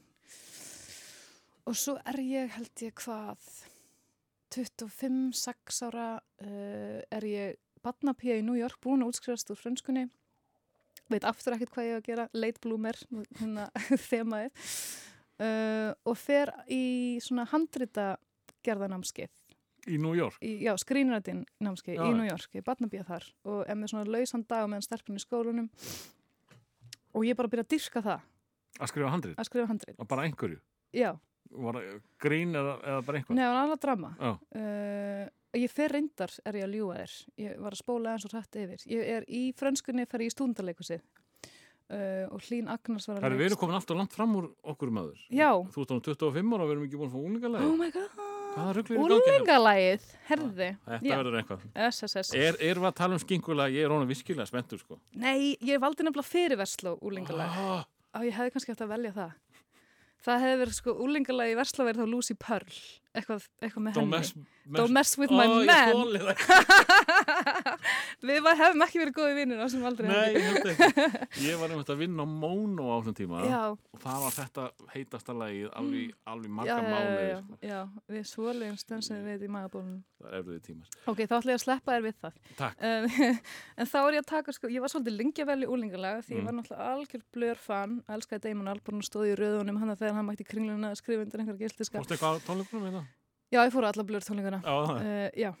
[1.68, 3.48] Og svo er ég, held ég hvað,
[4.54, 10.06] 25-6 ára uh, er ég badnapía í New York búin að útskrifast úr frönskunni.
[11.08, 12.96] Veit aftur ekkert hvað ég að gera, late bloomer,
[13.40, 13.68] hérna
[14.10, 14.72] þemaðið
[15.42, 16.84] uh, og fer í
[17.24, 18.14] svona handrita
[18.66, 19.47] gerðanámskeið
[19.88, 20.36] Í New York.
[20.44, 22.14] í, já, skrínrætin námskeið Já, í.
[22.18, 25.70] New York, ég batnabíða þar og er með svona lausan dag meðan stelpun í skólanum
[27.14, 28.26] og ég bara byrja að dyrka það
[28.78, 29.34] Að skrifa handrið.
[29.40, 30.60] að skrifa handrit, Og bara einhverju.
[30.94, 31.10] já,
[31.50, 33.34] Var það grín eða, eða bara einhver?
[33.34, 34.10] Nei, það var annað drama.
[34.52, 37.14] Uh, ég fer reyndar, er ég að ljúga þér.
[37.40, 38.84] Ég var að spóla eins og hrætt yfir.
[38.92, 43.32] Ég er í frönskunni, fer ég í stúndarleikusið uh, og Hlín Agnars var að Það
[43.32, 45.24] er við erum komin alltaf langt fram úr okkur maður.
[45.32, 45.48] Já.
[45.72, 47.64] Þú ert ánum 25 ára og við erum ekki búin að fá úlingalega.
[47.72, 48.20] Oh my god.
[48.58, 49.02] Hérna?
[49.04, 50.68] Úlingalægið, herði.
[50.88, 51.66] Þetta verður eitthvað.
[51.88, 52.32] SSS.
[52.36, 53.74] Er, við að tala um skingulega?
[53.74, 54.98] Ég er honum virkilega spenntur sko.
[55.18, 57.60] Nei, ég valdi nefnilega fyrirversló úlingalæg.
[58.14, 59.36] Ah, ég hefði kannski hægt að velja það.
[60.26, 62.78] Það hefði verið sko úlingalæg í versló verið þá Lucy Pearl.
[63.16, 64.18] Eitthvað, eitthvað með don't henni.
[64.18, 65.96] mess, mess, Don't mess with Ó, my ég man.
[68.28, 70.88] Við var, hefum ekki verið góði vinnir á sem aldrei Nei, ég held ekki.
[71.48, 74.62] Ég var einmitt að vinna á Móno á þessum tíma Já, og það var þetta
[74.92, 76.84] heitasta lagið alveg, alveg já, marga já, já,
[77.70, 78.00] já, Sko.
[78.12, 80.00] við svolegum stensum við í magabólunum.
[80.18, 80.88] Það er erfiði tímar.
[81.12, 82.34] Ok, þá ætla ég að sleppa þér við það.
[82.58, 83.04] Um,
[83.78, 86.32] en þá er ég að taka, sko, ég var svolítið lengi að velja úlingalega því
[86.34, 86.46] ég Mm.
[86.48, 90.26] var náttúrulega algjör blör fan, elskaði Damon Albarn og stóði í röðunum hann þegar hann
[90.28, 91.62] mætti í kringluna að skrifa undir einhverja
[93.48, 93.56] á það?
[93.56, 94.60] Já, ég fór á alla blör tónleikana.
[94.62, 95.06] Já, það er.
[95.08, 95.54] Uh, já,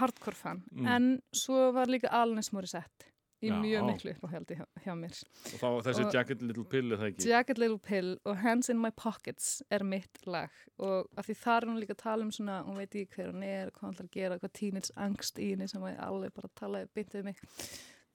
[0.00, 0.62] hardcore fan.
[0.72, 0.86] Mm.
[0.86, 3.06] En svo var líka Alanis Morissette
[3.42, 3.56] í Já.
[3.56, 5.14] mjög miklu uppáhaldi hjá, hjá mér.
[5.54, 7.24] Og þá þessi Og- Jacket Little Pill eða ekki?
[7.30, 11.62] Jagged Little Pill og Hands in My Pockets er mitt lag og af því þar
[11.62, 13.94] er hún líka að tala um svona, hún veit ekki hver hún er, hvað hún
[13.96, 17.24] ætlar að gera, hvað teenage angst í henni sem að alveg bara talaði beint við
[17.24, 17.36] mig.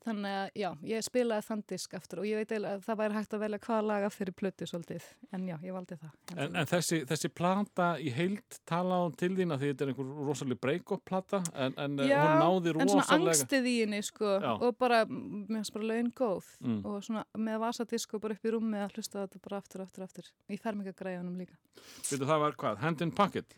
[0.06, 3.32] Þannig að já, ég spilaði þann disk aftur og ég veit að það væri hægt
[3.34, 6.12] að velja hvaða laga fyrir plötu svolítið, en já, ég valdi það.
[6.36, 9.92] En, en þessi, þessi plata í heild tala á til þín að því þetta er
[9.96, 13.76] einhver rosalega break-up plata en, en eh, Já, hún náði en svona rosalega angstið í
[13.82, 14.52] henni sko Já.
[14.62, 16.80] og bara, mér finnst bara laun góð Mm.
[16.86, 20.30] og svona með vasadisko bara upp í rúmi að hlusta þetta bara aftur, aftur, aftur
[20.54, 21.58] í fermingagræðunum líka.
[22.12, 22.78] Veitu það var hvað?
[22.86, 23.58] Hand in Pocket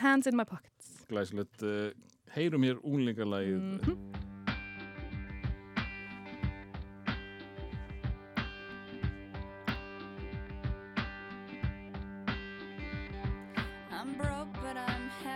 [0.00, 0.90] Hands in My Pockets.
[1.10, 1.92] Glæsilegt uh,
[2.34, 3.96] Heyrum hér úlingalagið Mhm.
[4.41, 4.41] I'm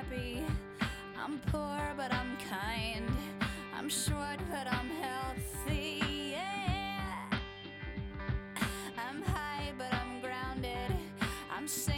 [0.08, 0.42] happy.
[1.22, 3.08] I'm poor, but I'm kind.
[3.76, 6.32] I'm short, but I'm healthy.
[6.32, 7.38] Yeah.
[8.98, 10.96] I'm high, but I'm grounded.
[11.50, 11.95] I'm sane,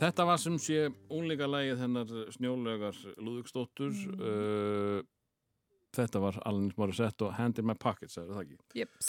[0.00, 4.20] Þetta var sem sé únleika lægið hennar snjólegar Lúðvíksdóttur Mm.
[4.20, 5.02] uh,
[5.90, 9.08] Þetta var Alanis Morissette og Hand in my pocket, sagði það ekki Jeps.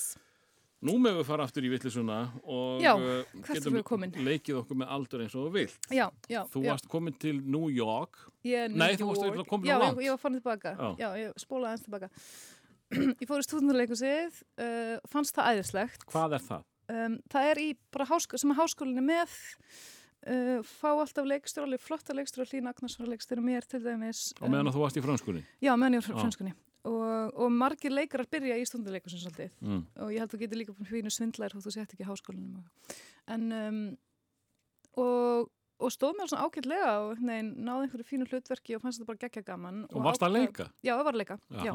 [0.82, 4.16] Nú með við fara aftur í villisuna og Já, við komin?
[4.18, 6.42] leikið okkur með aldur eins og vilt Já, já.
[6.50, 9.30] Þú varst komin til New York er New Nei, þú varst York.
[9.30, 10.74] eiginlega komin Já, ég, var farin tilbaka.
[10.98, 11.10] Já.
[11.22, 12.10] Ég spólaði aðeins tilbaka.
[13.22, 16.08] ég fór í stúdunarleikusið, uh, fannst það æðislegt.
[16.10, 16.66] Hvað er það?
[16.92, 19.38] Um, það er í bara hásk sem að háskólinni með
[20.28, 24.34] uh, fá alltaf leikstjóra, alveg flotta leikstjóra, Hlín Agnarsson leikstjóra mér til dæmis.
[24.42, 26.54] Og meðan að þú varst í frönskunni Já, meðan ég var frá franskunni.
[26.82, 29.52] Og, og margir leikarar byrja í stúdunarleikusið svolítið.
[29.62, 29.82] mm.
[30.02, 32.64] og ég held að þú getur líka svindlar þótt þú sett ekki í háskólanum
[33.30, 33.82] en um,
[34.98, 39.12] og, og stóð mér svona ágætlega og nein, náði einhverju fínu hlutverki og fannst þetta
[39.12, 40.68] bara geggja gaman Og varst að ákvað- leika?
[40.82, 41.74] Já, ég var leika, já,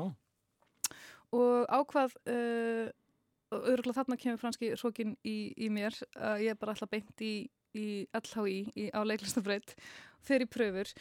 [1.36, 2.90] og ákvað uh,
[3.54, 7.46] og örgulega þarna kemur franski hrókin í, í mér að ég bara ætla beint í,
[7.74, 9.74] í LHI í, á leiklistabreyt
[10.26, 10.92] fer í pröfur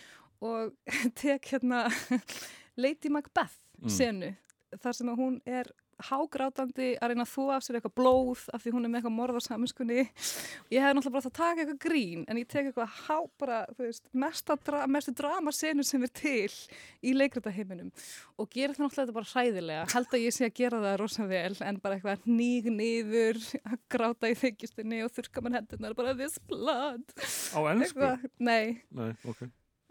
[0.41, 0.73] og
[1.21, 1.85] tek hérna
[2.81, 3.89] Lady Macbeth Mm.
[3.91, 4.27] senu
[4.79, 5.67] þar sem að hún er
[6.03, 9.15] hágrátandi að reyna að þúa af sér eitthvað blóð af því hún er með eitthvað
[9.15, 12.69] morð á saminskunni ég hef náttúrulega bara átt að taka eitthvað grín en ég tek
[12.69, 14.03] eitthvað há bara þú veist,
[14.65, 16.51] dra mestu dramasenu sem er til
[17.05, 17.91] í leikritaheiminum
[18.41, 19.85] og gera það náttúrulega bara hræðilega.
[19.95, 23.77] Held að ég sé að gera það rosa vel en bara eitthvað nýg niður að
[23.95, 27.05] gráta í þykjustinni og þurka mann hendunar bara this blood
[27.55, 28.11] Á ennsku?
[28.43, 29.45] Nei, Nei, ok.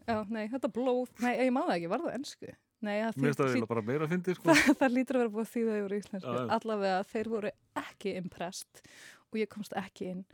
[0.04, 2.52] Já, nei, þetta blóð nei, ég má það ekki, var það ennsku
[2.82, 4.48] nei, það Mér finnst það eiginlega bara meira að fyndi sko.
[4.50, 7.54] það, það lítur að vera búið að þýða yfir í íslensku allavega þeir voru
[7.84, 8.82] ekki impressed
[9.30, 10.24] og ég komst ekki inn.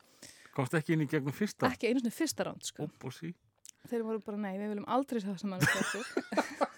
[0.57, 1.71] Komst ekki inn í gegnum fyrsta?
[1.71, 2.89] Ekki einu svona fyrsta ránd sko.
[3.91, 5.65] Þeir voru bara nei, við viljum aldrei sjá þessum mann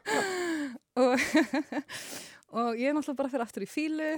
[1.00, 1.14] og,
[2.50, 4.10] og ég er náttúrulega bara fyrir aftur í fílu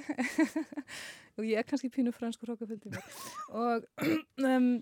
[1.38, 2.92] og ég er kannski pínu fransku hrókaföldi
[3.50, 3.86] og
[4.52, 4.72] um,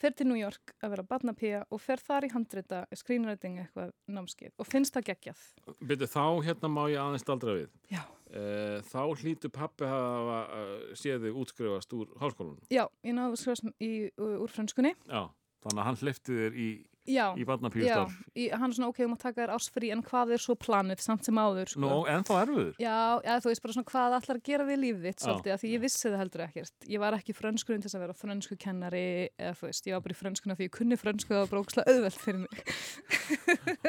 [0.00, 4.54] fer til New York að vera barnapía og fer þar í handrita screenwriting eitthvað námskeið.
[4.58, 5.44] Og finnst það geggjað.
[5.80, 7.70] Byrju, þá hérna má ég aðeins staldra við.
[7.92, 8.02] Já.
[8.34, 12.58] Eh, Þá hlýtu pappi hafa uh, séð þig útskrifast úr háskólanum.
[12.72, 15.28] Já, ég náðu að skrifast í, úr franskunni Já,
[15.62, 16.68] þannig að hann hleyfti þér í,
[17.04, 18.14] Já, í barnapíustarf
[18.54, 21.26] hann er svona ok, þú mátt taka þér ásfri en hvað er svo planið samt
[21.26, 21.82] sem áður sko.
[21.84, 24.80] Nú, en þá erfiður Já, já, þú veist bara svona hvað ætlar að gera við
[24.84, 26.88] lífið þitt svolítið, af því ég vissi það heldur ekkert.
[26.94, 29.04] Ég var ekki frönskurinn til þess að vera frönsku kennari
[29.36, 31.52] eða þú veist, ég var bara í frönskuna því ég kunni frönsku og það var
[31.52, 32.64] bara ógslag auðvelt fyrir mig.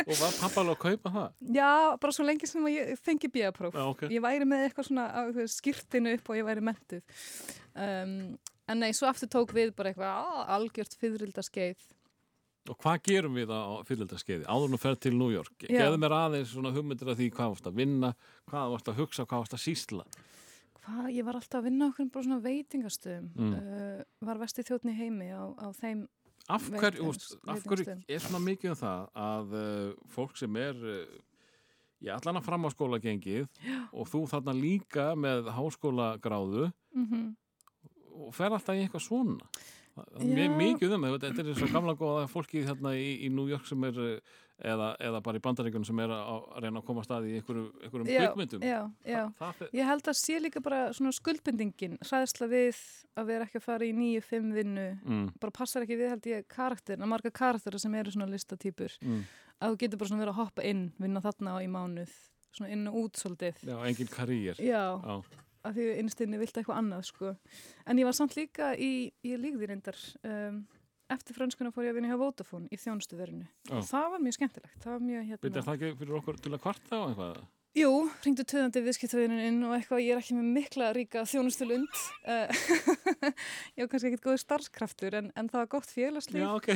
[0.05, 1.30] Og var pappa alveg að kaupa það?
[1.55, 1.72] Já,
[2.03, 3.76] bara svo lengi sem ég fengi bíapróf.
[3.76, 7.03] Já, ok Ég væri með eitthvað svona skýrtinu upp og ég væri mentuð.
[7.76, 8.16] Um,
[8.72, 11.84] en nei, svo aftur tók við bara eitthvað algjört fyririldarskeið.
[12.72, 14.45] Og hvað gerum við á fyrireldaskeiði?
[14.49, 15.53] Áður nú fer til New York.
[15.68, 15.84] Já.
[15.84, 18.09] Geðu mér aðeins svona hugmyndir af því hvað varst að vinna,
[18.49, 20.05] hvað varst að hugsa, hvað varst að sýsla.
[20.86, 23.30] Hvað, ég var alltaf að vinna okkur bara svona veitingastöðum.
[23.38, 23.53] Mm.
[23.53, 26.05] Uh, var vesti þjóttni heimi á, á þeim
[26.45, 28.03] Af Veit- hverju, veist, úst, af hverju veitingastöðum.
[28.16, 31.16] er svona mikið um það að uh, fólk sem er uh,
[32.05, 33.47] í allan að fram á skóla gengið
[33.93, 37.34] og þú þarna líka með háskólagráðu mm
[38.16, 39.49] og fer alltaf í eitthvað svona.
[39.95, 43.83] Mikið um það, þetta er svo gamla góða fólki þarna í, í New York sem
[43.87, 43.99] er
[44.63, 47.69] eða, eða bara í bandaríkunum sem er að, reyna að koma að staði í einhverjum,
[47.83, 48.65] einhverjum Já, kvikmyndum.
[48.65, 48.77] já,
[49.07, 49.21] já.
[49.39, 52.79] Það fer, Ég held að sé líka bara svona skuldbindingin, hræðsla við
[53.19, 56.29] að vera ekki að fara í nýju, fimm vinnu, mm, bara passar ekki við held
[56.31, 59.25] ég karakterin, að marga karakterir sem eru svona listatýpur, mm,
[59.61, 62.15] að þú getur bara svona verið að hoppa inn, vinna þarna á í mánuð,
[62.55, 63.59] svona inn og út svolítið.
[63.63, 64.55] já, engin karýr.
[64.63, 65.21] Já, Já.
[65.66, 67.36] Að því innstinni vilt eitthvað annað, sko.
[67.86, 68.91] En ég var samt líka í,
[69.26, 70.61] ég líkði reyndar, um,
[71.13, 73.45] eftir franskuna fór ég að vinna hjá Vodafone í þjónustuverinu.
[73.70, 73.78] Já.
[73.89, 75.43] Það var mjög skemmtilegt, það var mjög hérna...
[75.45, 77.43] Byrja það ekki fyrir okkur til að kvarta á eitthvað?
[77.76, 77.89] Jú,
[78.23, 81.97] ringdu töðandi viðskiptavinnun inn og eitthvað, ég er ekki með mikla ríka þjónustulund.
[82.23, 82.47] Uh,
[83.76, 86.39] ég var kannski ekkit góður starfskraftur en, en það var gott félagslíf.
[86.39, 86.69] Já, ok.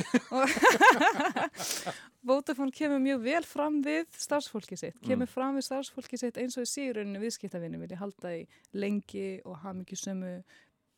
[2.28, 6.68] Vodafone kemur mjög vel fram við starfsfólki sitt, kemur fram við starfsfólki sitt eins og
[6.68, 8.44] í síðurunni viðskiptavinnum vilja halda í
[8.76, 10.34] lengi og hafa mikið sömu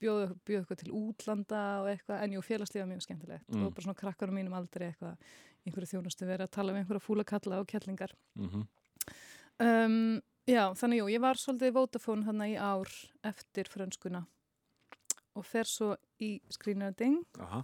[0.02, 3.68] bjóða bjóð eitthvað til útlanda og eitthvað, en jú, félagslíf var mjög skemmtilegt Mm.
[3.68, 5.14] og bara svona krakkar á mínum aldrei eitthvað,
[5.62, 8.10] einhverju þjónustu verið að tala við einhverja fúla kalla og kettlingar.
[8.34, 8.64] Mm
[9.62, 12.90] Um, já, þannig jú, ég var svolítið í Vodafone þannig í ár
[13.30, 14.24] eftir frönskuna
[15.38, 17.20] og fer svo í screenwriting.
[17.40, 17.62] Aha.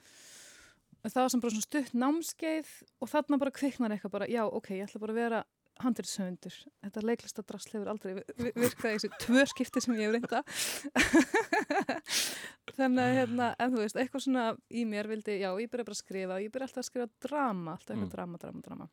[1.08, 2.70] Það var sem bara svona stutt námskeið
[3.02, 5.40] og þarna bara kviknar eitthvað bara, já, ok, ég ætla bara að vera
[5.78, 6.54] handriðsöfundur.
[6.82, 10.16] Þetta leiklista drasl hefur aldrei vi- vi- virkað í þessu tvö skipti sem ég hef
[10.16, 10.40] reynda.
[12.78, 15.96] Þannig að, hérna, en þú veist, eitthvað svona í mér vildi, já, ég byrja bara
[15.96, 18.12] að skrifa, ég byrja alltaf að skrifa drama, alltaf eitthvað Mm.
[18.16, 18.88] drama, drama, drama.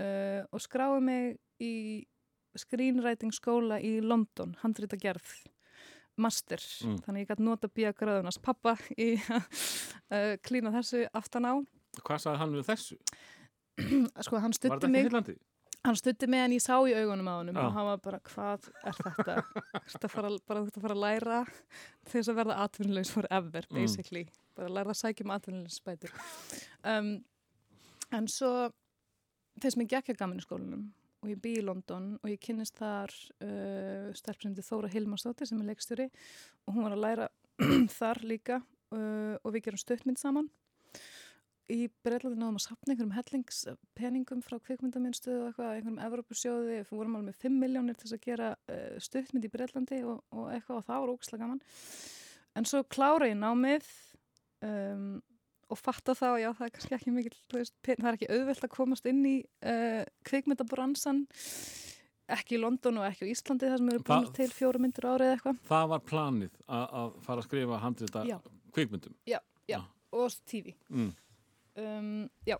[0.00, 1.72] Uh, og skráði mig í
[2.58, 5.30] screenwriting skóla í London, handrita gerð
[6.20, 6.98] master, Mm.
[7.04, 9.44] þannig ég gæti nota bíagráðunars pappa í að
[10.12, 11.54] uh, klína þessu aftan á
[12.04, 12.98] Hvað sagði hann við þessu?
[14.26, 15.08] sko hann stutti mig
[15.84, 17.56] hann stutti mig en ég sá í augunum á Já.
[17.64, 19.36] og hann var bara, hvað er þetta
[19.88, 21.38] þetta fara, bara þetta fara að læra
[22.10, 23.74] þess að verða atvinnulegs forever Mm.
[23.80, 26.12] basically, bara að læra að sækja um atvinnulegsbætur
[26.84, 27.24] um,
[28.12, 28.52] en svo
[29.60, 30.84] þess að mér gekk að gaman í skólanum
[31.20, 33.12] og ég bý í London og ég kynnist þar
[33.44, 36.08] uh, stelpsindi Þóra Hilmarsdóttir sem er leikstjóri
[36.66, 37.28] og hún var að læra
[38.00, 40.48] þar líka uh, og við gerum stuttmynd saman
[41.70, 47.18] í Breitlandi náðum að sapna einhverjum hellingspeningum frá kvikmyndaminstöðu og eitthvað, einhverjum Evropasjóði, við vorum
[47.18, 50.80] alveg með 5 miljónir til þess að gera uh, stuttmynd í Breitlandi og, og eitthvað
[50.80, 51.62] og það var ógislega gaman.
[52.58, 53.86] En svo klára ég námið
[54.66, 55.20] um,
[55.70, 58.72] og fatta þá, já það er kannski ekki mikil, veist, það er ekki auðvelt að
[58.74, 59.34] komast inn í
[59.70, 61.20] uh, kvikmyndabransan,
[62.30, 65.06] ekki í London og ekki á Íslandi þar sem eru búin Það- til fjóra myndir
[65.10, 65.62] árið eitthvað.
[65.70, 68.38] Það var planið að, fara að skrifa handrita Já.
[68.74, 69.14] kvikmyndum.
[70.10, 70.72] Og TV.
[70.90, 71.12] Mm.
[71.78, 72.56] um, já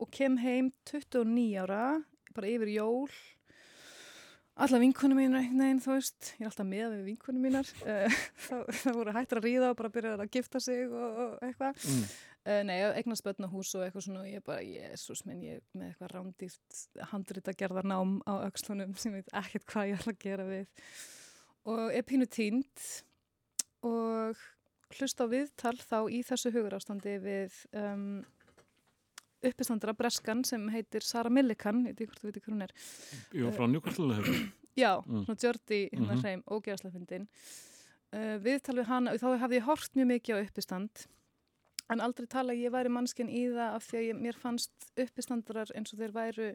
[0.00, 2.04] og kem heim 29 ára
[2.34, 3.10] bara yfir jól
[4.64, 6.30] alla vinkunum mínar einhvern veginn, þú veist.
[6.38, 7.70] Ég er alltaf með við vinkunum mínar.
[7.88, 11.82] Uh, það, voru hættir að ríða og bara byrjaði að gifta sig og, og eitthvað.
[11.84, 12.04] Mm.
[12.48, 15.60] uh, nei, eignast börn á hús og eitthvað svona og ég bara, jésús minn, ég
[15.60, 16.82] er með eitthvað rándýrt
[17.12, 20.88] handrita gerðar nám á öxlunum sem ég veit ekkert hvað ég ætla að gera við.
[21.68, 22.86] Og er pínu tínt
[23.86, 24.46] og
[24.96, 28.24] hlusta á viðtal þá í þessu hugurástandi við um,
[29.44, 32.72] uppistandara Breskan sem heitir Sara Millikan, ég veit ekki hvort þú veit hvað hún er
[33.44, 34.18] var frá Newcastle
[34.78, 35.24] já, Mm.
[35.26, 36.20] svona Jordi hérna Mhm.
[36.22, 37.28] hreim, ógeðslega fyndin
[38.14, 41.06] uh, viðtal við hana, þá hafði ég hort mjög mikið á uppistand
[41.90, 45.70] en aldrei tala ég væri mannskinn í það af því að ég, mér fannst uppistandarar
[45.74, 46.48] eins og þeir væru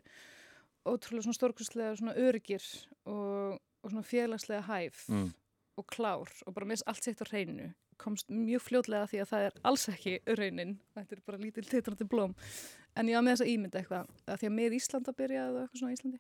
[0.85, 2.63] ótrúlega svona stórkustlega svona öryggir
[3.05, 5.31] og, og svona félagslega hæf mm.
[5.77, 7.71] og klár og bara mist allt sitt á hreinu
[8.01, 11.65] komst mjög fljótlega að því að það er alls ekki raunin, þetta er bara lítil
[11.67, 12.33] titrandi blóm.
[12.93, 15.61] En ég var með þessa ímynd eitthvað að því að með Ísland að byrja eða
[15.63, 16.19] eitthvað svona Íslandi.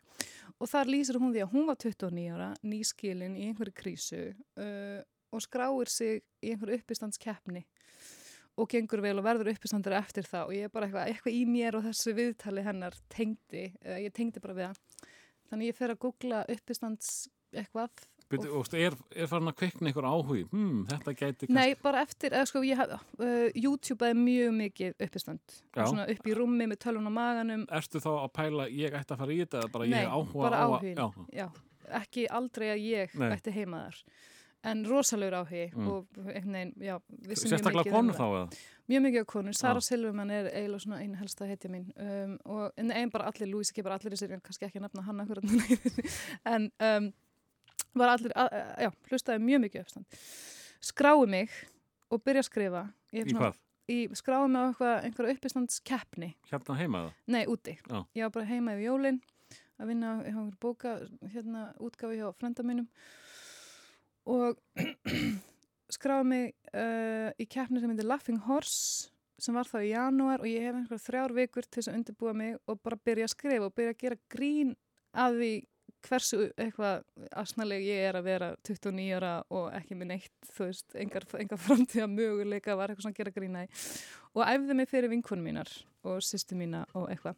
[0.57, 5.01] Og þar lýsir hún því að hún var 29 ára nýskilin í einhverju krísu uh,
[5.33, 7.63] og skráir sig í einhverju uppistandskeppni
[8.53, 11.43] og gengur vel og verður uppistandur eftir það og ég er bara eitthvað, eitthvað í
[11.49, 15.07] mér og þessu viðtali hennar tengdi, uh, ég tengdi bara við það
[15.49, 17.13] þannig ég fer að googla uppistands
[17.53, 20.43] eitthvað Byrju, og er, er farin að kvikna einhver áhugi?
[20.51, 24.97] Hmm, þetta gæti Nei, bara eftir, eða sko, ég hef, uh, YouTube er mjög mikið
[25.07, 25.57] uppistand.
[25.77, 27.65] Svona upp í rúmi með tölun á maganum.
[27.79, 30.61] Ertu þá að pæla ég ætti að fara í þetta bara Nei, ég áhuga bara
[30.67, 30.99] áhugin.
[30.99, 31.47] Já, Já,
[32.03, 33.31] ekki aldrei að ég Nei.
[33.37, 34.03] ætti heima þar.
[34.63, 35.87] En rosalegur áhugi Mm.
[35.91, 36.93] og einhvern veginn, já,
[37.35, 38.45] sérstaklega um konu þá eða?
[38.87, 39.55] Mjög mikið á konur.
[39.55, 39.87] Sara Já.
[39.89, 41.85] Silverman er eiginlega svona einu helsta heitja mín.
[41.99, 45.03] Um, og einn bara allir, Louise ekki bara allir í sér, kannski ekki að nefna
[45.03, 45.43] hann akkurat.
[46.53, 47.13] En um,
[47.99, 50.17] var allir, að, já, hlustaði mjög mikið uppstand.
[50.83, 51.53] Skrái mig
[52.13, 52.83] og byrja að skrifa.
[53.13, 53.59] Ég Í hvað?
[53.91, 57.09] í skráði mig á einhverja uppistandskeppni Hérna heima eða?
[57.27, 57.99] nei, úti, Já.
[58.15, 59.17] ég var bara heima yfir jólin
[59.81, 60.93] að vinna, ég hafa bóka
[61.33, 62.87] hérna, útgafi hjá frenda mínum
[64.31, 64.55] og
[65.93, 69.11] skráði mig uh, í keppni sem heitir Laughing Horse
[69.43, 72.33] sem var þá í janúar og ég hef einhverja þrjár vikur til þess að undirbúa
[72.39, 74.71] mig og bara byrja að skrifa og byrja að gera grín
[75.11, 75.51] að því
[76.03, 77.03] hversu eitthvað
[77.39, 81.61] asnaleg ég er að vera 29 ára og ekki með neitt, þú veist, engar, engar
[81.63, 83.69] framtíða möguleika var eitthvað svona að gera grína í
[84.35, 85.71] og æfði mig fyrir vinkunum mínar
[86.03, 87.35] og sýstu mína og eitthvað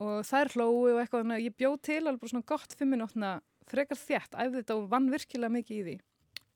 [0.00, 3.32] og þær hlóu og eitthvað ég bjóð til alveg bara svona gott fimminótna
[3.70, 5.98] frekar þétt, æfði þetta og vann virkilega mikið í því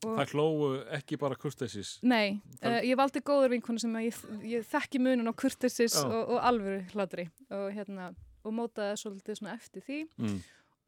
[0.04, 0.66] og Það hlóu
[0.98, 1.94] ekki bara kurteisis.
[2.04, 6.04] Nei, Það- uh, ég valdi góður vinkonu sem ég, ég þekki munun á kurtisis Já.
[6.04, 8.10] og, og alvöru hlátri og, hérna,
[8.44, 10.42] og mótaði svolítið svona eftir því Mm.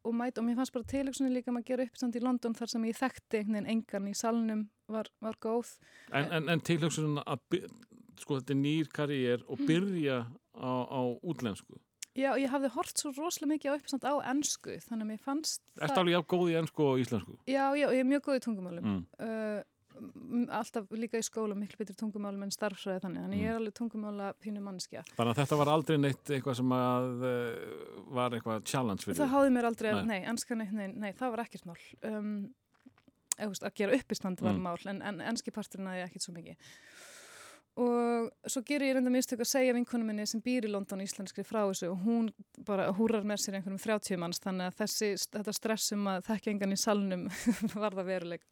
[0.07, 2.71] Og, mæt, og mér fannst bara tilöksunni líka um að gera uppstand í London þar
[2.73, 5.73] sem ég þekkti einhvern veginn engan í salnum var, var góð.
[6.11, 7.59] En, en, en tilhugsun að,
[8.21, 9.67] sko þetta er nýr karriér og Mm.
[9.67, 10.17] byrja
[10.57, 11.77] á, á útlensku.
[12.17, 15.61] Já, ég hafði hort svo rosalega mikið á uppstand á ennsku þannig að mér fannst
[15.77, 17.35] Ertu alveg jafn góð í ennsku og íslensku?
[17.45, 18.87] Já, já, ég er mjög góð í tungumálum.
[18.87, 19.03] Mm.
[19.21, 19.59] Uh,
[20.59, 23.43] alltaf líka í skóla miklu betri tungumálum en starfsræði þannig þannig Mm.
[23.43, 25.03] ég er alveg tungumála pínu mannskja.
[25.17, 29.33] Þannig að þetta var aldrei neitt eitthvað sem að uh, var eitthvað challenge fyrir Það
[29.35, 30.21] háði mér aldrei, Nei.
[30.29, 31.77] ennskan nei, nei, nei, það var ekkert mál.
[32.03, 32.31] Um,
[33.39, 34.63] að gera uppistand var Mm.
[34.65, 36.57] mál, en, en enski parturinn að ég ekkert svo mikið.
[37.77, 41.43] Og svo gerir ég reynda mistök að segja vinkonu minni sem býr í London íslenskri
[41.45, 42.31] frá þessu og hún
[42.65, 46.49] bara húrar með sér einhverjum 30 manns þannig að þessi, þetta stress um að þekki
[46.55, 47.27] engan í salnum
[47.83, 48.47] var það veruleik.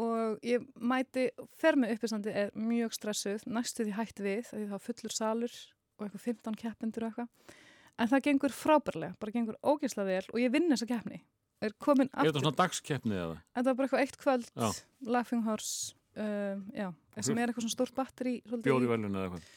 [0.00, 1.26] Og ég mæti,
[1.60, 5.56] fer með uppistandi er mjög stressuð, næstu því hætt við, því það var fullur salur
[5.98, 7.56] og eitthvað 15 keppindur og eitthvað.
[8.00, 11.20] En það gengur frábærlega, bara gengur ógeðslega vel og ég vinn þessa keppni.
[11.60, 12.40] Er komin Er þetta aftur.
[12.46, 13.34] svona dagskeppni eða?
[13.52, 14.70] Þetta var bara eitthvað eitt kvöld, Já.
[15.12, 16.86] Laughing Horse, uh, já,
[17.20, 18.38] sem er eitthvað svona stórt batteri.
[18.40, 19.50] í- velun eða eitthvað?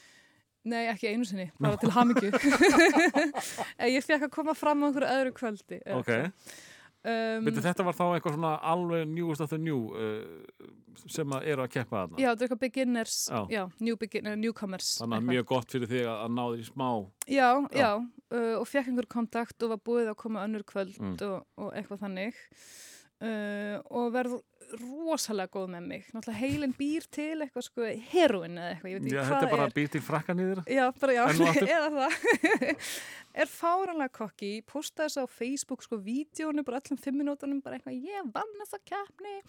[0.65, 2.31] Nei, ekki einu sinni, bara til hamingju.
[3.95, 5.79] ég fekk að koma fram á einhverju öðru kvöldi.
[5.95, 6.53] Ok, eitthvað.
[7.03, 10.67] Um, Veitu, þetta var þá eitthvað svona alveg newest of the new uh,
[11.11, 13.15] sem að eru að keppa þarna Já, þetta er eitthvað beginners,
[13.51, 13.63] Já.
[13.83, 14.93] new beginner, newcomers.
[15.01, 16.87] Þannig að mjög gott fyrir þig að að ná þér í smá
[17.27, 17.81] Já, Já.
[17.81, 17.89] já,
[18.37, 21.17] uh, og fekk einhver kontakt og var búið að koma önnur kvöld Mm.
[21.27, 22.39] og, og eitthvað þannig
[23.23, 24.37] uh, og verð
[24.81, 26.07] rosalega góð með mig.
[26.13, 29.47] Náttúrulega heilin býr til eitthvað sko heroin eða eitthvað, ég veit ekki Já, hvað þetta
[29.47, 29.75] er bara er.
[29.77, 31.23] býr til frakkan í þér Já, bara já,
[31.77, 32.17] eða það
[33.43, 37.99] er fáranlega kokki, posta þessu á Facebook sko, vídjónu, bara öllum fimm minútonum bara eitthvað,
[38.11, 39.39] ég vann þessa keppni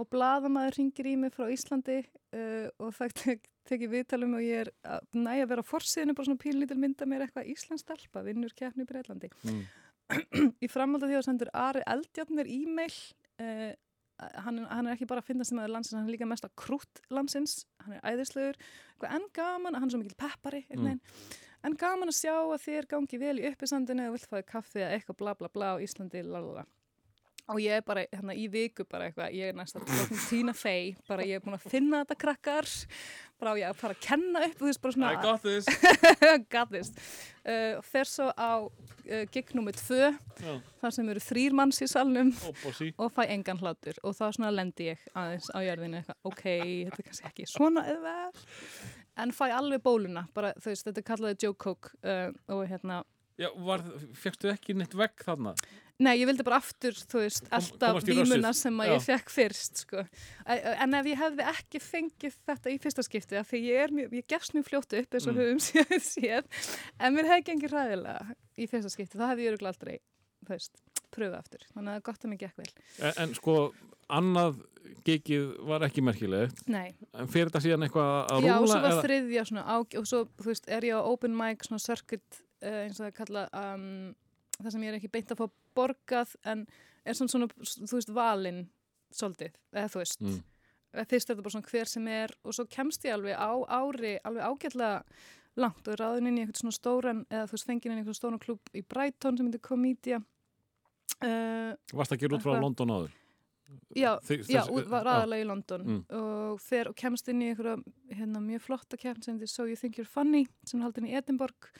[0.00, 4.64] og blaðamaður ringir í mig frá Íslandi uh, og það tek, tekið viðtalum og ég
[4.64, 4.70] er
[5.14, 8.86] næja að vera á forsíðinu, bara svona pínlítil mynda mér eitthvað Íslands stelpa, vinnur keppni
[8.86, 9.62] í Breitlandi mm.
[10.64, 12.96] í framhaldi af því að sendur Ari Eldjarnir e-mail
[13.40, 13.70] uh,
[14.18, 16.54] hann, hann er ekki bara að finna sem aður landsins hann er líka mest að
[16.60, 18.60] krútt landsins hann er æðislegur,
[19.08, 21.00] en gaman hann er svo mikil peppari mm.
[21.66, 24.98] en gaman að sjá að þér gangi vel í uppisandinu og vilt fáið kaffi eða
[24.98, 26.66] eitthvað bla bla bla á Íslandi lalala.
[27.50, 29.90] Og ég er bara hérna í viku bara eitthvað, ég er næst að
[30.30, 32.70] týna fei, bara ég er búin að finna þetta krakkar.
[33.40, 35.66] Bara á ég að fara að kenna upp þú veist bara svona I got this
[36.54, 36.92] got this
[37.44, 41.88] uh, fer svo á uh, gig nummið tvö Já, þar sem eru þrýr manns í
[41.90, 43.98] salnum opposi og fæ engan hlátur.
[44.06, 47.84] Og þá svona lendi ég aðeins á jörðinu eitthvað, ok, þetta er kannski ekki svona
[47.90, 48.14] eða
[49.24, 53.02] en fæ alveg bóluna, bara þú veist, þetta er kallaði Joe Cook uh, og hérna
[53.34, 53.82] Já, var,
[54.14, 55.56] fegstu ekki neitt vegg þarna?
[56.02, 58.92] Nei, ég vildi bara aftur, þú veist, alltaf vímuna sem að Já.
[58.96, 60.02] ég fekk fyrst, sko.
[60.50, 64.16] En ef ég hefði ekki fengið þetta í fyrsta skipti, af því ég er mjög,
[64.18, 65.38] ég gefst mjög fljótt upp eins og Mm.
[65.38, 66.48] höfum séð, séð,
[66.98, 69.96] en mér hefði gengið ræðilega í fyrsta skipti, þá hefði ég öruglega aldrei,
[70.42, 70.82] þú veist,
[71.14, 71.62] pröfa aftur.
[71.76, 72.70] Þannig að er gott að mér gekk vel.
[72.98, 73.56] En, en sko,
[74.10, 74.58] annað
[75.06, 78.82] gigið var ekki merkilegt Nei, en fyrir þetta síðan eitthvað að já, og rúla svo
[78.84, 82.42] var þriðja svona á, og svo, þú veist, er ég á open mic, svona circuit,
[82.66, 83.86] uh, eins og það kalla, um,
[84.58, 85.46] það sem ég er ekki beint að fá
[85.76, 86.66] borgað, en
[87.04, 87.48] er svona, svona
[87.90, 88.64] þú veist, valinn
[89.14, 90.20] svolítið, eða þú veist.
[90.24, 90.42] mm.
[90.94, 94.12] fyrst er þetta bara svona hver sem er og svo kemst ég alveg á ári
[94.24, 95.02] alveg ágætlega
[95.56, 98.18] langt og ráðin inn í eitthvað svona stóran eða þú veist fengið inn í eitthvað
[98.18, 102.56] stóran klub í Brighton sem heitir Comedia uh, Varst að gera út frá.
[102.62, 103.12] London áður?
[103.96, 106.00] já, Þi- já, út- var aðalega í London Mm.
[106.14, 109.76] og fer og kemst inn í eitthvað hérna, mjög flotta keppn sem heitir So You
[109.76, 111.70] Think You're Funny sem er haldin í Edinborg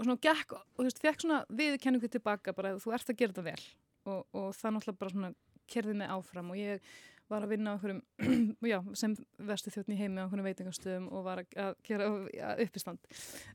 [0.00, 3.36] og svona gekk og þú veist, fekk svona viðurkenningu tilbaka bara þú ert að gera
[3.36, 3.64] þetta vel
[4.08, 5.32] og, og það náttúrulega bara svona
[5.70, 6.92] kerði mig áfram og ég
[7.30, 8.00] var að vinna á einhverjum,
[8.72, 9.12] já, sem
[9.46, 13.04] vestu þjóttn í heimi á einhverjum veitingastöðum og var að, að gera ja, uppistand.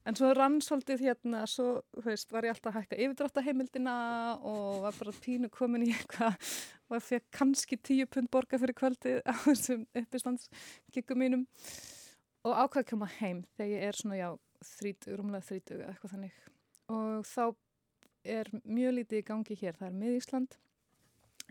[0.08, 3.98] En svo rann svolítið hérna, svo, þú veist, var ég alltaf að hækka yfirdráttaheimildina
[4.48, 6.38] og var bara pínu komin í eitthvað
[6.88, 11.46] og fekk kannski tíu pund borga fyrir kvöldið á þessum uppistandsgikkum mínum
[12.46, 14.30] og ákvað að koma heim þegar ég er svona, já,
[14.66, 16.44] þrítug, rúmlega þrítug eða eitthvað þannig.
[16.96, 17.46] Og þá
[18.36, 20.58] er mjög lítið í gangi hér, það er mið Ísland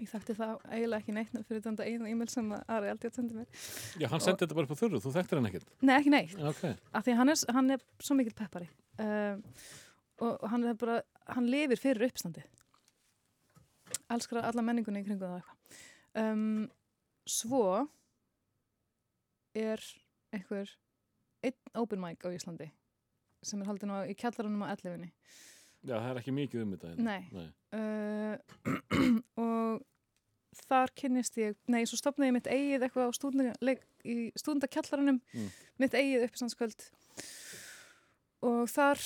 [0.02, 3.46] Ég þekkti það eiginlega ekki neitt fyrir þetta einu e-mail sem Ari aldrei sendi mér.
[4.02, 6.62] Já, hann sendi þetta bara á þurru, þú þekktir hann ekkert Nei, ekki neitt, Ok,
[6.98, 8.66] af því hann er, hann er svo mikill peppari
[9.04, 9.44] um,
[10.26, 10.96] og hann er bara,
[11.34, 12.42] hann lifir fyrir uppstandi.
[14.14, 15.78] Elskar alla menningunni í kringu það eitthvað.
[16.24, 16.66] Um,
[17.26, 17.62] svo
[19.58, 19.82] er
[20.34, 20.74] einhver
[21.46, 22.70] einn open mic á Íslandi
[23.48, 25.08] sem er haldin á, í kjallarunum á 11.
[25.84, 27.04] já, það er ekki mikið um þetta hérna.
[27.04, 27.22] Nei.
[27.32, 27.48] Nei.
[27.76, 28.34] uh,
[29.44, 29.84] og
[30.64, 33.16] þar kynnist ég, nei, svo stopnaði ég mitt eigið eitthvað á
[34.38, 35.48] stúdendakjallarunum, Mm.
[35.82, 36.86] mitt eigið uppstandskvöld
[38.44, 39.00] og þar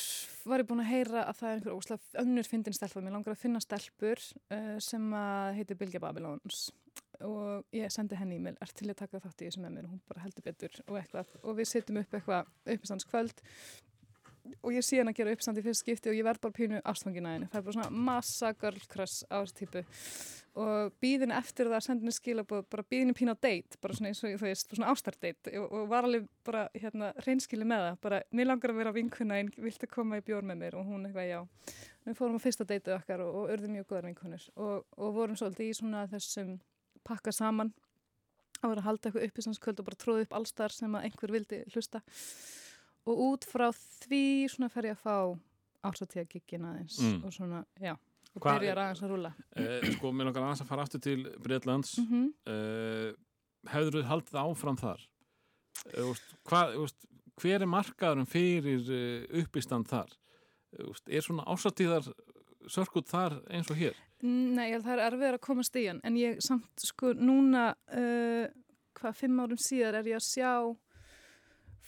[0.51, 3.35] var ég búin að heyra að það er einhver óslega önnur fyndin stelpa, mér langar
[3.37, 4.19] að finna stelpur
[4.51, 6.69] uh, sem að heitir Bilge Babylons
[7.25, 9.95] og ég sendi henni e-mail, er til að taka þátt í þessu með mér og
[9.97, 13.43] hún bara heldur betur og eitthvað og við setjum upp eitthvað uppstandskvöld
[14.63, 16.81] og ég sé hann að gera uppstand í fyrst skipti og ég verð bara pínu
[16.89, 17.49] ástfangina henni.
[17.53, 19.83] Það er bara svona massa girl crush á þessu típu.
[20.59, 24.35] Og býðin eftir það sendinu skilabóð, bara býðin pínu á date, bara svona eins og
[24.41, 25.53] þú veist, svona ástardate.
[25.61, 29.39] Og, og var alveg bara hérna reynskili með það, bara mér langar að vera vinkuna
[29.39, 30.79] einn, viltu koma í bjór með mér?
[30.81, 31.41] Og hún eitthvað já.
[32.09, 35.37] Við fórum á fyrsta dateið okkar og, og urðum mjög góðar vinkunir og, og vorum
[35.39, 36.57] svolítið í svona þessum
[37.07, 37.75] pakka saman.
[38.59, 41.05] Að vera að halda eitthvað upp í samskvöld og bara tróða upp allstar sem að
[41.07, 42.01] einhver vildi hlusta
[43.09, 44.23] og út frá því
[44.53, 45.17] svona fer ég að fá
[45.89, 47.25] ársatíða giggin aðeins Mm.
[47.25, 47.93] og svona, já,
[48.35, 49.33] og Hva- byrjar aðeins að rúla.
[49.57, 52.27] Eh, sko, mér langar aðeins að fara aftur til Breitlands Mm -hmm.
[52.47, 53.13] uh,
[53.73, 55.01] hefur þú haldið áfram þar
[55.97, 57.07] uh, úst, hvað, úst,
[57.41, 60.11] hver er markaðurum fyrir uh, uppistand þar
[60.79, 62.13] uh, úst, er svona ásatíðar
[62.69, 66.41] sörkut þar eins og hér Nei, það er erfið að komast í hann en ég
[66.43, 68.49] samt sko núna uh,
[68.99, 70.77] hvað fimm árum síðar er ég að sjá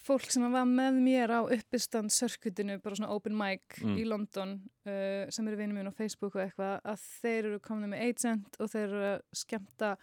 [0.06, 3.96] fólk sem var með mér á uppistand sörkutinu, bara svona open mic Mm.
[4.00, 4.54] í London,
[4.86, 8.56] uh, sem eru vinið minn á Facebook og eitthvað, að þeir eru komin með agent
[8.60, 9.96] og þeir eru að skemmta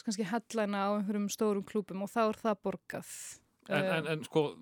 [0.00, 3.10] kannski headlina á einhverjum stórum klúbum og þá er það borgað.
[3.68, 4.56] en, Uh, en, en sko,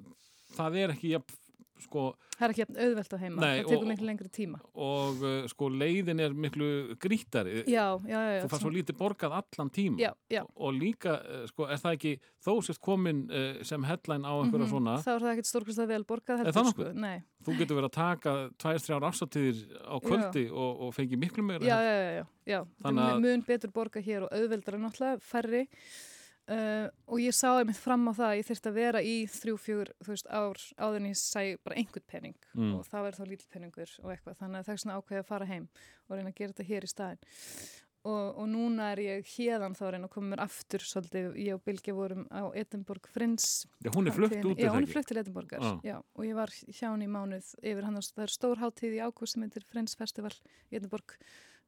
[0.56, 1.36] það er ekki jafn,
[1.84, 2.02] sko,
[2.38, 4.58] það er ekki auðvelt á heima, Nei, það tekur miklu lengri tíma.
[4.74, 6.68] og uh, sko leiðin er miklu
[7.00, 8.20] grítari Já, já, já.
[8.38, 10.42] já þú fær svo lítið borgað allan tíma Já, já.
[10.56, 12.12] og líka, uh, sko, er það ekki
[12.44, 15.86] þó sérst komin uh, sem headline á einhverja Mhm, svona, Þá er það ekkert stórkvæmst
[15.92, 16.66] vel borgað heldur, sko.
[16.68, 16.92] nokkuð?
[17.04, 21.42] Nei, þú getur verið að taka tvær, þrjár afsattíðir á kvöldi og, og fengi miklu
[21.46, 22.60] meira já, já, já, já, já.
[22.82, 25.64] Þannig að- mun betur borga hér og auðveldara náttúrulega færri
[26.52, 29.56] uh, og ég sá einmitt fram á það að ég þurfti að vera í þrjú,
[29.64, 32.38] fjögur, þú veist, ár áður en ég sæ bara einhvern pening.
[32.54, 32.78] Mm.
[32.78, 34.38] og það verður þá lítill peningur og eitthvað.
[34.42, 35.68] Þannig að það er svona ákveði að fara heim
[36.08, 37.28] og reyna að gera þetta hér í staðin
[38.08, 41.64] og, og núna er ég hérðan þá reyna að koma mér aftur svolítið, ég og
[41.66, 45.20] Bilge vorum á Edinborg Friends Já, hún er flutt út Já, hún er flutt til
[45.20, 45.72] Edinborgar Já.
[45.84, 49.02] já, og ég var hjá henni í mánuð yfir hann, það er stór hátíð í
[49.02, 50.34] ágúst sem heitir Friends Festival
[50.70, 51.18] í Edinborg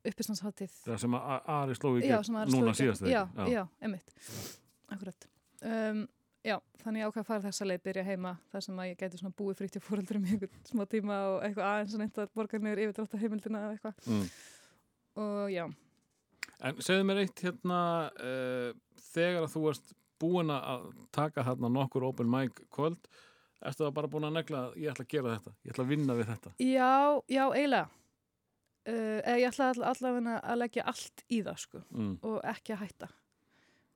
[0.07, 0.73] uppistandshátíð.
[0.87, 2.79] Það sem að Ari sló í já, gegn núna slóið gegn.
[2.81, 4.15] síðast já, já, einmitt
[4.95, 5.29] akkurat.
[5.61, 6.07] Um,
[6.47, 9.21] já, þannig ég ákvað að fara þessa leið byrja heima þar sem að ég gæti
[9.21, 12.35] svona búið frítt hjá fóröldurum í einhvern smá tíma og eitthvað aðeins og neitt að
[12.39, 14.11] borga niður yfir drátt heimildina og eitthvað.
[14.11, 14.27] Mm.
[15.21, 15.65] og já,
[16.61, 17.81] En segðu mér eitt hérna
[18.21, 18.71] uh,
[19.11, 23.09] þegar að þú ert búin að taka hérna nokkur open mic kvöld
[23.65, 25.55] ertu það bara búin að negla að ég ætla að gera þetta?
[25.65, 26.53] Ég ætla að vinna við þetta?
[26.65, 26.93] Já,
[27.29, 27.89] já, eiginlega.
[28.89, 31.83] Uh, eða ég ætla all, allavega að leggja allt í það sko.
[31.93, 32.15] Mm.
[32.25, 33.11] og ekki að hætta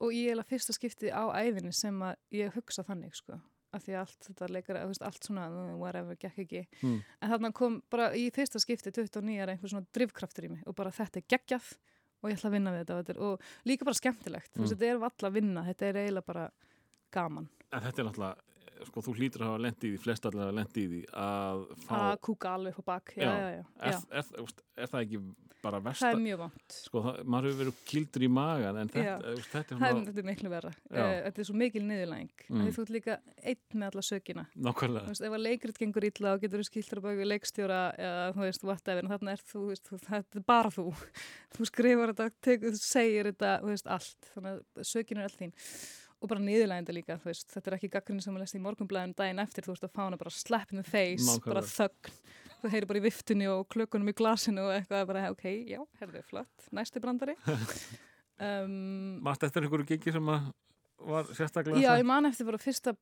[0.00, 3.40] og ég er fyrsta skipti á æfinni sem að ég hugsa þannig sko.
[3.74, 7.00] Af því að allt þetta leikar, þú veist, allt svona uh, whatever, gekk ekki, Mm.
[7.22, 10.62] en þarna kom bara í fyrsta skipti 29 er einhver svona drivkraftur í mig.
[10.66, 11.72] Og bara þetta er geggjað
[12.22, 13.16] og ég ætla að vinna við þetta.
[13.20, 14.78] Og, líka bara skemmtilegt, þú veist, Mm.
[14.78, 16.50] þetta er valla að vinna þetta er eiginlega bara
[17.12, 17.48] gaman.
[17.72, 18.36] En þetta er náttúrulega
[18.84, 21.60] sko þú hlýtur að hafa lent í því, flest allir hafa lent í því að
[21.86, 23.12] fá að kúka alveg upp á bak.
[23.16, 23.50] Já, Já.
[23.54, 25.20] já, er, er, er, er það ekki
[25.64, 28.90] bara það versta er mjög vant sko það, maður hefur verið kildur í magan en
[28.92, 29.14] þetta,
[29.50, 31.00] þetta er það er, svona þetta miklu verra, Já.
[31.00, 32.44] uh, þetta er svo mikil niðurlæging.
[32.50, 32.68] Mm.
[32.76, 34.44] þú ert líka einn með alla sökina.
[34.68, 35.14] Nákvæmlega.
[35.14, 38.66] Ef að leikrit gengur illa og getur þú skiltur á baki leikstjóra eða þú veist,
[38.68, 40.86] whatever, þarna er þú, veist, þetta er bara þú.
[41.54, 45.38] Þú skrifar þetta, tekur, þú segir þetta þú veist, allt, þannig að sökin er allt
[45.38, 45.52] þín.
[46.24, 49.14] Og bara niðurlægenda líka, þú veist þetta er ekki gaggrinni sem að lesa í morgunblæðin
[49.18, 51.52] daginn eftir þú veist að fá hana bara slap in the face Nákvæmlega.
[51.52, 52.14] bara þögn,
[52.68, 56.24] þú heyrir bara í viftunni og klökunum í glasinu og eitthvað bara, ok, já, herðu,
[56.30, 57.36] flott, næsti brandari
[58.48, 60.50] um, Mást eftir einhverju gengi sem að
[61.04, 62.94] var sérstaklega Já, ég man eftir bara fyrsta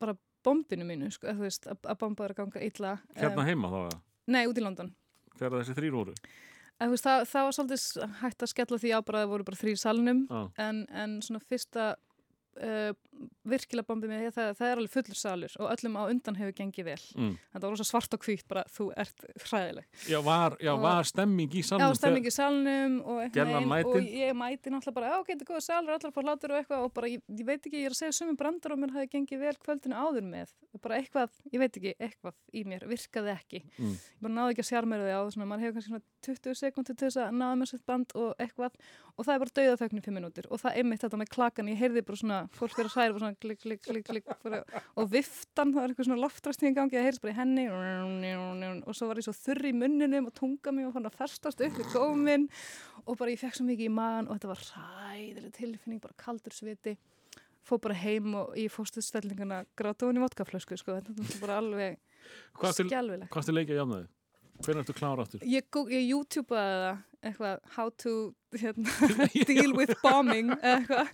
[0.00, 2.96] bara bombinu mínu, sko, þú veist, að, að bomba er að ganga illa.
[3.16, 3.78] hérna Um, heima þá
[4.26, 4.90] nei, út í London.
[5.38, 6.16] þegar þessi þrýr voru
[6.76, 9.46] þú veist, það, það var svolítið hægt að skella því á bara að það voru
[9.48, 10.40] bara þrýr salnum, Já.
[10.66, 11.86] en, en svona fyrsta
[12.62, 12.92] uh,
[13.48, 16.84] virkilega bombið mig, það, það er alveg fullur salur og öllum á undan hefur gengið
[16.90, 17.04] vel.
[17.16, 17.30] mm.
[17.54, 19.86] Þetta var rosa svart og hvítt, bara þú ert hræðileg.
[20.10, 23.22] já, var, já, var stemming í Já, salnum stemming í salnum og
[23.86, 26.60] og ég mæti náttúrulega bara, já, ok, þetta er góð salur, allar fór hlátur og
[26.60, 28.92] eitthvað og bara, ég, ég veit ekki, ég er að segja sumum brandar og mér
[28.96, 30.52] hafi gengið vel kvöldinu áður með
[30.84, 33.62] bara eitthvað, ég veit ekki, eitthvað í mér virkaði ekki.
[33.80, 33.94] Mm.
[33.96, 36.96] Ég bara náði ekki að sjármera þig á svona, maður hefur kannski svona 20 sekundir
[36.98, 38.76] til þess að náða með sitt band og eitthvað
[39.16, 41.30] og það er bara dauða þögn í 5 minútur og það er einmitt þetta með
[41.32, 44.30] klakan, ég heyrði bara svona fólk er að bara svona klik, klik, klik, klik
[44.96, 47.66] og viftan, það var eitthvað svona loftræsting í gangi, það heyrðist bara í henni
[48.82, 51.64] og svo var ég svo þurr í munninum og tunga mig og fann að festast
[51.66, 52.48] upp í góminn
[53.04, 56.56] og bara ég fekk svo mikið í maðan og þetta var ræðileg tilfinning, bara kaldur
[56.56, 56.96] sviti
[57.66, 61.00] fór bara heim og í fóstuðstellinguna gráta hún í vodkaflösku sko.
[61.00, 61.98] þetta var bara alveg
[62.58, 64.06] hvað ertu skjálfilegt hvað ertu leikja jafnaði?
[64.62, 65.42] hvernig ertu klára áttur?
[65.44, 68.12] Ég, ég YouTubeaði það eitthvað, how to
[68.56, 68.92] hérna,
[69.48, 71.10] deal with bombing eitthvað.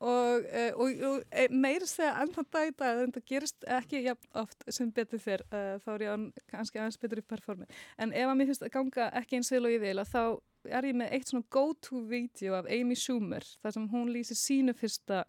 [0.00, 3.66] Og, eh, og, og eh, meira segja enn þann dag í dag, en það gerist
[3.78, 7.26] ekki jafn oft sem betur fyrr uh, þá er ég án, kannski aðeins betur í
[7.26, 7.68] performi
[8.00, 10.22] en ef að mér finnst að ganga ekki eins vel og ég vil að þá
[10.68, 14.76] er ég með eitt svona go-to vídeo af Amy Schumer þar sem hún lýsir sínu
[14.76, 15.24] fyrsta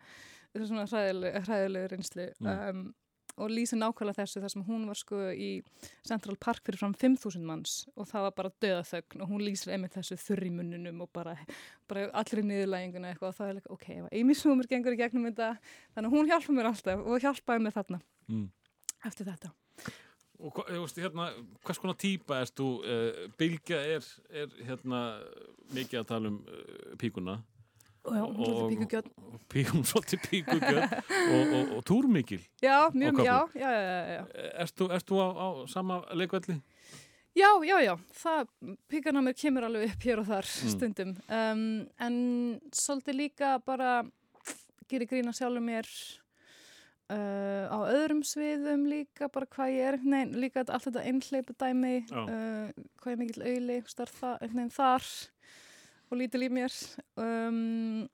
[0.52, 2.90] svona hræðilegu, reynslu um,
[3.42, 5.50] og lýsir nákvæmlega þessu þar sem hún var sko í
[6.08, 9.98] Central Park fyrir fram 5.000 manns og það var bara döðaþögn og hún lýsir einmitt
[9.98, 11.36] þessu þurr í munnunum og bara,
[11.90, 15.02] bara allir í niðurlæginguna eitthvað og það er líka, ok, ef Amy Schumer gengur í
[15.02, 15.52] gegnum þetta,
[15.96, 18.02] þannig að hún hjálpa mér alltaf og hjálpaði mér þarna
[18.32, 18.48] Mm.
[19.04, 19.50] eftir þetta.
[20.40, 20.58] og
[20.96, 21.26] hérna,
[21.66, 25.02] hvers konar típa erst þú, uh, Bilgja er, er hérna
[25.74, 27.44] mikið að tala um uh, píkuna
[28.02, 29.08] já, hún er Og- alltaf píkugjöld.
[29.52, 30.90] píkum svolítið píkugjörn
[31.36, 34.24] og, og, og túrmikil Já, mjög, já, já, já, já, já.
[34.64, 36.62] erst þú, erst þú á, á sama leikvelli?
[37.36, 38.48] Já, já, já, það,
[38.92, 40.72] píkan á mér kemur alveg upp hér og þar Mm.
[40.74, 41.12] stundum.
[41.30, 42.16] Um, en
[42.76, 44.04] svolítið líka bara
[44.90, 45.88] gerir grína sjálfur mér
[47.12, 51.94] uh, á öðrum sviðum líka, bara hvað ég er veginn, líka allt þetta einhleipa dæmi,
[52.12, 52.72] uh,
[53.02, 55.08] hvað ég mikill auðli, einhvern veginn þar
[56.12, 56.76] og lítil í mér.
[57.20, 58.08] Um,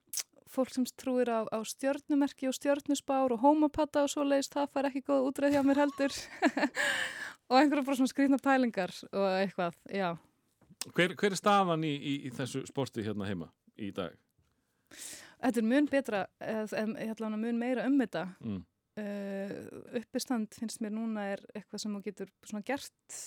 [0.52, 5.04] fólk sem trúir á, á stjörnumerki og stjörnusbár og homopata og svoleiðis, það fær ekki
[5.10, 6.16] góð útreið hjá mér heldur.
[7.50, 10.10] og einhverja bara svona skrýtna pælingar og eitthvað, já.
[10.94, 14.16] Hver, hver er stafan í, í, í þessu sporti hérna heima í dag?
[15.38, 18.26] Þetta er mun betra, eða mun meira um þetta.
[18.42, 18.66] Mm.
[18.98, 19.52] Uh,
[20.00, 23.18] uppistand finnst mér núna er eitthvað sem þú getur svona gert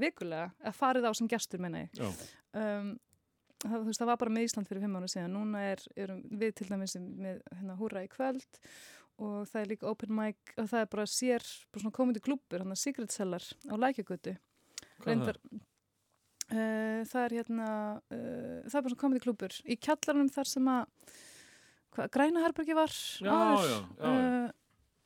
[0.00, 2.00] vikulega, að farið á sem gestur menna ég.
[2.58, 2.96] Um,
[3.62, 5.32] það, þú veist, það var bara með Ísland fyrir fimm ára síðan.
[5.36, 8.60] Núna er, erum við til dæmis með hérna húra í kvöld
[9.22, 12.62] og það er líka open mic og það er bara sér, bara svona komandi klúpur,
[12.64, 14.32] hann að Secret Cellar á Lækjagötu.
[15.06, 15.36] er það?
[16.52, 17.66] Uh, það er hérna,
[18.12, 21.14] uh, það er bara svona komandi klúpur í kjallarunum þar sem að
[21.96, 23.70] hva, Græna herbergi var Já, áður.
[23.70, 24.10] já, já.
[24.10, 24.50] Uh,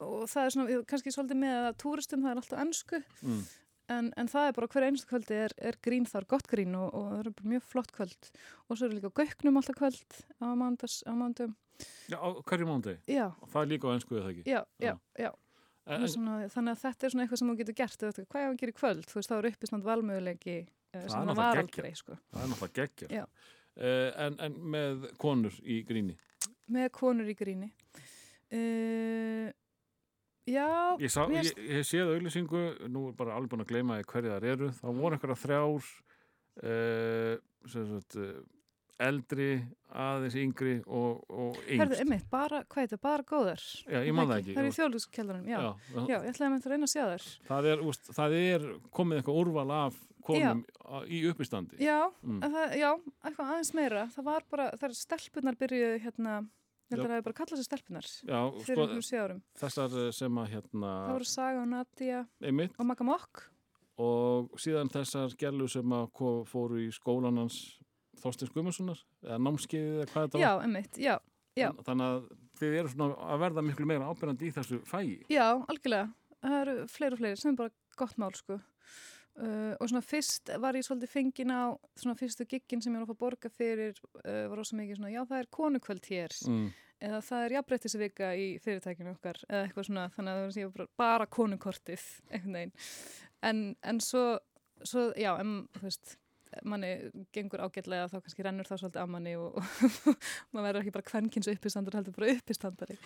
[0.06, 3.44] og það er svona, kannski svolítið með að túristum það er alltaf ennsku Mm.
[3.92, 6.88] En, en það er bara hver einstu kvöldi er, er grín þar, gott grín og,
[6.94, 8.30] og það er bara mjög flott kvöld
[8.66, 11.54] og svo er líka gauknum alltaf kvöld á á mándum
[12.08, 12.96] Já, á hverju mánuði?
[13.06, 14.44] já, Það er líka á ennsku eða ekki?
[14.48, 15.30] já, já, já.
[15.86, 18.40] En, En, svona, þannig að þetta er svona eitthvað sem þú getur gert eða, hvað
[18.42, 21.12] er að gera í kvöld, þú veist, þá er uppi svona valmöguleiki uh, Það er
[21.12, 21.68] sem það var geggjað.
[21.68, 22.16] aldrei sko.
[22.32, 23.10] það er náttúrulega.
[23.20, 23.24] Já.
[24.24, 26.16] en, en með konur í gríni?
[26.72, 27.68] með konur í gríni
[28.50, 29.52] uh,
[30.46, 30.66] já
[31.02, 34.34] Ég, sá, ég, ég séð auðlýsingu, nú er bara alveg búin að gleyma því hverju
[34.34, 34.68] þar eru.
[34.80, 35.88] Það voru einhverja þrjár
[36.66, 38.44] uh,
[39.06, 39.48] eldri,
[39.92, 42.00] aðeins yngri og, og Herðu, yngst.
[42.00, 43.60] einmitt, bara, hvað heitir, bara góðar
[43.92, 44.54] Já, ég man það ekki.
[44.56, 45.58] Það er í þjóðlúskjallarinn, já.
[45.60, 45.72] já.
[46.08, 47.26] Já, ég ætlaði að mynda að reyna að sjá þær.
[47.50, 48.64] það, er, úst, það er
[48.96, 50.62] komið eitthvað úrval af konum
[51.12, 51.76] í uppistandi.
[51.84, 52.40] Já, Mm.
[52.42, 52.88] það, já,
[53.28, 54.06] eitthvað aðeins meira.
[54.16, 56.38] Það var bara, það er stelpunar byrjuðu hérna,
[56.86, 59.40] ég held að það hefur bara kallað sér stelpunar Já, fyrir sko, einhverjum sjö árum.
[59.60, 63.42] þessar eh, sem að hérna, Það voru Saga og Nadia einmitt, og Magga Mokk.
[63.98, 66.08] og síðan þessar gerlu sem að
[66.50, 67.60] fóru í skólan hans
[68.16, 71.14] Þorsteins Guðmundssonar, eða námskeiðið eða hvað þetta Já, einmitt, já,
[71.56, 71.66] já.
[71.68, 72.22] Þann- Þannig að
[72.60, 75.18] þið eru svona að verða miklu meira ábyrjandi í þessu fægi.
[75.28, 76.06] Já, algjörlega.
[76.40, 78.56] Það eru fleiri og fleiri sem er bara gott mál, sko.
[79.36, 83.04] Uh, og svona fyrst var ég svolítið fengin á svona fyrstu giggin sem ég var
[83.04, 86.36] að fá borga fyrir uh, var rosa mikið svona, já það er konukvöld hér.
[86.48, 86.68] Mm.
[87.04, 90.86] eða það er jafnbreytisvika í fyrirtækinu okkar eða eitthvað svona, þannig að það var bara,
[91.02, 92.72] bara konukortið einhvern veginn.
[93.44, 94.22] En, en svo,
[94.80, 96.16] svo, já en þú veist,
[96.64, 96.94] manni
[97.36, 100.08] gengur ágætlega þá kannski rennur það svolítið á manni og, og
[100.56, 102.96] maður verður ekki bara kvenkins uppistandar heldur bara uppistandari.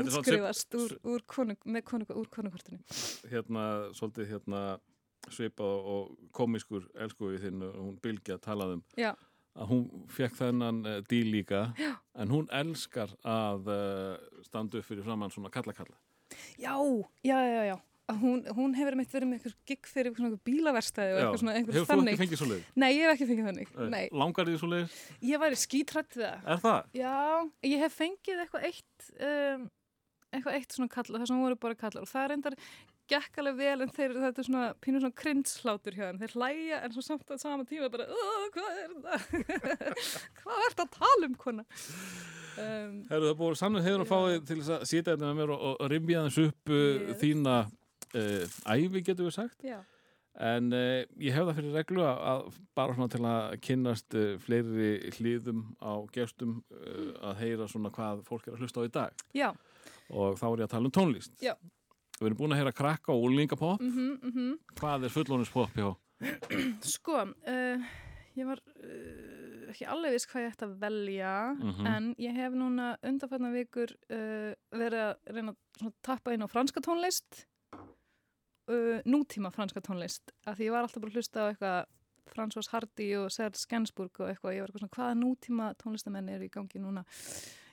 [0.00, 2.80] Útskrifast úr, úr, konu, með konu, úr konukortinu.
[3.28, 3.68] Hérna,
[4.00, 4.64] svolítið hérna
[5.32, 9.12] svipað og komískur elskuði þinn og hún Bylgja talaði um Já,
[9.54, 11.94] að hún fekk þennan uh, díl líka Já.
[12.18, 15.96] en hún elskar að uh, standa upp fyrir framann svona kalla-kalla.
[16.58, 16.74] já,
[17.24, 17.76] já, já, já.
[18.04, 21.54] Að Hún, hún hefur meitt verið með eitthvað gigg fyrir eitthvað bílaverstaði og eitthvað svona
[21.56, 22.64] Hefur þú ekki fengið svo leið?
[22.82, 23.70] Nei, ég hef ekki fengið þannig.
[23.94, 24.96] Nei, Langar því svo leið?
[25.24, 26.42] ég væri skítrætt við það.
[26.52, 26.90] Er það?
[27.00, 27.14] Já,
[27.70, 29.64] ég hef fengið eitthvað eitt um,
[30.34, 32.58] eitthvað eitt svona kalla, það sem voru bara kallar og það reyndar
[33.10, 36.78] gekk alveg vel en þeir, þetta er svona pínu svona krindsllátur hjá þeim, þeir hlæja
[36.86, 39.24] en svo samt á sama tíma bara, "Ó, hvað er það?
[40.40, 41.64] hvað ert að tala um kona?
[42.54, 45.52] Um, Herru, það búið sannur hefur að fá þig til að sitja þetta með mér
[45.56, 48.44] og, og rifja þess upp uh, þína uh,
[48.76, 49.64] æfi, getur við sagt.
[49.66, 49.80] já,
[50.34, 54.32] En uh, ég hef það fyrir reglu að, að bara svona til að kynnast uh,
[54.42, 58.92] fleiri hlýðum á gestum uh, að heyra svona hvað fólk er að hlusta á í
[58.96, 59.24] dag.
[59.34, 59.50] já,
[60.10, 61.34] Og þá er ég að tala um tónlist.
[61.42, 61.54] Já.
[62.20, 63.80] Við erum búin að heyra krakka og úlingapop.
[63.80, 64.58] mhm, mhm.
[64.78, 65.88] Hvað er fullónispop hjá?
[66.86, 67.88] Sko, uh,
[68.38, 71.86] ég var uh, ekki alveg viss hvað ég ætti að velja Mhm.
[71.90, 76.80] en ég hef núna undanfarnar vikur uh, verið að reyna að tappa inn á franska
[76.80, 77.44] tónlist
[78.70, 81.84] uh, nútíma franska tónlist af því ég var alltaf bara að hlusta á eitthvað
[82.34, 86.46] François Hardy og Serge Gainsbourg og eitthvað, ég var eitthvað svona hvaða nútíma tónlistamenn eru
[86.46, 87.02] í gangi núna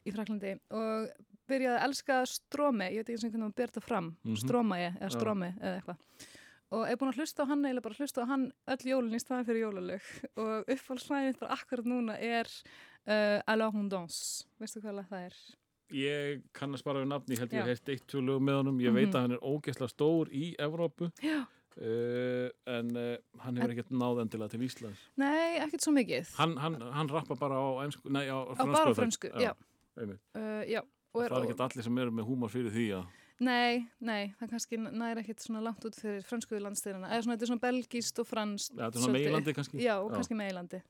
[0.06, 1.08] í Fraklandi og
[1.52, 4.38] byrjaði að elska Strómi, ég veit ekki og hvernig maður þetta fram Mhm.
[4.44, 5.16] Stróma ég, eða Já.
[5.18, 5.98] Strómi eða eitthvað
[6.72, 9.20] og er búin að hlusta á hann eiginlega bara hlusta á hann öll jólun í
[9.20, 10.06] staðan fyrir jólalög
[10.42, 12.48] og uppfálslæðin bara akkurat núna er
[13.08, 15.36] uh, Alors on danse veistu hvað það er?
[15.92, 17.66] Ég kannast bara við nafni, ég held ég Já.
[17.68, 18.78] heilt eitt tjólu með honum.
[18.80, 19.16] Ég veit Mhm.
[19.18, 21.10] að hann er ógeðslega stór í Evrópu.
[21.22, 21.42] Já.
[21.76, 25.02] Uh, en uh, hann hefur ekkert náð endilega til Íslands.
[25.20, 28.72] Nei, ekkert svo mikið Hann, hann, hann rappar bara á á á fransku.
[28.72, 29.44] bara það frönsku, ekki?
[29.44, 29.52] já,
[30.00, 30.20] einmitt.
[30.36, 30.82] uh, já.
[31.12, 34.34] Og Það er, er ekkert allir sem eru með húmor fyrir því að nei, nei,
[34.38, 37.64] það kannski næri ekkert svona langt út fyrir frönskuðu landstyrina eða svona, þetta er svona
[37.64, 39.80] belgíst og franskt ja, þetta er svona meilandi kannski.
[39.82, 40.82] Já, og kannski meilandi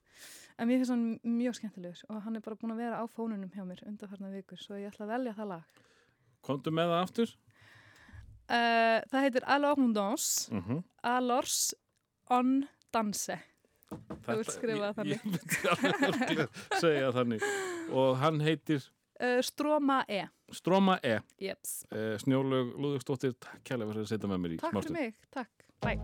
[0.60, 1.06] en mér finnst hann
[1.38, 4.60] mjög skemmtilegur og hann er bara búin að vera á fónunum hjá mér undanfarnar vikur
[4.60, 5.80] svo ég ætla að velja það lag
[6.42, 7.34] Komdu með það aftur?
[8.52, 11.56] Uh, það heitir Alors on danse, Mm Alors
[12.32, 13.38] on danse.
[14.26, 15.24] Þú vilt skrifa það þannig.
[15.52, 16.46] Ég örugglega
[16.80, 17.46] segja þannig.
[17.92, 18.86] Og hann heitir
[19.22, 20.24] Uh, Stroma E.
[20.52, 21.20] Stroma E.
[21.38, 21.86] Jeps.
[21.94, 25.14] Uh, Snjólaug Lúðugstóttir, takk kærlega fyrir að setja með mér í Takk fyrir mig.
[25.30, 25.68] Takk.
[25.86, 26.02] Bye.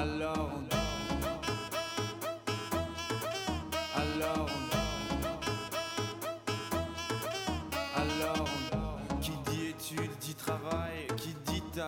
[0.00, 0.59] Alors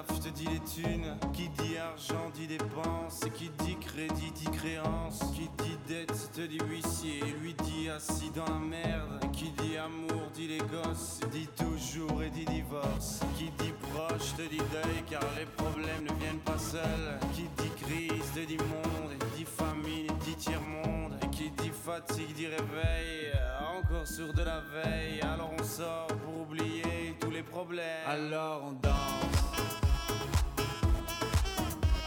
[0.07, 1.17] taf te dit les thunes.
[1.33, 3.21] Qui dit argent dit dépenses.
[3.35, 5.21] Qui dit crédit dit créance.
[5.35, 7.23] Qui dit dette te dit huissier.
[7.41, 9.21] Lui dit assis dans la merde.
[9.33, 11.21] Qui dit amour dit les gosses.
[11.31, 13.21] Dit toujours et dit divorce.
[13.37, 17.19] Qui dit proche te dit deuil Car les problèmes ne viennent pas seuls.
[17.35, 19.13] Qui dit crise te dit monde.
[19.37, 21.15] Dit famine dit tiers-monde.
[21.23, 23.33] Et qui dit fatigue dit réveil.
[23.77, 25.21] Encore sur de la veille.
[25.23, 28.07] Alors on sort pour oublier tous les problèmes.
[28.07, 29.52] Alors on danse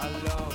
[0.06, 0.55] alors on